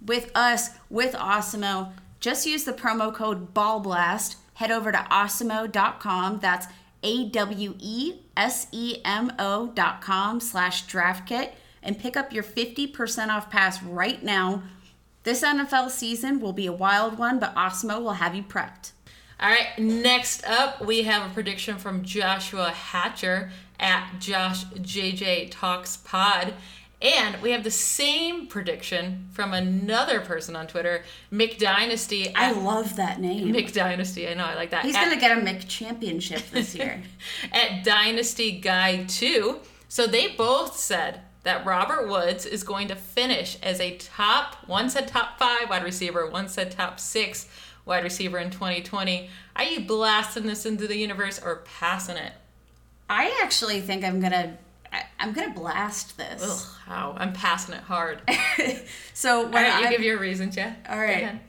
With 0.05 0.31
us, 0.35 0.71
with 0.91 1.15
Awesemo, 1.15 1.93
just 2.21 2.47
use 2.47 2.65
the 2.65 2.73
promo 2.73 3.15
code 3.15 3.55
BALLBLAST. 3.55 4.37
Head 4.55 4.71
over 4.71 4.93
to 4.93 4.99
awesemo.com. 4.99 6.41
That's 6.41 6.67
A-W-E-S-E-M-O 7.03 8.19
dot 8.19 8.24
com 10.01 10.41
slash 10.41 10.87
draft 10.87 11.29
kit 11.29 11.55
and 11.83 11.99
pick 11.99 12.17
up 12.17 12.33
your 12.33 12.43
50% 12.43 13.29
off 13.29 13.51
pass 13.51 13.83
right 13.83 14.23
now. 14.23 14.63
This 15.23 15.43
NFL 15.43 15.91
season 15.91 16.41
will 16.41 16.53
be 16.53 16.67
a 16.67 16.73
wild 16.73 17.19
one, 17.19 17.39
but 17.39 17.55
Awesemo 17.55 18.03
will 18.03 18.15
have 18.15 18.35
you 18.35 18.43
prepped. 18.43 18.93
All 19.41 19.49
right, 19.51 19.79
next 19.79 20.45
up, 20.47 20.85
we 20.85 21.03
have 21.03 21.31
a 21.31 21.35
prediction 21.35 21.77
from 21.77 22.05
Joshua 22.05 22.71
Hatcher 22.71 23.51
at 23.81 24.19
Josh 24.21 24.65
JJ 24.65 25.51
Talks 25.51 25.97
Pod. 25.97 26.55
And 27.03 27.41
we 27.43 27.51
have 27.51 27.65
the 27.65 27.71
same 27.71 28.47
prediction 28.47 29.29
from 29.33 29.53
another 29.53 30.21
person 30.21 30.57
on 30.57 30.67
Twitter, 30.67 31.05
Mick 31.33 31.59
Dynasty. 31.59 32.35
I 32.35 32.53
love 32.53 32.97
that 32.97 33.21
name. 33.21 33.53
Mick 33.53 33.73
Dynasty. 33.73 34.29
I 34.29 34.35
know, 34.35 34.45
I 34.45 34.55
like 34.55 34.71
that. 34.71 34.85
He's 34.85 34.95
gonna 34.95 35.21
get 35.21 35.37
a 35.37 35.41
Mick 35.41 35.69
championship 35.69 36.43
this 36.51 36.75
year. 36.75 37.03
at 37.53 37.85
Dynasty 37.85 38.53
Guy 38.53 39.05
2. 39.05 39.61
So 39.89 40.07
they 40.07 40.29
both 40.29 40.77
said 40.77 41.21
that 41.45 41.65
Robert 41.65 42.09
Woods 42.09 42.47
is 42.47 42.65
going 42.65 42.89
to 42.89 42.97
finish 42.97 43.59
as 43.63 43.81
a 43.81 43.97
top, 43.99 44.57
one 44.67 44.91
said 44.91 45.07
top 45.07 45.39
five 45.39 45.69
wide 45.69 45.85
receiver, 45.85 46.29
one 46.29 46.49
said 46.49 46.71
top 46.71 46.99
six 46.99 47.49
wide 47.85 48.03
receiver 48.03 48.39
in 48.39 48.51
2020. 48.51 49.29
Are 49.57 49.65
you 49.65 49.81
blasting 49.81 50.47
this 50.47 50.67
into 50.67 50.89
the 50.89 50.97
universe 50.97 51.39
or 51.43 51.65
passing 51.79 52.17
it? 52.17 52.33
I 53.09 53.39
actually 53.43 53.81
think 53.83 54.05
I'm 54.05 54.21
gonna 54.21 54.57
I, 54.95 55.03
I'm 55.19 55.33
gonna 55.33 55.53
blast 55.53 56.17
this. 56.17 56.43
Ugh, 56.43 56.77
how? 56.87 57.15
I'm 57.19 57.33
passing 57.33 57.75
it 57.75 57.83
hard. 57.83 58.23
So 59.15 59.39
All 59.39 59.43
when 59.45 59.53
right, 59.65 59.81
you 59.81 59.87
I, 59.87 59.91
give 59.91 60.01
your 60.03 60.19
reasons, 60.19 60.57
yeah? 60.57 60.75
All 60.89 60.99
right. 60.99 61.23
Ahead. 61.23 61.41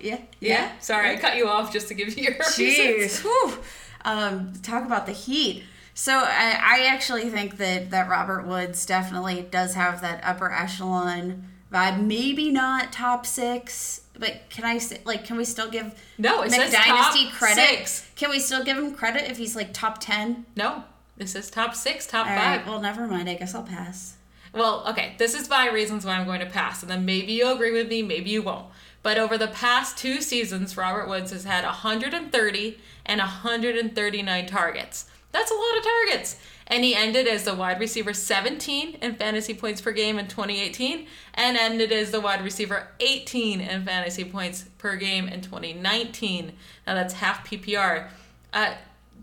yeah, 0.00 0.18
Yeah? 0.40 0.72
Sorry, 0.80 1.10
I 1.10 1.16
cut 1.16 1.36
you 1.36 1.48
off 1.48 1.72
just 1.72 1.88
to 1.88 1.94
give 1.94 2.16
you 2.16 2.24
your 2.24 2.32
reasons. 2.58 3.20
Jeez, 3.20 3.22
whew. 3.22 3.58
Um, 4.04 4.52
talk 4.62 4.84
about 4.84 5.06
the 5.06 5.12
heat. 5.12 5.62
So 5.94 6.12
I, 6.14 6.58
I 6.60 6.86
actually 6.86 7.28
think 7.30 7.58
that 7.58 7.90
that 7.90 8.08
Robert 8.08 8.46
Woods 8.46 8.84
definitely 8.86 9.46
does 9.50 9.74
have 9.74 10.00
that 10.00 10.20
upper 10.24 10.50
echelon 10.50 11.44
vibe. 11.72 12.02
Maybe 12.04 12.50
not 12.50 12.92
top 12.92 13.24
six, 13.26 14.00
but 14.18 14.48
can 14.50 14.64
I 14.64 14.78
say 14.78 15.00
like 15.04 15.24
can 15.24 15.36
we 15.36 15.44
still 15.44 15.70
give 15.70 15.94
No, 16.18 16.42
it 16.42 16.50
top 16.72 17.14
credit? 17.34 17.56
six. 17.68 18.08
Can 18.16 18.30
we 18.30 18.38
still 18.40 18.64
give 18.64 18.76
him 18.76 18.94
credit 18.94 19.30
if 19.30 19.36
he's 19.38 19.54
like 19.54 19.72
top 19.72 19.98
ten? 20.00 20.46
No, 20.56 20.82
this 21.16 21.34
is 21.34 21.50
top 21.50 21.74
six, 21.74 22.06
top 22.06 22.26
All 22.26 22.36
five. 22.36 22.58
right, 22.58 22.66
well 22.66 22.80
never 22.80 23.06
mind. 23.06 23.28
I 23.28 23.34
guess 23.34 23.54
I'll 23.54 23.62
pass. 23.62 24.16
Well, 24.54 24.84
okay, 24.88 25.14
this 25.18 25.34
is 25.34 25.48
my 25.48 25.70
reasons 25.70 26.04
why 26.04 26.12
I'm 26.12 26.26
going 26.26 26.40
to 26.40 26.46
pass, 26.46 26.82
and 26.82 26.90
then 26.90 27.06
maybe 27.06 27.32
you'll 27.32 27.54
agree 27.54 27.72
with 27.72 27.88
me, 27.88 28.02
maybe 28.02 28.30
you 28.30 28.42
won't. 28.42 28.66
But 29.02 29.18
over 29.18 29.38
the 29.38 29.48
past 29.48 29.96
two 29.96 30.20
seasons, 30.20 30.76
Robert 30.76 31.08
Woods 31.08 31.32
has 31.32 31.44
had 31.44 31.64
130 31.64 32.78
and 33.06 33.18
139 33.18 34.46
targets. 34.46 35.06
That's 35.32 35.50
a 35.50 35.54
lot 35.54 35.78
of 35.78 35.82
targets. 35.84 36.38
And 36.66 36.84
he 36.84 36.94
ended 36.94 37.26
as 37.26 37.44
the 37.44 37.54
wide 37.54 37.80
receiver 37.80 38.12
17 38.12 38.94
in 39.02 39.14
fantasy 39.16 39.54
points 39.54 39.80
per 39.80 39.90
game 39.92 40.18
in 40.18 40.28
2018 40.28 41.06
and 41.34 41.56
ended 41.56 41.90
as 41.90 42.10
the 42.10 42.20
wide 42.20 42.44
receiver 42.44 42.88
18 43.00 43.60
in 43.60 43.84
fantasy 43.84 44.24
points 44.24 44.66
per 44.78 44.96
game 44.96 45.28
in 45.28 45.40
2019. 45.40 46.52
Now 46.86 46.94
that's 46.94 47.14
half 47.14 47.46
PPR. 47.46 48.08
Uh, 48.52 48.74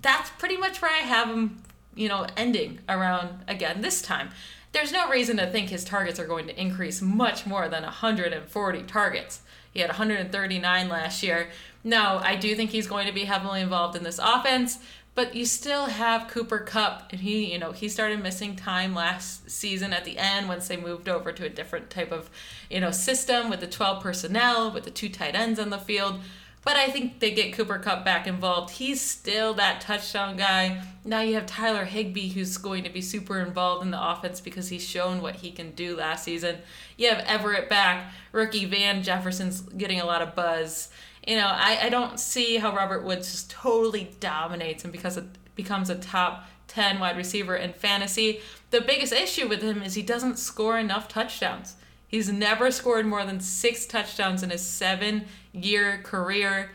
that's 0.01 0.29
pretty 0.31 0.57
much 0.57 0.81
where 0.81 0.91
I 0.91 0.99
have 1.05 1.29
him, 1.29 1.61
you 1.99 2.07
know, 2.07 2.25
ending 2.37 2.79
around 2.87 3.43
again 3.47 3.81
this 3.81 4.01
time. 4.01 4.29
There's 4.71 4.93
no 4.93 5.09
reason 5.09 5.37
to 5.37 5.47
think 5.47 5.69
his 5.69 5.83
targets 5.83 6.19
are 6.19 6.25
going 6.25 6.47
to 6.47 6.59
increase 6.59 7.01
much 7.01 7.45
more 7.45 7.67
than 7.67 7.83
140 7.83 8.83
targets. 8.83 9.41
He 9.73 9.81
had 9.81 9.89
139 9.89 10.89
last 10.89 11.21
year. 11.21 11.49
No, 11.83 12.19
I 12.23 12.35
do 12.35 12.55
think 12.55 12.71
he's 12.71 12.87
going 12.87 13.05
to 13.07 13.13
be 13.13 13.25
heavily 13.25 13.61
involved 13.61 13.97
in 13.97 14.03
this 14.03 14.19
offense, 14.21 14.79
but 15.13 15.35
you 15.35 15.45
still 15.45 15.87
have 15.87 16.29
Cooper 16.29 16.59
Kupp, 16.59 17.11
and 17.11 17.19
he, 17.19 17.51
you 17.51 17.59
know, 17.59 17.73
he 17.73 17.89
started 17.89 18.23
missing 18.23 18.55
time 18.55 18.95
last 18.95 19.49
season 19.49 19.91
at 19.91 20.05
the 20.05 20.17
end 20.17 20.47
once 20.47 20.69
they 20.69 20.77
moved 20.77 21.09
over 21.09 21.33
to 21.33 21.45
a 21.45 21.49
different 21.49 21.89
type 21.89 22.13
of, 22.13 22.29
you 22.69 22.79
know, 22.79 22.91
system 22.91 23.49
with 23.49 23.59
the 23.59 23.67
12 23.67 24.01
personnel, 24.01 24.71
with 24.71 24.85
the 24.85 24.91
two 24.91 25.09
tight 25.09 25.35
ends 25.35 25.59
on 25.59 25.69
the 25.69 25.77
field. 25.77 26.21
But 26.61 26.75
I 26.75 26.89
think 26.89 27.19
they 27.19 27.31
get 27.31 27.53
Cooper 27.53 27.79
Kupp 27.79 28.03
back 28.03 28.27
involved. 28.27 28.71
He's 28.71 28.99
still 28.99 29.53
that 29.55 29.79
touchdown 29.81 30.35
guy. 30.35 30.81
Now 31.05 31.21
you 31.21 31.35
have 31.35 31.45
Tyler 31.45 31.85
Higbee, 31.85 32.29
who's 32.29 32.57
going 32.57 32.83
to 32.83 32.89
be 32.89 33.01
super 33.01 33.39
involved 33.39 33.83
in 33.83 33.91
the 33.91 34.11
offense 34.11 34.41
because 34.41 34.67
he's 34.67 34.83
shown 34.83 35.21
what 35.21 35.37
he 35.37 35.51
can 35.51 35.71
do 35.71 35.95
last 35.95 36.25
season. 36.25 36.57
You 36.97 37.09
have 37.09 37.19
Everett 37.19 37.69
back. 37.69 38.11
Rookie 38.33 38.65
Van 38.65 39.03
Jefferson's 39.03 39.61
getting 39.61 40.01
a 40.01 40.05
lot 40.05 40.21
of 40.21 40.35
buzz. 40.35 40.89
You 41.25 41.37
know, 41.37 41.47
I, 41.47 41.79
I 41.83 41.89
don't 41.89 42.19
see 42.19 42.57
how 42.57 42.75
Robert 42.75 43.03
Woods 43.03 43.31
just 43.31 43.51
totally 43.51 44.11
dominates 44.19 44.83
and 44.83 44.91
because 44.91 45.15
it 45.15 45.25
becomes 45.55 45.89
a 45.89 45.95
top 45.95 46.45
10 46.67 46.99
wide 46.99 47.17
receiver 47.17 47.55
in 47.55 47.73
fantasy. 47.73 48.41
The 48.71 48.81
biggest 48.81 49.13
issue 49.13 49.47
with 49.47 49.61
him 49.61 49.81
is 49.81 49.95
he 49.95 50.01
doesn't 50.01 50.37
score 50.37 50.77
enough 50.77 51.07
touchdowns. 51.07 51.75
He's 52.09 52.31
never 52.31 52.71
scored 52.71 53.05
more 53.05 53.23
than 53.23 53.39
six 53.39 53.85
touchdowns 53.85 54.41
in 54.41 54.49
his 54.49 54.65
seven 54.65 55.25
year 55.53 56.01
career. 56.03 56.71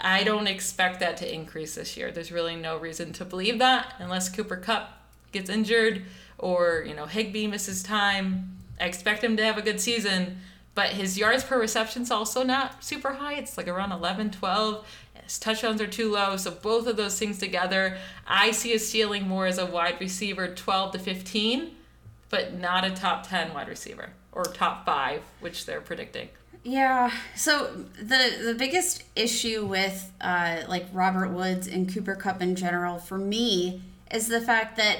I 0.00 0.22
don't 0.22 0.46
expect 0.46 1.00
that 1.00 1.16
to 1.18 1.34
increase 1.34 1.74
this 1.74 1.96
year. 1.96 2.12
There's 2.12 2.30
really 2.30 2.54
no 2.54 2.78
reason 2.78 3.12
to 3.14 3.24
believe 3.24 3.58
that 3.58 3.94
unless 3.98 4.28
Cooper 4.28 4.56
Kupp 4.56 4.90
gets 5.32 5.50
injured 5.50 6.04
or, 6.38 6.84
you 6.86 6.94
know, 6.94 7.06
Higbee 7.06 7.48
misses 7.48 7.82
time. 7.82 8.56
I 8.80 8.84
expect 8.84 9.24
him 9.24 9.36
to 9.36 9.44
have 9.44 9.58
a 9.58 9.62
good 9.62 9.80
season, 9.80 10.38
but 10.76 10.90
his 10.90 11.18
yards 11.18 11.42
per 11.42 11.58
reception 11.58 12.02
is 12.02 12.12
also 12.12 12.44
not 12.44 12.84
super 12.84 13.14
high. 13.14 13.34
It's 13.34 13.56
like 13.56 13.66
around 13.66 13.90
11, 13.90 14.30
12. 14.30 14.86
His 15.24 15.38
touchdowns 15.40 15.80
are 15.80 15.88
too 15.88 16.12
low. 16.12 16.36
So 16.36 16.52
both 16.52 16.86
of 16.86 16.96
those 16.96 17.18
things 17.18 17.38
together, 17.38 17.98
I 18.24 18.52
see 18.52 18.70
his 18.70 18.88
ceiling 18.88 19.26
more 19.26 19.46
as 19.46 19.58
a 19.58 19.66
wide 19.66 20.00
receiver 20.00 20.46
12 20.46 20.92
to 20.92 20.98
15, 21.00 21.72
but 22.30 22.54
not 22.54 22.84
a 22.84 22.90
top 22.90 23.26
10 23.26 23.52
wide 23.52 23.68
receiver 23.68 24.10
or 24.34 24.44
top 24.44 24.84
5, 24.84 25.22
which 25.40 25.66
they're 25.66 25.80
predicting. 25.80 26.28
Yeah. 26.64 27.12
So 27.36 27.84
the 28.00 28.38
the 28.42 28.54
biggest 28.54 29.04
issue 29.14 29.66
with 29.66 30.10
uh, 30.20 30.62
like 30.66 30.86
Robert 30.94 31.28
Woods 31.28 31.66
and 31.66 31.92
Cooper 31.92 32.14
Kupp 32.14 32.40
in 32.40 32.56
general 32.56 32.98
for 32.98 33.18
me 33.18 33.82
is 34.10 34.28
the 34.28 34.40
fact 34.40 34.78
that 34.78 34.98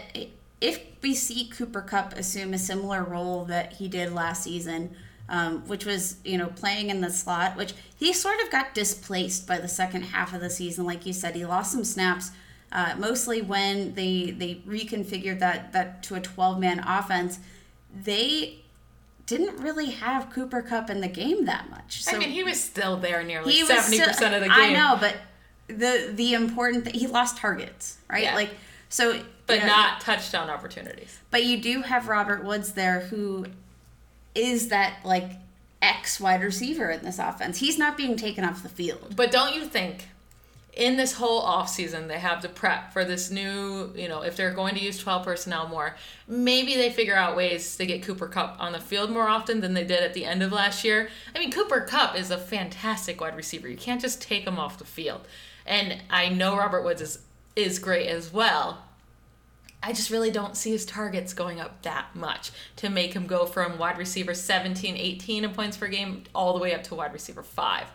if 0.61 0.81
we 1.03 1.15
see 1.15 1.49
Cooper 1.49 1.81
Kupp 1.81 2.13
assume 2.13 2.53
a 2.53 2.59
similar 2.59 3.03
role 3.03 3.47
that 3.47 3.75
he 3.75 3.89
did 3.89 4.13
last 4.13 4.43
season, 4.43 4.95
um, 5.31 5.67
which 5.67 5.87
was 5.87 6.17
you 6.23 6.37
know 6.37 6.49
playing 6.49 6.91
in 6.91 7.01
the 7.01 7.11
slot, 7.11 7.57
which 7.57 7.73
he 7.97 8.13
sort 8.13 8.41
of 8.43 8.51
got 8.51 8.75
displaced 8.75 9.47
by 9.47 9.59
the 9.59 9.69
second 9.69 10.03
half 10.03 10.35
of 10.35 10.43
the 10.43 10.51
season. 10.51 10.85
Like 10.85 11.07
you 11.07 11.15
said, 11.15 11.35
he 11.35 11.47
lost 11.47 11.73
some 11.73 11.85
snaps. 11.85 12.31
Uh, 12.71 12.95
mostly 12.99 13.41
when 13.41 13.95
they 13.95 14.33
they 14.33 14.57
reconfigured 14.67 15.39
that 15.39 15.73
that 15.73 16.03
to 16.03 16.15
a 16.15 16.21
12 16.21 16.61
man 16.61 16.81
offense, 16.81 17.39
they 17.95 18.64
didn't 19.27 19.57
really 19.59 19.91
have 19.91 20.31
Cooper 20.31 20.63
Kupp 20.63 20.91
in 20.91 21.01
the 21.01 21.09
game 21.09 21.47
that 21.47 21.71
much. 21.71 22.05
I 22.07 22.19
mean, 22.19 22.31
he 22.31 22.43
was 22.43 22.63
still 22.63 22.97
there 22.97 23.23
nearly 23.23 23.55
seventy 23.63 24.01
percent 24.01 24.35
of 24.35 24.41
the 24.41 24.49
game. 24.49 24.57
I 24.57 24.73
know, 24.73 24.97
but 25.01 25.17
the 25.69 26.11
the 26.13 26.35
important 26.35 26.85
th- 26.85 26.97
he 26.97 27.07
lost 27.07 27.37
targets, 27.39 27.99
right? 28.11 28.25
Yeah. 28.25 28.35
Like 28.35 28.51
so, 28.89 29.21
but 29.47 29.55
you 29.55 29.61
know, 29.61 29.67
not 29.67 30.01
touchdown 30.01 30.51
opportunities. 30.51 31.19
But 31.31 31.45
you 31.45 31.61
do 31.61 31.83
have 31.83 32.09
Robert 32.09 32.45
Woods 32.45 32.73
there, 32.73 33.01
who 33.01 33.47
is 34.35 34.69
that 34.69 34.99
like 35.05 35.31
X 35.81 36.21
wide 36.21 36.43
receiver 36.43 36.91
in 36.91 37.05
this 37.05 37.19
offense. 37.19 37.59
He's 37.59 37.79
not 37.79 37.97
being 37.97 38.17
taken 38.17 38.45
off 38.45 38.63
the 38.63 38.69
field. 38.69 39.15
But 39.17 39.31
don't 39.31 39.55
you 39.55 39.65
think 39.65 40.09
in 40.77 40.97
this 40.97 41.13
whole 41.13 41.43
offseason 41.43 42.09
they 42.09 42.19
have 42.19 42.41
to 42.41 42.49
prep 42.49 42.93
for 42.93 43.05
this 43.05 43.31
new, 43.31 43.93
you 43.95 44.09
know, 44.09 44.23
if 44.23 44.37
they're 44.37 44.53
going 44.53 44.75
to 44.75 44.83
use 44.83 44.99
12 44.99 45.25
personnel 45.25 45.69
more, 45.69 45.97
maybe 46.27 46.75
they 46.75 46.91
figure 46.91 47.17
out 47.17 47.37
ways 47.37 47.77
to 47.77 47.87
get 47.87 48.03
Cooper 48.03 48.27
Kupp 48.27 48.57
on 48.59 48.73
the 48.73 48.81
field 48.81 49.11
more 49.11 49.29
often 49.29 49.61
than 49.61 49.75
they 49.75 49.85
did 49.85 50.03
at 50.03 50.15
the 50.15 50.25
end 50.25 50.43
of 50.43 50.53
last 50.53 50.85
year. 50.85 51.09
I 51.35 51.39
mean, 51.39 51.53
Cooper 51.53 51.83
Kupp 51.83 52.17
is 52.19 52.31
a 52.31 52.39
fantastic 52.39 53.21
wide 53.21 53.37
receiver. 53.37 53.69
You 53.69 53.77
can't 53.77 54.01
just 54.01 54.21
take 54.21 54.47
him 54.47 54.59
off 54.59 54.79
the 54.79 54.85
field. 54.85 55.23
And 55.65 56.03
I 56.11 56.29
know 56.29 56.57
Robert 56.57 56.83
Woods 56.83 57.01
is 57.01 57.19
is 57.57 57.79
great 57.79 58.09
as 58.09 58.33
well. 58.33 58.83
I 59.81 59.93
just 59.93 60.11
really 60.11 60.31
don't 60.31 60.57
see 60.57 60.71
his 60.71 60.87
targets 60.87 61.35
going 61.35 61.61
up 61.61 61.83
that 61.83 62.07
much 62.15 62.51
to 62.77 62.89
make 62.89 63.13
him 63.13 63.27
go 63.27 63.45
from 63.45 63.79
wide 63.79 63.99
receiver 63.99 64.35
17, 64.35 64.97
18 64.97 65.45
in 65.45 65.51
points 65.53 65.77
per 65.77 65.89
game 65.89 66.25
all 66.35 66.55
the 66.55 66.59
way 66.59 66.75
up 66.75 66.83
to 66.85 66.95
wide 66.95 67.13
receiver 67.13 67.43
5. 67.43 67.87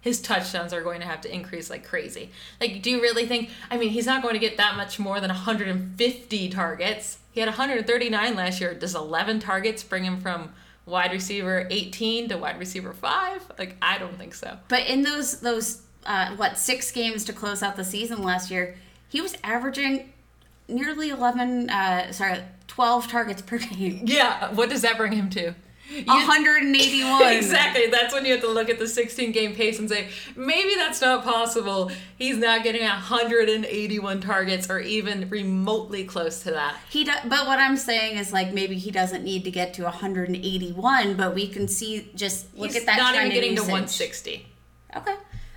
His 0.00 0.20
touchdowns 0.20 0.72
are 0.72 0.82
going 0.82 1.00
to 1.00 1.06
have 1.06 1.20
to 1.22 1.34
increase 1.34 1.68
like 1.68 1.86
crazy. 1.86 2.30
Like, 2.60 2.82
do 2.82 2.90
you 2.90 3.02
really 3.02 3.26
think? 3.26 3.50
I 3.70 3.76
mean, 3.76 3.90
he's 3.90 4.06
not 4.06 4.22
going 4.22 4.34
to 4.34 4.40
get 4.40 4.56
that 4.56 4.76
much 4.76 4.98
more 4.98 5.20
than 5.20 5.28
150 5.28 6.48
targets. 6.48 7.18
He 7.32 7.40
had 7.40 7.48
139 7.48 8.34
last 8.34 8.60
year. 8.60 8.74
Does 8.74 8.94
11 8.94 9.40
targets 9.40 9.82
bring 9.82 10.04
him 10.04 10.20
from 10.20 10.52
wide 10.86 11.12
receiver 11.12 11.66
18 11.70 12.28
to 12.28 12.38
wide 12.38 12.58
receiver 12.58 12.92
5? 12.92 13.52
Like, 13.58 13.76
I 13.82 13.98
don't 13.98 14.16
think 14.16 14.34
so. 14.34 14.56
But 14.68 14.86
in 14.86 15.02
those 15.02 15.40
those 15.40 15.82
uh, 16.06 16.34
what 16.36 16.58
six 16.58 16.90
games 16.90 17.24
to 17.26 17.32
close 17.32 17.62
out 17.62 17.76
the 17.76 17.84
season 17.84 18.22
last 18.22 18.50
year, 18.50 18.76
he 19.08 19.20
was 19.20 19.36
averaging 19.44 20.12
nearly 20.70 21.10
11 21.10 21.68
uh, 21.68 22.12
sorry 22.12 22.38
12 22.68 23.08
targets 23.08 23.42
per 23.42 23.58
game 23.76 24.02
Yeah, 24.04 24.52
what 24.54 24.70
does 24.70 24.82
that 24.82 24.96
bring 24.96 25.12
him 25.12 25.28
to? 25.30 25.54
You- 25.90 26.04
181 26.04 27.22
exactly. 27.32 27.86
That's 27.88 28.14
when 28.14 28.24
you 28.24 28.32
have 28.32 28.40
to 28.42 28.48
look 28.48 28.70
at 28.70 28.78
the 28.78 28.86
16 28.86 29.32
game 29.32 29.54
pace 29.54 29.78
and 29.80 29.88
say, 29.88 30.08
maybe 30.36 30.74
that's 30.76 31.00
not 31.00 31.24
possible. 31.24 31.90
He's 32.16 32.36
not 32.36 32.62
getting 32.62 32.82
181 32.82 34.20
targets 34.20 34.70
or 34.70 34.78
even 34.78 35.28
remotely 35.28 36.04
close 36.04 36.42
to 36.44 36.52
that. 36.52 36.76
He 36.88 37.04
do, 37.04 37.12
but 37.24 37.46
what 37.46 37.58
I'm 37.58 37.76
saying 37.76 38.18
is 38.18 38.32
like 38.32 38.52
maybe 38.52 38.76
he 38.76 38.90
doesn't 38.90 39.24
need 39.24 39.44
to 39.44 39.50
get 39.50 39.74
to 39.74 39.82
181, 39.84 41.16
but 41.16 41.34
we 41.34 41.48
can 41.48 41.66
see 41.68 42.10
just 42.14 42.54
look 42.56 42.72
He's 42.72 42.80
at 42.80 42.86
that. 42.86 42.96
not 42.98 43.14
even 43.14 43.26
in 43.26 43.32
getting 43.32 43.56
to 43.56 43.62
160. 43.62 44.46
Okay. 44.96 45.14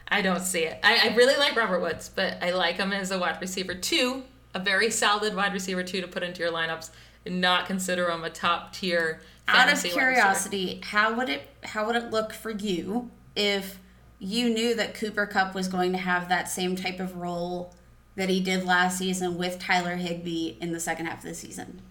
I 0.08 0.22
don't 0.22 0.42
see 0.42 0.64
it. 0.64 0.80
I, 0.84 1.10
I 1.10 1.16
really 1.16 1.38
like 1.38 1.56
Robert 1.56 1.80
Woods, 1.80 2.10
but 2.14 2.38
I 2.42 2.52
like 2.52 2.76
him 2.76 2.92
as 2.92 3.12
a 3.12 3.18
wide 3.20 3.40
receiver 3.42 3.74
two, 3.74 4.24
a 4.54 4.60
very 4.60 4.90
solid 4.92 5.36
wide 5.36 5.54
receiver 5.54 5.84
two 5.84 6.02
to 6.02 6.08
put 6.08 6.22
into 6.24 6.42
your 6.42 6.52
lineups, 6.52 6.92
and 7.26 7.42
not 7.42 7.66
consider 7.66 8.10
him 8.10 8.24
a 8.24 8.30
top 8.30 8.74
tier. 8.74 9.22
Out 9.48 9.72
of 9.72 9.84
curiosity, 9.84 10.82
how 10.84 11.16
would 11.16 11.30
it 11.30 11.50
how 11.64 11.86
would 11.86 11.96
it 11.96 12.12
look 12.12 12.34
for 12.34 12.52
you 12.52 13.12
if 13.36 13.80
you 14.20 14.50
knew 14.50 14.74
that 14.76 14.94
Cooper 14.94 15.26
Kupp 15.26 15.54
was 15.54 15.68
going 15.68 15.92
to 15.92 15.98
have 15.98 16.30
that 16.30 16.48
same 16.48 16.76
type 16.76 17.00
of 17.00 17.18
role 17.18 17.74
that 18.16 18.30
he 18.30 18.40
did 18.40 18.64
last 18.64 18.98
season 18.98 19.38
with 19.38 19.60
Tyler 19.60 19.96
Higbee 19.96 20.56
in 20.62 20.72
the 20.72 20.80
second 20.80 21.08
half 21.08 21.18
of 21.20 21.24
the 21.24 21.34
season? 21.34 21.82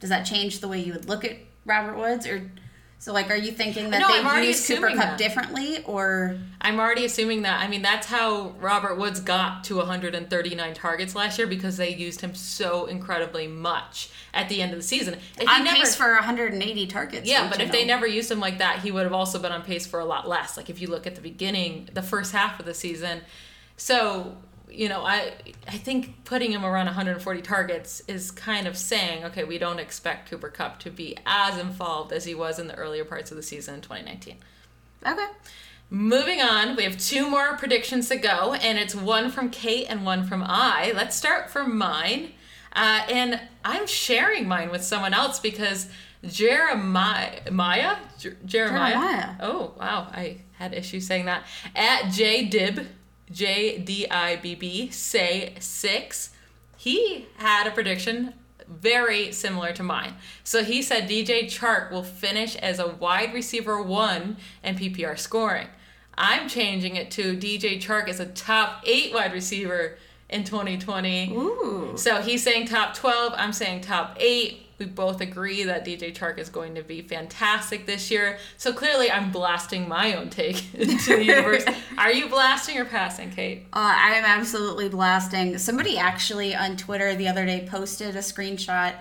Does 0.00 0.10
that 0.10 0.24
change 0.24 0.60
the 0.60 0.68
way 0.68 0.80
you 0.80 0.92
would 0.92 1.08
look 1.08 1.24
at 1.24 1.38
Robert 1.64 1.96
Woods 1.96 2.26
or 2.26 2.50
so 3.02 3.12
like 3.12 3.30
are 3.30 3.36
you 3.36 3.50
thinking 3.50 3.90
that 3.90 4.00
No, 4.00 4.06
they 4.06 4.20
already 4.24 4.46
use 4.46 4.64
Cooper 4.64 4.86
Kupp 4.90 4.96
that. 4.96 5.18
differently 5.18 5.82
or 5.86 6.38
I'm 6.60 6.78
already 6.78 7.04
assuming 7.04 7.42
that. 7.42 7.60
I 7.60 7.66
mean, 7.66 7.82
that's 7.82 8.06
how 8.06 8.50
Robert 8.60 8.96
Woods 8.96 9.18
got 9.18 9.64
to 9.64 9.78
139 9.78 10.74
targets 10.74 11.16
last 11.16 11.36
year 11.36 11.48
because 11.48 11.76
they 11.78 11.92
used 11.92 12.20
him 12.20 12.36
so 12.36 12.86
incredibly 12.86 13.48
much 13.48 14.08
at 14.32 14.48
the 14.48 14.62
end 14.62 14.72
of 14.72 14.78
the 14.78 14.84
season. 14.84 15.18
If 15.36 15.48
on 15.48 15.64
never- 15.64 15.78
pace 15.78 15.96
for 15.96 16.14
180 16.14 16.86
targets? 16.86 17.28
yeah, 17.28 17.50
but 17.50 17.60
if 17.60 17.72
they 17.72 17.84
never 17.84 18.06
used 18.06 18.30
him 18.30 18.38
like 18.38 18.58
that, 18.58 18.78
he 18.78 18.92
would 18.92 19.02
have 19.02 19.12
also 19.12 19.40
been 19.40 19.50
on 19.50 19.62
pace 19.62 19.84
for 19.84 19.98
a 19.98 20.04
lot 20.04 20.28
less. 20.28 20.56
Like 20.56 20.70
if 20.70 20.80
you 20.80 20.86
look 20.86 21.04
at 21.04 21.16
the 21.16 21.20
beginning, 21.20 21.88
the 21.92 22.02
first 22.02 22.30
half 22.30 22.60
of 22.60 22.66
the 22.66 22.74
season. 22.74 23.22
So, 23.76 24.36
you 24.74 24.88
know, 24.88 25.04
I 25.04 25.32
I 25.68 25.78
think 25.78 26.24
putting 26.24 26.52
him 26.52 26.64
around 26.64 26.86
140 26.86 27.42
targets 27.42 28.02
is 28.08 28.30
kind 28.30 28.66
of 28.66 28.76
saying, 28.76 29.24
okay, 29.24 29.44
we 29.44 29.58
don't 29.58 29.78
expect 29.78 30.30
Cooper 30.30 30.48
Kupp 30.48 30.78
to 30.80 30.90
be 30.90 31.16
as 31.26 31.58
involved 31.58 32.12
as 32.12 32.24
he 32.24 32.34
was 32.34 32.58
in 32.58 32.68
the 32.68 32.74
earlier 32.74 33.04
parts 33.04 33.30
of 33.30 33.36
the 33.36 33.42
season 33.42 33.74
in 33.74 33.80
2019. 33.80 34.36
Okay. 35.06 35.26
Moving 35.90 36.40
on, 36.40 36.74
we 36.74 36.84
have 36.84 36.96
two 36.96 37.28
more 37.28 37.56
predictions 37.58 38.08
to 38.08 38.16
go, 38.16 38.54
and 38.54 38.78
it's 38.78 38.94
one 38.94 39.30
from 39.30 39.50
Kate 39.50 39.86
and 39.90 40.06
one 40.06 40.24
from 40.24 40.42
I. 40.42 40.92
Let's 40.94 41.14
start 41.16 41.50
from 41.50 41.76
mine. 41.76 42.32
Uh, 42.74 43.02
and 43.10 43.40
I'm 43.62 43.86
sharing 43.86 44.48
mine 44.48 44.70
with 44.70 44.82
someone 44.82 45.12
else 45.12 45.38
because 45.38 45.90
Jeremiah, 46.24 47.50
Maya? 47.50 47.96
Jer- 48.18 48.38
Jeremiah? 48.46 48.92
Jeremiah. 48.92 49.34
Oh, 49.40 49.74
wow. 49.78 50.08
I 50.10 50.38
had 50.52 50.72
issues 50.72 51.06
saying 51.06 51.26
that. 51.26 51.44
At 51.76 52.04
JDib, 52.04 52.86
J 53.32 53.78
D 53.78 54.08
I 54.10 54.36
B 54.36 54.54
B, 54.54 54.90
say 54.90 55.54
six. 55.58 56.30
He 56.76 57.26
had 57.38 57.66
a 57.66 57.70
prediction 57.70 58.34
very 58.68 59.32
similar 59.32 59.72
to 59.72 59.82
mine. 59.82 60.14
So 60.44 60.64
he 60.64 60.82
said 60.82 61.08
DJ 61.08 61.44
Chark 61.44 61.90
will 61.90 62.02
finish 62.02 62.56
as 62.56 62.78
a 62.78 62.88
wide 62.88 63.34
receiver 63.34 63.82
one 63.82 64.36
in 64.62 64.76
PPR 64.76 65.18
scoring. 65.18 65.68
I'm 66.16 66.48
changing 66.48 66.96
it 66.96 67.10
to 67.12 67.36
DJ 67.36 67.80
Chark 67.80 68.08
as 68.08 68.20
a 68.20 68.26
top 68.26 68.82
eight 68.86 69.14
wide 69.14 69.32
receiver 69.32 69.96
in 70.28 70.44
2020. 70.44 71.32
Ooh. 71.32 71.92
So 71.96 72.20
he's 72.22 72.42
saying 72.42 72.66
top 72.66 72.94
12, 72.94 73.34
I'm 73.36 73.52
saying 73.52 73.82
top 73.82 74.16
8. 74.18 74.61
We 74.78 74.86
both 74.86 75.20
agree 75.20 75.64
that 75.64 75.84
DJ 75.84 76.14
Chark 76.14 76.38
is 76.38 76.48
going 76.48 76.74
to 76.74 76.82
be 76.82 77.02
fantastic 77.02 77.86
this 77.86 78.10
year. 78.10 78.38
So 78.56 78.72
clearly 78.72 79.10
I'm 79.10 79.30
blasting 79.30 79.88
my 79.88 80.14
own 80.14 80.30
take 80.30 80.74
into 80.74 81.16
the 81.16 81.24
universe. 81.24 81.64
Are 81.98 82.12
you 82.12 82.28
blasting 82.28 82.78
or 82.78 82.84
passing, 82.84 83.30
Kate? 83.30 83.66
Uh, 83.72 83.94
I 83.96 84.14
am 84.14 84.24
absolutely 84.24 84.88
blasting. 84.88 85.56
Somebody 85.58 85.98
actually 85.98 86.54
on 86.54 86.76
Twitter 86.76 87.14
the 87.14 87.28
other 87.28 87.46
day 87.46 87.66
posted 87.68 88.16
a 88.16 88.20
screenshot 88.20 88.94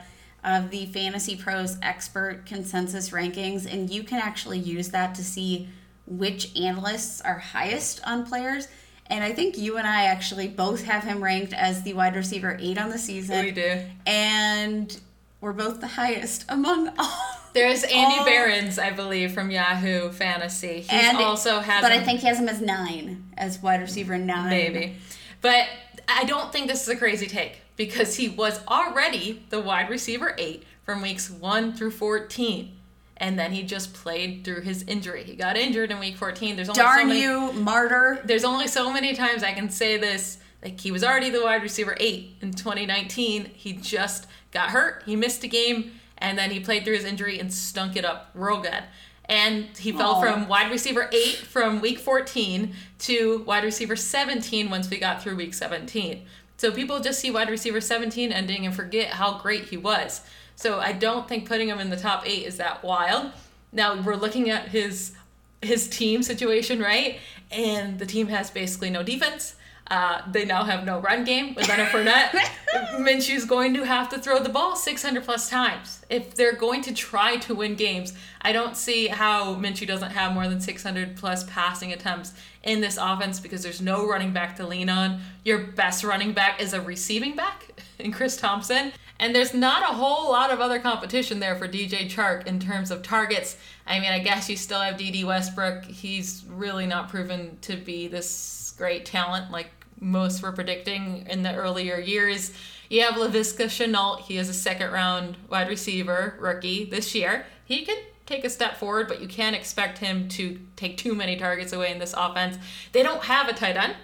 of 0.43 0.69
the 0.71 0.87
Fantasy 0.87 1.35
Pros 1.35 1.77
expert 1.81 2.45
consensus 2.45 3.11
rankings, 3.11 3.71
and 3.71 3.89
you 3.89 4.03
can 4.03 4.19
actually 4.19 4.59
use 4.59 4.89
that 4.89 5.15
to 5.15 5.23
see 5.23 5.69
which 6.07 6.55
analysts 6.57 7.21
are 7.21 7.37
highest 7.37 8.01
on 8.05 8.25
players. 8.25 8.67
And 9.07 9.23
I 9.23 9.33
think 9.33 9.57
you 9.57 9.77
and 9.77 9.85
I 9.85 10.05
actually 10.05 10.47
both 10.47 10.83
have 10.85 11.03
him 11.03 11.23
ranked 11.23 11.53
as 11.53 11.83
the 11.83 11.93
wide 11.93 12.15
receiver 12.15 12.57
eight 12.59 12.77
on 12.77 12.89
the 12.89 12.97
season. 12.97 13.45
We 13.45 13.51
do. 13.51 13.81
And 14.05 14.99
we're 15.41 15.53
both 15.53 15.81
the 15.81 15.87
highest 15.87 16.45
among 16.47 16.89
all. 16.97 17.17
There's 17.53 17.83
Andy 17.83 18.19
all- 18.19 18.25
Behrens, 18.25 18.79
I 18.79 18.91
believe, 18.91 19.33
from 19.33 19.51
Yahoo 19.51 20.11
Fantasy. 20.11 20.81
He's 20.81 20.89
and 20.89 21.17
also 21.17 21.59
has 21.59 21.81
But 21.81 21.91
I 21.91 22.01
think 22.01 22.21
he 22.21 22.27
has 22.27 22.39
him 22.39 22.47
as 22.47 22.61
nine, 22.61 23.25
as 23.35 23.61
wide 23.61 23.81
receiver 23.81 24.17
nine. 24.17 24.49
Maybe. 24.49 24.95
But 25.41 25.67
I 26.07 26.23
don't 26.23 26.53
think 26.53 26.67
this 26.67 26.83
is 26.83 26.87
a 26.87 26.95
crazy 26.95 27.27
take 27.27 27.61
because 27.75 28.15
he 28.15 28.29
was 28.29 28.61
already 28.67 29.43
the 29.49 29.59
wide 29.59 29.89
receiver 29.89 30.35
eight 30.37 30.63
from 30.85 31.01
weeks 31.01 31.29
one 31.29 31.73
through 31.73 31.91
14. 31.91 32.77
And 33.17 33.37
then 33.37 33.51
he 33.51 33.63
just 33.63 33.93
played 33.93 34.43
through 34.43 34.61
his 34.61 34.83
injury. 34.83 35.23
He 35.23 35.35
got 35.35 35.55
injured 35.57 35.91
in 35.91 35.99
week 35.99 36.17
14. 36.17 36.55
There's 36.55 36.69
only 36.69 36.77
so 36.79 36.83
Darn 36.83 37.07
many, 37.09 37.21
you, 37.21 37.51
martyr. 37.53 38.19
There's 38.23 38.43
only 38.43 38.67
so 38.67 38.91
many 38.91 39.13
times 39.13 39.43
I 39.43 39.51
can 39.51 39.69
say 39.69 39.97
this. 39.97 40.37
Like 40.63 40.79
he 40.79 40.91
was 40.91 41.03
already 41.03 41.29
the 41.29 41.41
wide 41.41 41.63
receiver 41.63 41.97
eight 41.99 42.35
in 42.41 42.51
2019. 42.51 43.51
He 43.53 43.73
just 43.73 44.27
got 44.51 44.69
hurt. 44.69 45.03
He 45.05 45.15
missed 45.15 45.43
a 45.43 45.47
game, 45.47 45.91
and 46.17 46.37
then 46.37 46.51
he 46.51 46.59
played 46.59 46.83
through 46.83 46.95
his 46.95 47.05
injury 47.05 47.39
and 47.39 47.51
stunk 47.53 47.95
it 47.95 48.05
up 48.05 48.29
real 48.33 48.61
good. 48.61 48.83
And 49.25 49.65
he 49.77 49.91
fell 49.91 50.15
Aw. 50.15 50.21
from 50.21 50.47
wide 50.47 50.69
receiver 50.71 51.09
eight 51.13 51.37
from 51.37 51.79
week 51.79 51.99
14 51.99 52.73
to 52.99 53.43
wide 53.43 53.63
receiver 53.63 53.95
17 53.95 54.69
once 54.69 54.89
we 54.89 54.97
got 54.97 55.23
through 55.23 55.35
week 55.37 55.53
17. 55.53 56.25
So 56.57 56.71
people 56.71 56.99
just 56.99 57.19
see 57.19 57.31
wide 57.31 57.49
receiver 57.49 57.81
17 57.81 58.31
ending 58.31 58.65
and 58.65 58.75
forget 58.75 59.13
how 59.13 59.39
great 59.39 59.65
he 59.65 59.77
was. 59.77 60.21
So 60.55 60.79
I 60.79 60.91
don't 60.91 61.27
think 61.27 61.47
putting 61.47 61.69
him 61.69 61.79
in 61.79 61.89
the 61.89 61.97
top 61.97 62.27
eight 62.27 62.45
is 62.45 62.57
that 62.57 62.83
wild. 62.83 63.31
Now 63.71 63.99
we're 63.99 64.15
looking 64.15 64.49
at 64.49 64.67
his 64.67 65.13
his 65.61 65.87
team 65.87 66.23
situation, 66.23 66.79
right? 66.79 67.19
And 67.51 67.99
the 67.99 68.05
team 68.05 68.27
has 68.27 68.49
basically 68.49 68.89
no 68.89 69.03
defense. 69.03 69.55
Uh, 69.91 70.21
they 70.31 70.45
now 70.45 70.63
have 70.63 70.85
no 70.85 70.99
run 70.99 71.25
game 71.25 71.53
with 71.53 71.67
Leonard 71.67 71.89
Fournette. 71.89 72.31
Minshew's 73.01 73.43
going 73.43 73.73
to 73.73 73.83
have 73.83 74.07
to 74.07 74.17
throw 74.17 74.41
the 74.41 74.47
ball 74.47 74.73
600 74.73 75.21
plus 75.21 75.49
times. 75.49 75.99
If 76.09 76.33
they're 76.33 76.55
going 76.55 76.81
to 76.83 76.93
try 76.93 77.35
to 77.39 77.53
win 77.53 77.75
games, 77.75 78.13
I 78.41 78.53
don't 78.53 78.77
see 78.77 79.07
how 79.07 79.55
Minshew 79.55 79.85
doesn't 79.85 80.11
have 80.11 80.33
more 80.33 80.47
than 80.47 80.61
600 80.61 81.17
plus 81.17 81.43
passing 81.43 81.91
attempts 81.91 82.33
in 82.63 82.79
this 82.79 82.95
offense 82.95 83.41
because 83.41 83.63
there's 83.63 83.81
no 83.81 84.07
running 84.07 84.31
back 84.31 84.55
to 84.55 84.65
lean 84.65 84.87
on. 84.87 85.19
Your 85.43 85.57
best 85.59 86.05
running 86.05 86.31
back 86.31 86.61
is 86.61 86.71
a 86.71 86.79
receiving 86.79 87.35
back 87.35 87.83
in 87.99 88.13
Chris 88.13 88.37
Thompson. 88.37 88.93
And 89.19 89.35
there's 89.35 89.53
not 89.53 89.83
a 89.83 89.93
whole 89.93 90.31
lot 90.31 90.51
of 90.51 90.61
other 90.61 90.79
competition 90.79 91.41
there 91.41 91.57
for 91.57 91.67
DJ 91.67 92.09
Chark 92.09 92.47
in 92.47 92.61
terms 92.61 92.91
of 92.91 93.03
targets. 93.03 93.57
I 93.85 93.99
mean, 93.99 94.11
I 94.13 94.19
guess 94.19 94.49
you 94.49 94.55
still 94.55 94.79
have 94.79 94.95
Dede 94.95 95.25
Westbrook. 95.25 95.83
He's 95.83 96.45
really 96.47 96.87
not 96.87 97.09
proven 97.09 97.57
to 97.63 97.75
be 97.75 98.07
this 98.07 98.73
great 98.77 99.05
talent 99.05 99.51
like 99.51 99.69
most 100.01 100.41
were 100.41 100.51
predicting 100.51 101.25
in 101.29 101.43
the 101.43 101.55
earlier 101.55 101.97
years. 101.97 102.51
You 102.89 103.03
have 103.03 103.13
Laviska 103.13 103.65
Shenault. 103.65 104.21
He 104.21 104.37
is 104.37 104.49
a 104.49 104.53
second 104.53 104.91
round 104.91 105.37
wide 105.49 105.69
receiver 105.69 106.35
rookie 106.39 106.83
this 106.83 107.15
year. 107.15 107.45
He 107.63 107.85
could 107.85 107.99
take 108.25 108.43
a 108.43 108.49
step 108.49 108.77
forward, 108.77 109.07
but 109.07 109.21
you 109.21 109.27
can't 109.27 109.55
expect 109.55 109.99
him 109.99 110.27
to 110.29 110.59
take 110.75 110.97
too 110.97 111.15
many 111.15 111.37
targets 111.37 111.71
away 111.71 111.91
in 111.91 111.99
this 111.99 112.13
offense. 112.17 112.57
They 112.91 113.03
don't 113.03 113.23
have 113.23 113.47
a 113.47 113.53
tight 113.53 113.77
end. 113.77 113.95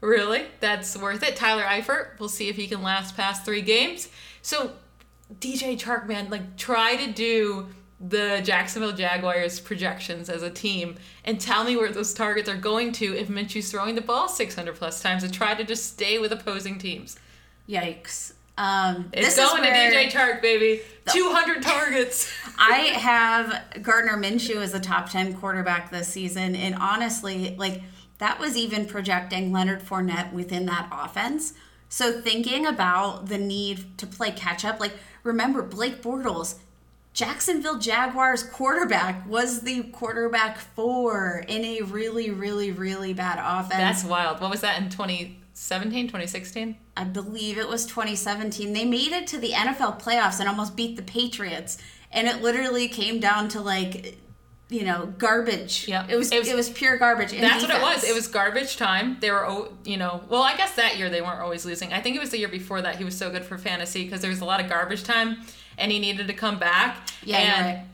Really, 0.00 0.46
that's 0.58 0.96
worth 0.96 1.22
it. 1.22 1.36
Tyler 1.36 1.62
Eifert, 1.62 2.18
we'll 2.18 2.28
see 2.28 2.48
if 2.48 2.56
he 2.56 2.66
can 2.66 2.82
last 2.82 3.16
past 3.16 3.44
three 3.44 3.62
games. 3.62 4.08
So, 4.40 4.72
DJ 5.38 5.78
Chark, 5.78 6.08
man, 6.08 6.28
like 6.28 6.56
try 6.56 6.96
to 6.96 7.12
do 7.12 7.68
the 8.02 8.40
Jacksonville 8.42 8.92
Jaguars 8.92 9.60
projections 9.60 10.28
as 10.28 10.42
a 10.42 10.50
team 10.50 10.96
and 11.24 11.40
tell 11.40 11.62
me 11.62 11.76
where 11.76 11.90
those 11.90 12.12
targets 12.12 12.48
are 12.48 12.56
going 12.56 12.90
to 12.92 13.16
if 13.16 13.28
Minshew's 13.28 13.70
throwing 13.70 13.94
the 13.94 14.00
ball 14.00 14.28
600 14.28 14.74
plus 14.74 15.00
times 15.00 15.22
and 15.22 15.32
try 15.32 15.54
to 15.54 15.62
just 15.62 15.86
stay 15.86 16.18
with 16.18 16.32
opposing 16.32 16.78
teams. 16.78 17.16
Yikes. 17.68 18.32
Um, 18.58 19.08
It's 19.12 19.36
going 19.36 19.62
to 19.62 19.68
DJ 19.68 20.10
Chark, 20.10 20.42
baby. 20.42 20.82
200 21.12 21.62
targets. 21.62 22.32
I 22.58 22.78
have 22.78 23.82
Gardner 23.82 24.16
Minshew 24.16 24.56
as 24.56 24.74
a 24.74 24.80
top 24.80 25.08
10 25.10 25.34
quarterback 25.34 25.90
this 25.90 26.08
season. 26.08 26.56
And 26.56 26.74
honestly, 26.74 27.54
like 27.56 27.82
that 28.18 28.38
was 28.38 28.56
even 28.56 28.86
projecting 28.86 29.52
Leonard 29.52 29.80
Fournette 29.82 30.32
within 30.32 30.66
that 30.66 30.88
offense. 30.92 31.54
So 31.88 32.20
thinking 32.20 32.66
about 32.66 33.28
the 33.28 33.38
need 33.38 33.98
to 33.98 34.06
play 34.06 34.30
catch 34.32 34.64
up, 34.64 34.80
like 34.80 34.94
remember 35.24 35.62
Blake 35.62 36.02
Bortles, 36.02 36.56
Jacksonville 37.14 37.78
Jaguars 37.78 38.42
quarterback 38.42 39.28
was 39.28 39.60
the 39.60 39.82
quarterback 39.84 40.58
four 40.58 41.44
in 41.46 41.64
a 41.64 41.82
really, 41.82 42.30
really, 42.30 42.72
really 42.72 43.12
bad 43.12 43.38
offense. 43.38 43.76
That's 43.78 44.04
wild. 44.04 44.40
What 44.40 44.50
was 44.50 44.62
that 44.62 44.80
in 44.80 44.88
2017, 44.88 46.06
2016? 46.06 46.76
I 46.96 47.04
believe 47.04 47.58
it 47.58 47.68
was 47.68 47.84
2017. 47.86 48.72
They 48.72 48.86
made 48.86 49.12
it 49.12 49.26
to 49.28 49.38
the 49.38 49.50
NFL 49.50 50.00
playoffs 50.00 50.40
and 50.40 50.48
almost 50.48 50.74
beat 50.74 50.96
the 50.96 51.02
Patriots. 51.02 51.76
And 52.10 52.26
it 52.26 52.40
literally 52.40 52.88
came 52.88 53.20
down 53.20 53.48
to 53.48 53.60
like, 53.60 54.18
you 54.70 54.84
know, 54.84 55.12
garbage. 55.18 55.86
Yep. 55.88 56.08
It 56.08 56.16
was 56.16 56.32
It 56.32 56.36
it 56.46 56.54
was- 56.54 56.68
was, 56.68 56.70
pure 56.70 56.96
garbage. 56.96 57.32
That's 57.32 57.62
what 57.62 57.74
it 57.74 57.82
was. 57.82 58.04
It 58.04 58.14
was 58.14 58.26
garbage 58.26 58.78
time. 58.78 59.18
They 59.20 59.30
were, 59.30 59.68
you 59.84 59.98
know, 59.98 60.22
well, 60.30 60.42
I 60.42 60.56
guess 60.56 60.74
that 60.76 60.96
year 60.96 61.10
they 61.10 61.20
weren't 61.20 61.40
always 61.40 61.66
losing. 61.66 61.92
I 61.92 62.00
think 62.00 62.16
it 62.16 62.20
was 62.20 62.30
the 62.30 62.38
year 62.38 62.48
before 62.48 62.80
that 62.80 62.96
he 62.96 63.04
was 63.04 63.16
so 63.18 63.30
good 63.30 63.44
for 63.44 63.58
fantasy 63.58 64.04
because 64.04 64.22
there 64.22 64.30
was 64.30 64.40
a 64.40 64.46
lot 64.46 64.60
of 64.62 64.70
garbage 64.70 65.04
time 65.04 65.42
and 65.78 65.92
he 65.92 65.98
needed 65.98 66.28
to 66.28 66.34
come 66.34 66.58
back. 66.58 67.08
Yeah, 67.22 67.38
and, 67.38 67.66
right. 67.66 67.86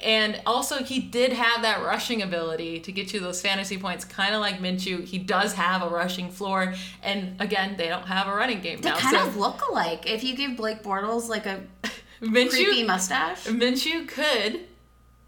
And 0.00 0.40
also, 0.44 0.82
he 0.82 0.98
did 1.00 1.32
have 1.32 1.62
that 1.62 1.82
rushing 1.82 2.20
ability 2.20 2.80
to 2.80 2.92
get 2.92 3.14
you 3.14 3.20
those 3.20 3.40
fantasy 3.40 3.78
points, 3.78 4.04
kind 4.04 4.34
of 4.34 4.40
like 4.40 4.58
Minshew. 4.58 5.04
He 5.04 5.18
does 5.18 5.54
have 5.54 5.82
a 5.82 5.88
rushing 5.88 6.30
floor, 6.30 6.74
and 7.02 7.40
again, 7.40 7.76
they 7.78 7.88
don't 7.88 8.06
have 8.06 8.26
a 8.26 8.34
running 8.34 8.60
game 8.60 8.80
They 8.80 8.90
now. 8.90 8.98
kind 8.98 9.16
so 9.16 9.26
of 9.26 9.36
look 9.36 9.62
alike. 9.70 10.08
If 10.10 10.22
you 10.22 10.36
give 10.36 10.56
Blake 10.56 10.82
Bortles 10.82 11.28
like 11.28 11.46
a 11.46 11.62
Minshew, 12.20 12.50
creepy 12.50 12.84
mustache. 12.84 13.46
Minshew 13.46 14.06
could 14.06 14.60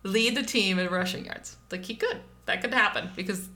lead 0.03 0.36
the 0.36 0.42
team 0.42 0.78
in 0.78 0.88
rushing 0.88 1.24
yards. 1.24 1.57
Like 1.70 1.84
he 1.84 1.94
could. 1.94 2.20
That 2.47 2.61
could 2.61 2.74
happen 2.74 3.11
because 3.16 3.49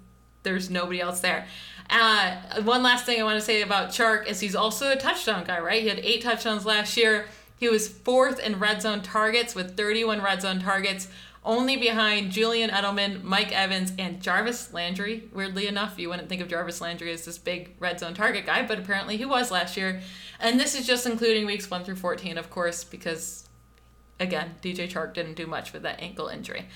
there's 0.42 0.70
nobody 0.70 1.00
else 1.00 1.20
there. 1.20 1.46
Uh, 1.90 2.62
one 2.62 2.82
last 2.82 3.04
thing 3.04 3.20
I 3.20 3.24
want 3.24 3.38
to 3.38 3.44
say 3.44 3.62
about 3.62 3.90
Chark 3.90 4.26
is 4.26 4.40
he's 4.40 4.54
also 4.54 4.90
a 4.92 4.96
touchdown 4.96 5.44
guy, 5.44 5.58
right? 5.58 5.82
He 5.82 5.88
had 5.88 5.98
eight 5.98 6.22
touchdowns 6.22 6.64
last 6.64 6.96
year. 6.96 7.26
He 7.60 7.68
was 7.68 7.88
fourth 7.88 8.40
in 8.40 8.58
red 8.58 8.80
zone 8.80 9.02
targets 9.02 9.54
with 9.54 9.76
31 9.76 10.22
red 10.22 10.40
zone 10.40 10.60
targets, 10.60 11.08
only 11.44 11.76
behind 11.76 12.32
Julian 12.32 12.70
Edelman, 12.70 13.22
Mike 13.22 13.52
Evans, 13.52 13.92
and 13.98 14.22
Jarvis 14.22 14.72
Landry. 14.72 15.28
Weirdly 15.30 15.66
enough, 15.66 15.98
you 15.98 16.08
wouldn't 16.08 16.30
think 16.30 16.40
of 16.40 16.48
Jarvis 16.48 16.80
Landry 16.80 17.12
as 17.12 17.26
this 17.26 17.36
big 17.36 17.76
red 17.78 18.00
zone 18.00 18.14
target 18.14 18.46
guy, 18.46 18.66
but 18.66 18.78
apparently 18.78 19.18
he 19.18 19.26
was 19.26 19.50
last 19.50 19.76
year. 19.76 20.00
And 20.40 20.58
this 20.58 20.74
is 20.74 20.86
just 20.86 21.04
including 21.04 21.44
weeks 21.44 21.70
1 21.70 21.84
through 21.84 21.96
14, 21.96 22.38
of 22.38 22.48
course, 22.48 22.82
because 22.82 23.46
again, 24.18 24.54
DJ 24.62 24.90
Chark 24.90 25.12
didn't 25.12 25.34
do 25.34 25.46
much 25.46 25.74
with 25.74 25.82
that 25.82 26.00
ankle 26.00 26.28
injury. 26.28 26.66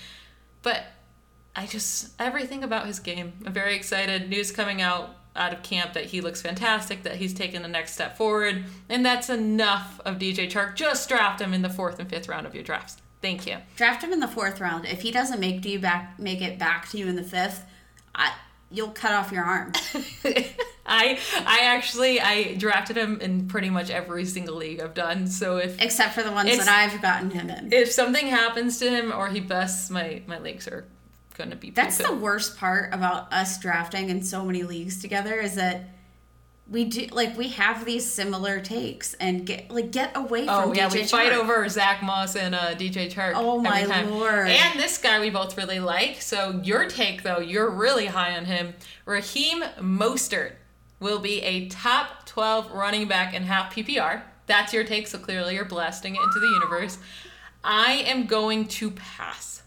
But 0.61 0.83
I 1.55 1.65
just 1.65 2.11
everything 2.21 2.63
about 2.63 2.85
his 2.85 2.99
game. 2.99 3.33
I'm 3.43 3.53
very 3.53 3.75
excited. 3.75 4.29
News 4.29 4.51
coming 4.51 4.83
out 4.83 5.15
out 5.35 5.53
of 5.53 5.63
camp 5.63 5.93
that 5.93 6.05
he 6.05 6.21
looks 6.21 6.41
fantastic, 6.41 7.03
that 7.03 7.15
he's 7.17 7.33
taken 7.33 7.61
the 7.61 7.67
next 7.67 7.93
step 7.93 8.17
forward, 8.17 8.63
and 8.89 9.05
that's 9.05 9.29
enough 9.29 9.99
of 10.05 10.17
DJ 10.17 10.49
Chark. 10.49 10.75
Just 10.75 11.07
draft 11.09 11.41
him 11.41 11.53
in 11.53 11.61
the 11.61 11.69
fourth 11.69 11.99
and 11.99 12.09
fifth 12.09 12.29
round 12.29 12.47
of 12.47 12.55
your 12.55 12.63
drafts. 12.63 13.01
Thank 13.21 13.47
you. 13.47 13.57
Draft 13.75 14.03
him 14.03 14.13
in 14.13 14.19
the 14.19 14.27
fourth 14.27 14.61
round. 14.61 14.85
If 14.85 15.01
he 15.01 15.11
doesn't 15.11 15.39
make 15.39 15.61
do 15.61 15.69
you 15.69 15.79
back 15.79 16.19
make 16.19 16.41
it 16.41 16.59
back 16.59 16.89
to 16.89 16.97
you 16.97 17.07
in 17.07 17.15
the 17.15 17.23
fifth, 17.23 17.65
I, 18.13 18.33
you'll 18.69 18.91
cut 18.91 19.13
off 19.13 19.31
your 19.31 19.43
arm. 19.43 19.73
I 20.85 21.19
I 21.45 21.59
actually 21.63 22.21
I 22.21 22.53
drafted 22.55 22.97
him 22.97 23.19
in 23.21 23.47
pretty 23.47 23.69
much 23.69 23.89
every 23.89 24.25
single 24.25 24.55
league 24.55 24.79
I've 24.79 24.93
done. 24.93 25.27
So 25.27 25.57
if 25.57 25.81
Except 25.81 26.13
for 26.13 26.21
the 26.21 26.31
ones 26.31 26.55
that 26.57 26.67
I've 26.67 27.01
gotten 27.01 27.31
him 27.31 27.49
in. 27.49 27.73
if 27.73 27.91
something 27.91 28.27
happens 28.27 28.77
to 28.79 28.89
him 28.89 29.11
or 29.11 29.29
he 29.29 29.39
busts, 29.39 29.89
my 29.89 30.21
my 30.27 30.37
legs 30.37 30.67
are 30.67 30.85
gonna 31.37 31.55
be. 31.55 31.69
That's 31.69 31.97
the 31.97 32.13
worst 32.13 32.57
part 32.57 32.93
about 32.93 33.31
us 33.31 33.59
drafting 33.59 34.09
in 34.09 34.23
so 34.23 34.45
many 34.45 34.63
leagues 34.63 35.01
together 35.01 35.35
is 35.35 35.55
that 35.55 35.89
we 36.69 36.85
do 36.85 37.05
like 37.11 37.37
we 37.37 37.49
have 37.49 37.85
these 37.85 38.11
similar 38.11 38.59
takes 38.59 39.13
and 39.15 39.45
get 39.45 39.69
like 39.69 39.91
get 39.91 40.17
away 40.17 40.45
from 40.45 40.69
Oh 40.69 40.73
yeah, 40.73 40.89
DJ 40.89 40.93
we 40.93 41.03
fight 41.03 41.33
over 41.33 41.67
Zach 41.69 42.01
Moss 42.01 42.35
and 42.35 42.55
uh, 42.55 42.73
DJ 42.73 43.11
Chark. 43.11 43.33
Oh, 43.35 43.59
my 43.59 43.85
lord. 44.05 44.47
And 44.47 44.79
this 44.79 44.97
guy 44.97 45.19
we 45.19 45.29
both 45.29 45.57
really 45.57 45.79
like. 45.79 46.21
So 46.21 46.59
your 46.63 46.87
take 46.87 47.23
though, 47.23 47.39
you're 47.39 47.69
really 47.69 48.07
high 48.07 48.35
on 48.35 48.45
him. 48.45 48.73
Raheem 49.05 49.61
Mostert 49.79 50.53
will 50.99 51.19
be 51.19 51.41
a 51.43 51.67
top 51.67 52.25
12 52.25 52.71
running 52.71 53.07
back 53.07 53.33
in 53.33 53.43
half 53.43 53.75
PPR. 53.75 54.23
That's 54.47 54.73
your 54.73 54.83
take. 54.83 55.07
So 55.07 55.19
clearly 55.19 55.55
you're 55.55 55.65
blasting 55.65 56.15
it 56.15 56.21
into 56.21 56.39
the 56.39 56.47
universe. 56.47 56.97
I 57.63 58.03
am 58.07 58.25
going 58.25 58.67
to 58.69 58.91
pass. 58.91 59.61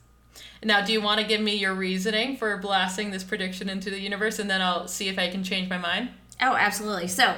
Now, 0.64 0.84
do 0.84 0.92
you 0.92 1.00
want 1.00 1.20
to 1.20 1.26
give 1.26 1.40
me 1.40 1.56
your 1.56 1.74
reasoning 1.74 2.36
for 2.36 2.56
blasting 2.56 3.11
this 3.11 3.24
prediction 3.24 3.68
into 3.68 3.90
the 3.90 4.00
universe, 4.00 4.38
and 4.38 4.50
then 4.50 4.61
I'll 4.61 4.88
see 4.88 5.09
if 5.09 5.18
I 5.18 5.28
can 5.28 5.44
change 5.44 5.68
my 5.68 5.78
mind? 5.78 6.11
Oh, 6.40 6.54
absolutely. 6.54 7.09
So, 7.09 7.34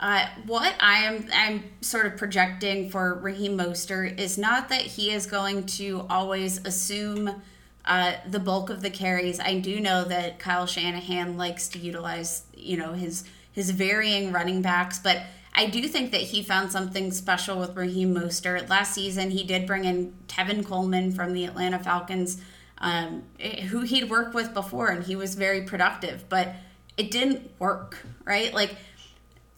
uh, 0.00 0.26
what 0.46 0.74
I 0.80 1.04
am 1.04 1.28
I'm 1.32 1.64
sort 1.80 2.06
of 2.06 2.16
projecting 2.16 2.90
for 2.90 3.14
Raheem 3.14 3.56
Mostert 3.56 4.18
is 4.18 4.36
not 4.36 4.68
that 4.70 4.80
he 4.80 5.12
is 5.12 5.26
going 5.26 5.66
to 5.66 6.06
always 6.10 6.64
assume 6.66 7.40
uh, 7.84 8.14
the 8.28 8.40
bulk 8.40 8.68
of 8.68 8.82
the 8.82 8.90
carries. 8.90 9.38
I 9.38 9.60
do 9.60 9.78
know 9.80 10.04
that 10.04 10.38
Kyle 10.38 10.66
Shanahan 10.66 11.36
likes 11.36 11.68
to 11.68 11.78
utilize, 11.78 12.44
you 12.56 12.76
know, 12.76 12.94
his 12.94 13.24
his 13.52 13.70
varying 13.70 14.32
running 14.32 14.62
backs, 14.62 14.98
but 14.98 15.22
I 15.54 15.66
do 15.66 15.86
think 15.86 16.12
that 16.12 16.22
he 16.22 16.42
found 16.42 16.72
something 16.72 17.10
special 17.10 17.58
with 17.58 17.76
Raheem 17.76 18.14
Mostert. 18.14 18.70
Last 18.70 18.94
season, 18.94 19.30
he 19.30 19.44
did 19.44 19.66
bring 19.66 19.84
in 19.84 20.14
Tevin 20.26 20.64
Coleman 20.64 21.12
from 21.12 21.34
the 21.34 21.44
Atlanta 21.44 21.78
Falcons, 21.78 22.40
um, 22.82 23.22
who 23.68 23.82
he'd 23.82 24.10
worked 24.10 24.34
with 24.34 24.52
before, 24.52 24.88
and 24.88 25.04
he 25.04 25.16
was 25.16 25.34
very 25.34 25.62
productive, 25.62 26.28
but 26.28 26.54
it 26.96 27.10
didn't 27.10 27.50
work, 27.58 27.98
right? 28.24 28.52
Like, 28.52 28.76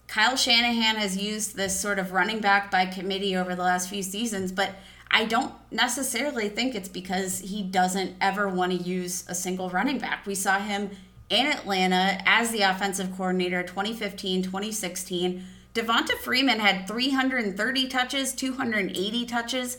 Kyle 0.07 0.37
Shanahan 0.37 0.95
has 0.95 1.17
used 1.17 1.55
this 1.55 1.77
sort 1.77 1.99
of 1.99 2.11
running 2.11 2.39
back 2.39 2.69
by 2.71 2.85
committee 2.85 3.35
over 3.35 3.55
the 3.55 3.63
last 3.63 3.89
few 3.89 4.03
seasons, 4.03 4.51
but 4.51 4.75
I 5.09 5.25
don't 5.25 5.53
necessarily 5.71 6.49
think 6.49 6.75
it's 6.75 6.89
because 6.89 7.39
he 7.39 7.63
doesn't 7.63 8.15
ever 8.21 8.47
want 8.47 8.71
to 8.71 8.77
use 8.77 9.25
a 9.27 9.35
single 9.35 9.69
running 9.69 9.97
back. 9.97 10.25
We 10.25 10.35
saw 10.35 10.59
him 10.59 10.91
in 11.29 11.47
Atlanta 11.47 12.21
as 12.25 12.51
the 12.51 12.61
offensive 12.61 13.15
coordinator 13.17 13.63
2015, 13.63 14.43
2016. 14.43 15.43
Devonta 15.73 16.17
Freeman 16.19 16.59
had 16.59 16.87
330 16.87 17.87
touches, 17.87 18.33
280 18.33 19.25
touches. 19.25 19.77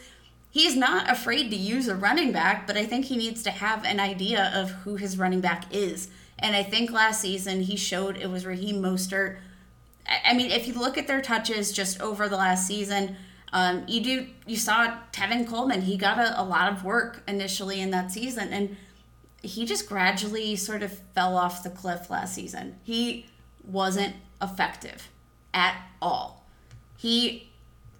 He's 0.56 0.74
not 0.74 1.10
afraid 1.10 1.50
to 1.50 1.56
use 1.56 1.86
a 1.86 1.94
running 1.94 2.32
back, 2.32 2.66
but 2.66 2.78
I 2.78 2.86
think 2.86 3.04
he 3.04 3.18
needs 3.18 3.42
to 3.42 3.50
have 3.50 3.84
an 3.84 4.00
idea 4.00 4.50
of 4.54 4.70
who 4.70 4.96
his 4.96 5.18
running 5.18 5.42
back 5.42 5.64
is. 5.70 6.08
And 6.38 6.56
I 6.56 6.62
think 6.62 6.90
last 6.90 7.20
season 7.20 7.60
he 7.60 7.76
showed 7.76 8.16
it 8.16 8.30
was 8.30 8.46
Raheem 8.46 8.80
Mostert. 8.80 9.36
I 10.24 10.32
mean, 10.32 10.50
if 10.50 10.66
you 10.66 10.72
look 10.72 10.96
at 10.96 11.08
their 11.08 11.20
touches 11.20 11.72
just 11.72 12.00
over 12.00 12.26
the 12.26 12.38
last 12.38 12.66
season, 12.66 13.16
um, 13.52 13.84
you 13.86 14.00
do 14.00 14.28
you 14.46 14.56
saw 14.56 14.96
Tevin 15.12 15.46
Coleman. 15.46 15.82
He 15.82 15.98
got 15.98 16.18
a, 16.18 16.40
a 16.40 16.44
lot 16.44 16.72
of 16.72 16.82
work 16.82 17.22
initially 17.28 17.78
in 17.78 17.90
that 17.90 18.10
season, 18.10 18.50
and 18.50 18.78
he 19.42 19.66
just 19.66 19.86
gradually 19.86 20.56
sort 20.56 20.82
of 20.82 21.00
fell 21.14 21.36
off 21.36 21.64
the 21.64 21.68
cliff 21.68 22.08
last 22.08 22.34
season. 22.34 22.76
He 22.82 23.26
wasn't 23.62 24.16
effective 24.40 25.10
at 25.52 25.76
all. 26.00 26.46
He 26.96 27.45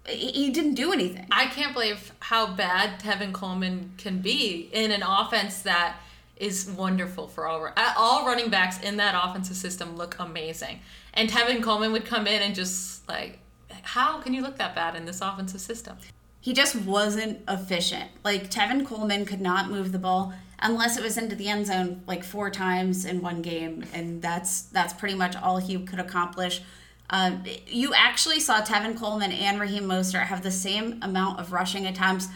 he 0.07 0.49
didn't 0.49 0.75
do 0.75 0.93
anything. 0.93 1.27
I 1.31 1.47
can't 1.47 1.73
believe 1.73 2.13
how 2.19 2.53
bad 2.53 2.99
Tevin 2.99 3.33
Coleman 3.33 3.91
can 3.97 4.19
be 4.19 4.69
in 4.71 4.91
an 4.91 5.03
offense 5.03 5.61
that 5.63 5.97
is 6.37 6.69
wonderful 6.69 7.27
for 7.27 7.47
all 7.47 7.65
uh, 7.65 7.93
all 7.97 8.25
running 8.25 8.49
backs 8.49 8.79
in 8.81 8.97
that 8.97 9.19
offensive 9.21 9.57
system 9.57 9.97
look 9.97 10.15
amazing. 10.19 10.79
And 11.13 11.29
Tevin 11.29 11.61
Coleman 11.61 11.91
would 11.91 12.05
come 12.05 12.27
in 12.27 12.41
and 12.41 12.55
just 12.55 13.07
like 13.09 13.39
how 13.83 14.19
can 14.19 14.33
you 14.33 14.41
look 14.41 14.57
that 14.57 14.75
bad 14.75 14.95
in 14.95 15.05
this 15.05 15.21
offensive 15.21 15.61
system? 15.61 15.97
He 16.39 16.53
just 16.53 16.75
wasn't 16.75 17.39
efficient. 17.47 18.09
Like 18.23 18.49
Tevin 18.49 18.85
Coleman 18.85 19.25
could 19.25 19.41
not 19.41 19.69
move 19.69 19.91
the 19.91 19.99
ball 19.99 20.33
unless 20.59 20.97
it 20.97 21.03
was 21.03 21.17
into 21.17 21.35
the 21.35 21.47
end 21.47 21.67
zone 21.67 22.01
like 22.07 22.23
four 22.23 22.49
times 22.49 23.05
in 23.05 23.21
one 23.21 23.41
game, 23.41 23.83
and 23.93 24.21
that's 24.21 24.63
that's 24.63 24.93
pretty 24.93 25.15
much 25.15 25.35
all 25.35 25.57
he 25.57 25.77
could 25.79 25.99
accomplish. 25.99 26.61
Um, 27.09 27.43
you 27.67 27.93
actually 27.93 28.39
saw 28.39 28.61
Tevin 28.61 28.97
Coleman 28.97 29.31
and 29.31 29.59
Raheem 29.59 29.83
Mostert 29.83 30.25
have 30.25 30.43
the 30.43 30.51
same 30.51 30.99
amount 31.01 31.39
of 31.39 31.53
rushing 31.53 31.85
attempts, 31.85 32.27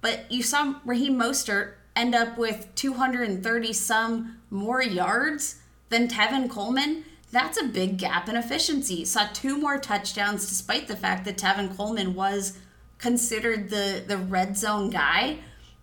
but 0.00 0.30
you 0.30 0.42
saw 0.42 0.76
Raheem 0.84 1.18
Mostert 1.18 1.72
end 1.96 2.14
up 2.14 2.38
with 2.38 2.68
230 2.76 3.72
some 3.72 4.38
more 4.48 4.82
yards 4.82 5.56
than 5.88 6.08
Tevin 6.08 6.48
Coleman. 6.48 7.04
That's 7.32 7.60
a 7.60 7.66
big 7.66 7.98
gap 7.98 8.28
in 8.28 8.36
efficiency. 8.36 9.04
Saw 9.04 9.28
two 9.32 9.58
more 9.58 9.78
touchdowns 9.78 10.48
despite 10.48 10.88
the 10.88 10.96
fact 10.96 11.24
that 11.24 11.36
Tevin 11.36 11.76
Coleman 11.76 12.14
was 12.14 12.56
considered 12.98 13.70
the, 13.70 14.02
the 14.06 14.16
red 14.16 14.56
zone 14.56 14.90
guy. 14.90 15.38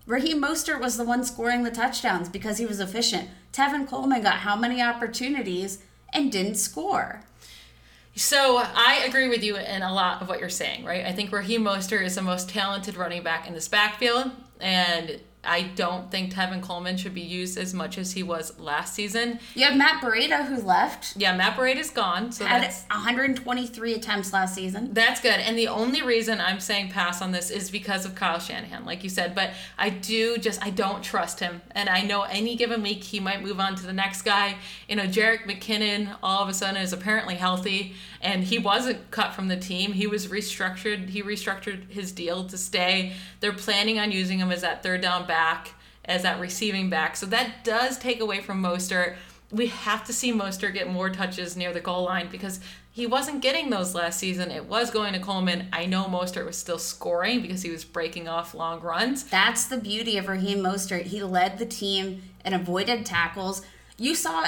Raheem 0.05 0.41
Mostert 0.41 0.79
was 0.79 0.95
the 0.95 1.03
one 1.03 1.23
scoring 1.23 1.63
the 1.63 1.71
touchdowns 1.71 2.29
because 2.29 2.57
he 2.57 2.65
was 2.65 2.79
efficient. 2.79 3.29
Tevin 3.51 3.87
Coleman 3.87 4.21
got 4.21 4.35
how 4.35 4.55
many 4.55 4.81
opportunities 4.81 5.79
and 6.13 6.31
didn't 6.31 6.55
score? 6.55 7.21
So 8.18 8.57
I 8.57 9.03
agree 9.05 9.30
with 9.30 9.43
you 9.43 9.57
in 9.57 9.84
a 9.84 9.93
lot 9.93 10.22
of 10.24 10.28
what 10.28 10.39
you're 10.39 10.49
saying, 10.49 10.84
right? 10.84 11.05
I 11.05 11.11
think 11.11 11.32
Raheem 11.32 11.63
Mostert 11.63 12.03
is 12.03 12.15
the 12.15 12.24
most 12.24 12.49
talented 12.49 12.97
running 12.97 13.22
back 13.22 13.47
in 13.47 13.53
this 13.53 13.68
backfield, 13.68 14.32
and 14.59 15.22
I 15.47 15.63
don't 15.63 16.11
think 16.11 16.33
Tevin 16.33 16.61
Coleman 16.61 16.97
should 16.97 17.13
be 17.13 17.21
used 17.21 17.57
as 17.57 17.73
much 17.73 17.97
as 17.97 18.11
he 18.11 18.23
was 18.23 18.57
last 18.59 18.93
season. 18.93 19.39
You 19.55 19.65
have 19.65 19.77
Matt 19.77 20.03
Breida 20.03 20.45
who 20.45 20.61
left. 20.61 21.15
Yeah, 21.17 21.35
Matt 21.35 21.57
Breida's 21.57 21.89
gone. 21.89 22.31
So 22.31 22.45
had 22.45 22.63
that's 22.63 22.83
123 22.83 23.93
attempts 23.93 24.33
last 24.33 24.55
season. 24.55 24.93
That's 24.93 25.21
good. 25.21 25.39
And 25.39 25.57
the 25.57 25.67
only 25.67 26.01
reason 26.01 26.41
I'm 26.41 26.59
saying 26.59 26.89
pass 26.89 27.21
on 27.21 27.31
this 27.31 27.49
is 27.49 27.71
because 27.71 28.05
of 28.05 28.15
Kyle 28.15 28.39
Shanahan, 28.39 28.85
like 28.85 29.03
you 29.03 29.09
said. 29.09 29.33
But 29.33 29.51
I 29.77 29.89
do 29.89 30.37
just 30.37 30.63
I 30.63 30.69
don't 30.69 31.03
trust 31.03 31.39
him. 31.39 31.61
And 31.71 31.89
I 31.89 32.01
know 32.01 32.23
any 32.23 32.55
given 32.55 32.83
week 32.83 33.03
he 33.03 33.19
might 33.19 33.41
move 33.41 33.59
on 33.59 33.75
to 33.75 33.85
the 33.85 33.93
next 33.93 34.23
guy. 34.23 34.57
You 34.87 34.95
know, 34.95 35.05
Jerick 35.05 35.45
McKinnon 35.45 36.15
all 36.21 36.43
of 36.43 36.49
a 36.49 36.53
sudden 36.53 36.81
is 36.81 36.93
apparently 36.93 37.35
healthy 37.35 37.93
and 38.22 38.43
he 38.43 38.59
wasn't 38.59 39.11
cut 39.11 39.34
from 39.34 39.47
the 39.47 39.57
team. 39.57 39.93
He 39.93 40.07
was 40.07 40.28
restructured. 40.28 41.09
He 41.09 41.22
restructured 41.22 41.89
his 41.89 42.11
deal 42.11 42.45
to 42.47 42.57
stay. 42.57 43.13
They're 43.39 43.53
planning 43.53 43.99
on 43.99 44.11
using 44.11 44.39
him 44.39 44.51
as 44.51 44.61
that 44.61 44.84
third 44.84 45.01
down 45.01 45.28
back, 45.28 45.72
as 46.05 46.24
that 46.24 46.39
receiving 46.39 46.89
back. 46.89 47.15
So 47.15 47.26
that 47.28 47.63
does 47.63 47.97
take 47.97 48.20
away 48.20 48.41
from 48.41 48.61
Mostert. 48.61 49.15
We 49.51 49.68
have 49.68 50.03
to 50.05 50.13
see 50.13 50.34
Mostert 50.34 50.74
get 50.74 50.91
more 50.91 51.09
touches 51.09 51.55
near 51.55 51.72
the 51.72 51.80
goal 51.80 52.03
line 52.03 52.28
because 52.30 52.59
he 52.91 53.05
wasn't 53.05 53.43
getting 53.43 53.70
those 53.70 53.93
last 53.93 54.20
season. 54.20 54.49
It 54.49 54.65
was 54.65 54.89
going 54.89 55.13
to 55.13 55.20
Coleman. 55.20 55.68
I 55.72 55.86
know 55.86 56.05
Mostert 56.05 56.47
was 56.47 56.57
still 56.57 56.80
scoring 56.80 57.41
because 57.43 57.61
he 57.61 57.70
was 57.70 57.86
breaking 57.86 58.28
off 58.28 58.55
long 58.55 58.82
runs. 58.82 59.24
That's 59.24 59.65
the 59.65 59.78
beauty 59.78 60.18
of 60.18 60.28
Raheem 60.28 60.59
Mostert. 60.59 61.03
He 61.03 61.22
led 61.22 61.59
the 61.59 61.65
team 61.65 62.24
and 62.43 62.55
avoided 62.55 63.05
tackles. 63.05 63.61
You 63.99 64.15
saw 64.15 64.47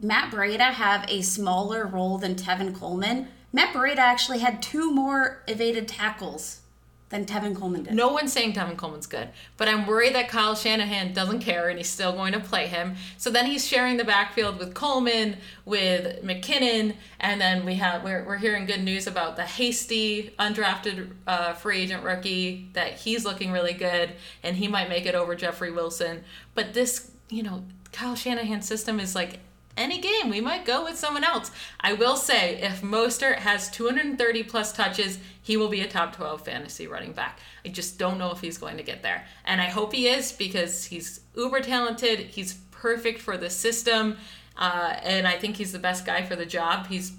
Matt 0.00 0.32
Breida 0.32 0.72
have 0.72 1.04
a 1.08 1.22
smaller 1.22 1.86
role 1.86 2.18
than 2.18 2.34
Tevin 2.34 2.74
Coleman. 2.74 3.28
Matt 3.52 3.74
Breida 3.74 3.98
actually 3.98 4.38
had 4.38 4.62
two 4.62 4.92
more 4.92 5.42
evaded 5.48 5.88
tackles 5.88 6.60
than 7.08 7.24
Tevin 7.24 7.56
Coleman 7.56 7.84
did. 7.84 7.94
No 7.94 8.08
one's 8.12 8.32
saying 8.32 8.52
Tevin 8.52 8.76
Coleman's 8.76 9.06
good, 9.06 9.30
but 9.56 9.66
I'm 9.66 9.86
worried 9.86 10.14
that 10.14 10.28
Kyle 10.28 10.54
Shanahan 10.54 11.14
doesn't 11.14 11.40
care 11.40 11.68
and 11.68 11.78
he's 11.78 11.88
still 11.88 12.12
going 12.12 12.32
to 12.32 12.40
play 12.40 12.66
him. 12.66 12.96
So 13.16 13.30
then 13.30 13.46
he's 13.46 13.66
sharing 13.66 13.96
the 13.96 14.04
backfield 14.04 14.58
with 14.58 14.74
Coleman, 14.74 15.38
with 15.64 16.22
McKinnon, 16.22 16.94
and 17.18 17.40
then 17.40 17.64
we 17.64 17.76
have 17.76 18.04
we're, 18.04 18.24
we're 18.24 18.36
hearing 18.36 18.66
good 18.66 18.82
news 18.82 19.06
about 19.06 19.36
the 19.36 19.44
hasty 19.44 20.34
undrafted 20.38 21.10
uh, 21.26 21.54
free 21.54 21.80
agent 21.80 22.04
rookie 22.04 22.68
that 22.74 22.92
he's 22.92 23.24
looking 23.24 23.52
really 23.52 23.72
good 23.72 24.12
and 24.42 24.56
he 24.56 24.68
might 24.68 24.90
make 24.90 25.06
it 25.06 25.14
over 25.14 25.34
Jeffrey 25.34 25.70
Wilson. 25.70 26.24
But 26.54 26.74
this, 26.74 27.10
you 27.30 27.42
know, 27.42 27.64
Kyle 27.90 28.14
Shanahan's 28.14 28.66
system 28.66 29.00
is 29.00 29.14
like 29.14 29.40
any 29.78 29.98
game, 29.98 30.28
we 30.28 30.40
might 30.40 30.64
go 30.64 30.84
with 30.84 30.98
someone 30.98 31.24
else. 31.24 31.50
I 31.80 31.94
will 31.94 32.16
say, 32.16 32.60
if 32.60 32.82
Mostert 32.82 33.36
has 33.36 33.70
230 33.70 34.42
plus 34.42 34.72
touches, 34.72 35.18
he 35.40 35.56
will 35.56 35.68
be 35.68 35.80
a 35.80 35.88
top 35.88 36.14
12 36.14 36.44
fantasy 36.44 36.86
running 36.86 37.12
back. 37.12 37.38
I 37.64 37.68
just 37.68 37.98
don't 37.98 38.18
know 38.18 38.30
if 38.32 38.40
he's 38.40 38.58
going 38.58 38.76
to 38.76 38.82
get 38.82 39.02
there. 39.02 39.24
And 39.44 39.60
I 39.60 39.66
hope 39.66 39.94
he 39.94 40.08
is 40.08 40.32
because 40.32 40.84
he's 40.84 41.20
uber 41.34 41.60
talented. 41.60 42.18
He's 42.20 42.54
perfect 42.70 43.20
for 43.20 43.36
the 43.36 43.48
system. 43.48 44.16
Uh, 44.56 44.96
and 45.02 45.26
I 45.26 45.38
think 45.38 45.56
he's 45.56 45.72
the 45.72 45.78
best 45.78 46.04
guy 46.04 46.22
for 46.22 46.36
the 46.36 46.46
job. 46.46 46.88
He's 46.88 47.12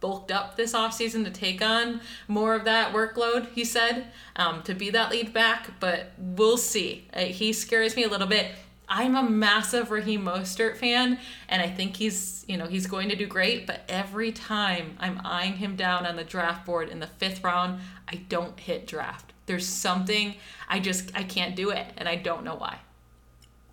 bulked 0.00 0.30
up 0.30 0.56
this 0.56 0.74
offseason 0.74 1.24
to 1.24 1.30
take 1.30 1.62
on 1.62 2.00
more 2.28 2.54
of 2.54 2.64
that 2.64 2.92
workload, 2.92 3.48
he 3.52 3.64
said, 3.64 4.08
um, 4.36 4.62
to 4.64 4.74
be 4.74 4.90
that 4.90 5.10
lead 5.10 5.32
back. 5.32 5.80
But 5.80 6.12
we'll 6.18 6.58
see. 6.58 7.08
Uh, 7.14 7.20
he 7.20 7.54
scares 7.54 7.96
me 7.96 8.04
a 8.04 8.08
little 8.08 8.26
bit. 8.26 8.52
I'm 8.94 9.16
a 9.16 9.22
massive 9.22 9.90
Raheem 9.90 10.26
Mostert 10.26 10.76
fan, 10.76 11.18
and 11.48 11.62
I 11.62 11.66
think 11.66 11.96
he's, 11.96 12.44
you 12.46 12.58
know, 12.58 12.66
he's 12.66 12.86
going 12.86 13.08
to 13.08 13.16
do 13.16 13.26
great. 13.26 13.66
But 13.66 13.80
every 13.88 14.32
time 14.32 14.98
I'm 15.00 15.18
eyeing 15.24 15.54
him 15.54 15.76
down 15.76 16.04
on 16.04 16.14
the 16.16 16.24
draft 16.24 16.66
board 16.66 16.90
in 16.90 17.00
the 17.00 17.06
fifth 17.06 17.42
round, 17.42 17.80
I 18.06 18.16
don't 18.16 18.60
hit 18.60 18.86
draft. 18.86 19.32
There's 19.46 19.66
something 19.66 20.34
I 20.68 20.78
just 20.78 21.10
I 21.16 21.22
can't 21.22 21.56
do 21.56 21.70
it, 21.70 21.86
and 21.96 22.06
I 22.06 22.16
don't 22.16 22.44
know 22.44 22.54
why. 22.54 22.80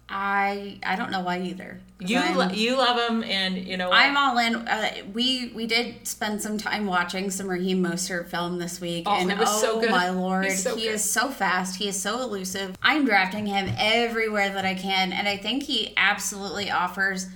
I 0.10 0.80
I 0.84 0.96
don't 0.96 1.12
know 1.12 1.22
why 1.22 1.40
either. 1.42 1.80
You 2.00 2.20
lo- 2.34 2.50
you 2.50 2.78
love 2.78 3.10
him, 3.10 3.24
and 3.24 3.58
you 3.58 3.78
know 3.78 3.90
what? 3.90 3.98
I'm 4.00 4.18
all 4.18 4.38
in. 4.38 4.56
Uh, 4.56 4.90
we 5.14 5.52
we 5.54 5.68
did 5.68 6.08
spend 6.08 6.42
some 6.42 6.58
time 6.58 6.86
watching 6.88 7.30
some 7.30 7.48
Raheem 7.48 7.84
Mostert 7.84 8.28
film 8.30 8.58
this 8.58 8.82
week, 8.82 9.04
Oh, 9.06 9.12
and 9.20 9.30
it 9.32 9.38
was 9.38 9.50
oh 9.52 9.62
so 9.62 9.80
good. 9.82 9.92
my 9.92 10.10
lord, 10.10 10.50
so 10.52 10.76
he 10.76 10.84
good. 10.84 10.96
is 10.96 11.04
so 11.04 11.30
fast. 11.30 11.76
He 11.76 11.88
is 11.88 12.02
so 12.02 12.22
elusive. 12.22 12.76
I'm 12.82 13.06
drafting 13.06 13.46
him 13.46 13.70
everywhere 13.78 14.50
that 14.50 14.66
I 14.66 14.74
can, 14.76 15.12
and 15.14 15.28
I 15.28 15.38
think 15.38 15.64
he 15.64 15.94
absolutely 15.98 16.72
offers 16.72 17.28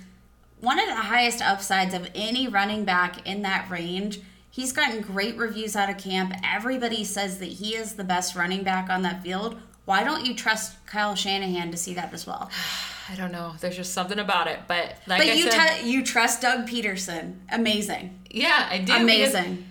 one 0.60 0.80
of 0.80 0.86
the 0.86 0.94
highest 0.96 1.42
upsides 1.42 1.94
of 1.94 2.08
any 2.14 2.48
running 2.48 2.84
back 2.84 3.26
in 3.28 3.42
that 3.42 3.70
range. 3.70 4.20
He's 4.50 4.72
gotten 4.72 5.00
great 5.02 5.36
reviews 5.36 5.76
out 5.76 5.90
of 5.90 5.98
camp. 5.98 6.32
Everybody 6.44 7.04
says 7.04 7.38
that 7.38 7.46
he 7.48 7.74
is 7.74 7.94
the 7.94 8.04
best 8.04 8.34
running 8.34 8.62
back 8.62 8.88
on 8.88 9.02
that 9.02 9.22
field. 9.22 9.60
Why 9.84 10.02
don't 10.04 10.24
you 10.24 10.34
trust 10.34 10.84
Kyle 10.86 11.14
Shanahan 11.14 11.70
to 11.70 11.76
see 11.76 11.94
that 11.94 12.12
as 12.14 12.26
well? 12.26 12.50
I 13.10 13.14
don't 13.16 13.32
know. 13.32 13.52
There's 13.60 13.76
just 13.76 13.92
something 13.92 14.18
about 14.18 14.46
it, 14.48 14.60
but 14.66 14.96
like 15.06 15.18
But 15.20 15.26
I 15.28 15.32
you 15.34 15.50
said, 15.50 15.80
t- 15.80 15.90
you 15.90 16.02
trust 16.02 16.40
Doug 16.40 16.66
Pederson. 16.66 17.36
Amazing. 17.52 18.18
yeah, 18.30 18.66
I 18.70 18.78
do. 18.78 18.84
because- 18.86 19.02
Amazing. 19.02 19.66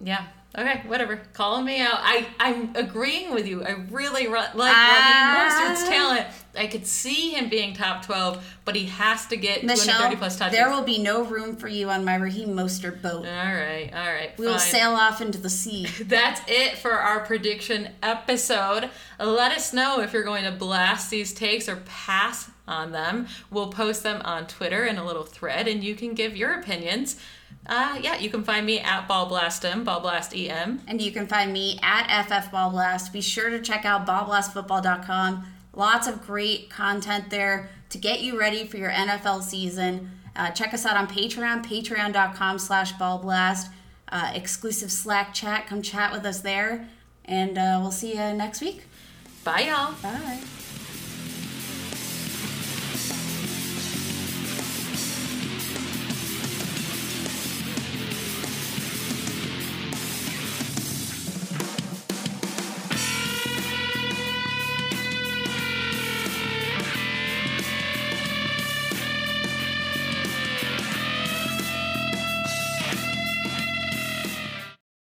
Yeah, 0.00 0.24
Okay, 0.58 0.82
whatever. 0.86 1.16
Calling 1.32 1.64
me 1.66 1.80
out. 1.80 1.94
I 1.98 2.26
I'm 2.38 2.74
agreeing 2.76 3.32
with 3.34 3.46
you. 3.46 3.62
I 3.64 3.72
really 3.90 4.26
ru- 4.26 4.34
like 4.54 4.74
Ah. 4.74 5.58
Raheem 5.58 5.74
Mostert's 5.76 5.88
talent. 5.88 6.26
I 6.56 6.66
could 6.66 6.86
see 6.86 7.30
him 7.30 7.48
being 7.48 7.74
top 7.74 8.04
twelve, 8.04 8.44
but 8.64 8.74
he 8.74 8.86
has 8.86 9.26
to 9.26 9.36
get 9.36 9.62
Michelle, 9.64 9.86
230 9.96 10.16
plus 10.16 10.38
touches. 10.38 10.56
there 10.56 10.70
will 10.70 10.82
be 10.82 10.98
no 10.98 11.22
room 11.24 11.56
for 11.56 11.68
you 11.68 11.90
on 11.90 12.04
my 12.04 12.16
Raheem 12.16 12.50
Mostert 12.50 13.02
boat. 13.02 13.26
all 13.26 13.54
right, 13.54 13.90
all 13.94 14.12
right. 14.12 14.36
We 14.38 14.46
will 14.46 14.58
sail 14.58 14.92
off 14.92 15.20
into 15.20 15.38
the 15.38 15.50
sea. 15.50 15.86
That's 16.04 16.40
it 16.48 16.78
for 16.78 16.92
our 16.92 17.20
prediction 17.20 17.90
episode. 18.02 18.90
Let 19.18 19.52
us 19.52 19.72
know 19.72 20.00
if 20.00 20.12
you're 20.12 20.24
going 20.24 20.44
to 20.44 20.52
blast 20.52 21.10
these 21.10 21.32
takes 21.32 21.68
or 21.68 21.76
pass 21.86 22.50
on 22.68 22.92
them. 22.92 23.26
We'll 23.50 23.70
post 23.70 24.02
them 24.02 24.20
on 24.24 24.46
Twitter 24.46 24.84
in 24.84 24.96
a 24.98 25.04
little 25.04 25.24
thread, 25.24 25.68
and 25.68 25.84
you 25.84 25.94
can 25.94 26.14
give 26.14 26.36
your 26.36 26.52
opinions. 26.54 27.16
Uh, 27.68 27.98
yeah, 28.00 28.16
you 28.16 28.30
can 28.30 28.44
find 28.44 28.64
me 28.64 28.78
at 28.78 29.08
BallBlastEm, 29.08 29.84
BallBlastEM. 29.84 30.80
And 30.86 31.02
you 31.02 31.10
can 31.10 31.26
find 31.26 31.52
me 31.52 31.78
at 31.82 32.26
FF 32.26 32.52
Ball 32.52 32.70
Blast. 32.70 33.12
Be 33.12 33.20
sure 33.20 33.50
to 33.50 33.60
check 33.60 33.84
out 33.84 34.06
ballblastfootball.com. 34.06 35.46
Lots 35.76 36.08
of 36.08 36.26
great 36.26 36.70
content 36.70 37.30
there 37.30 37.68
to 37.90 37.98
get 37.98 38.22
you 38.22 38.40
ready 38.40 38.66
for 38.66 38.78
your 38.78 38.90
NFL 38.90 39.42
season. 39.42 40.10
Uh, 40.34 40.50
check 40.50 40.74
us 40.74 40.84
out 40.84 40.96
on 40.96 41.06
Patreon, 41.06 41.64
patreon.com 41.64 42.58
slash 42.58 42.94
ballblast. 42.94 43.68
Uh, 44.08 44.32
exclusive 44.34 44.90
Slack 44.90 45.34
chat. 45.34 45.66
Come 45.66 45.82
chat 45.82 46.12
with 46.12 46.24
us 46.24 46.40
there. 46.40 46.88
And 47.26 47.58
uh, 47.58 47.78
we'll 47.80 47.92
see 47.92 48.10
you 48.10 48.32
next 48.32 48.60
week. 48.60 48.84
Bye, 49.44 49.68
y'all. 49.68 49.94
Bye. 50.02 50.40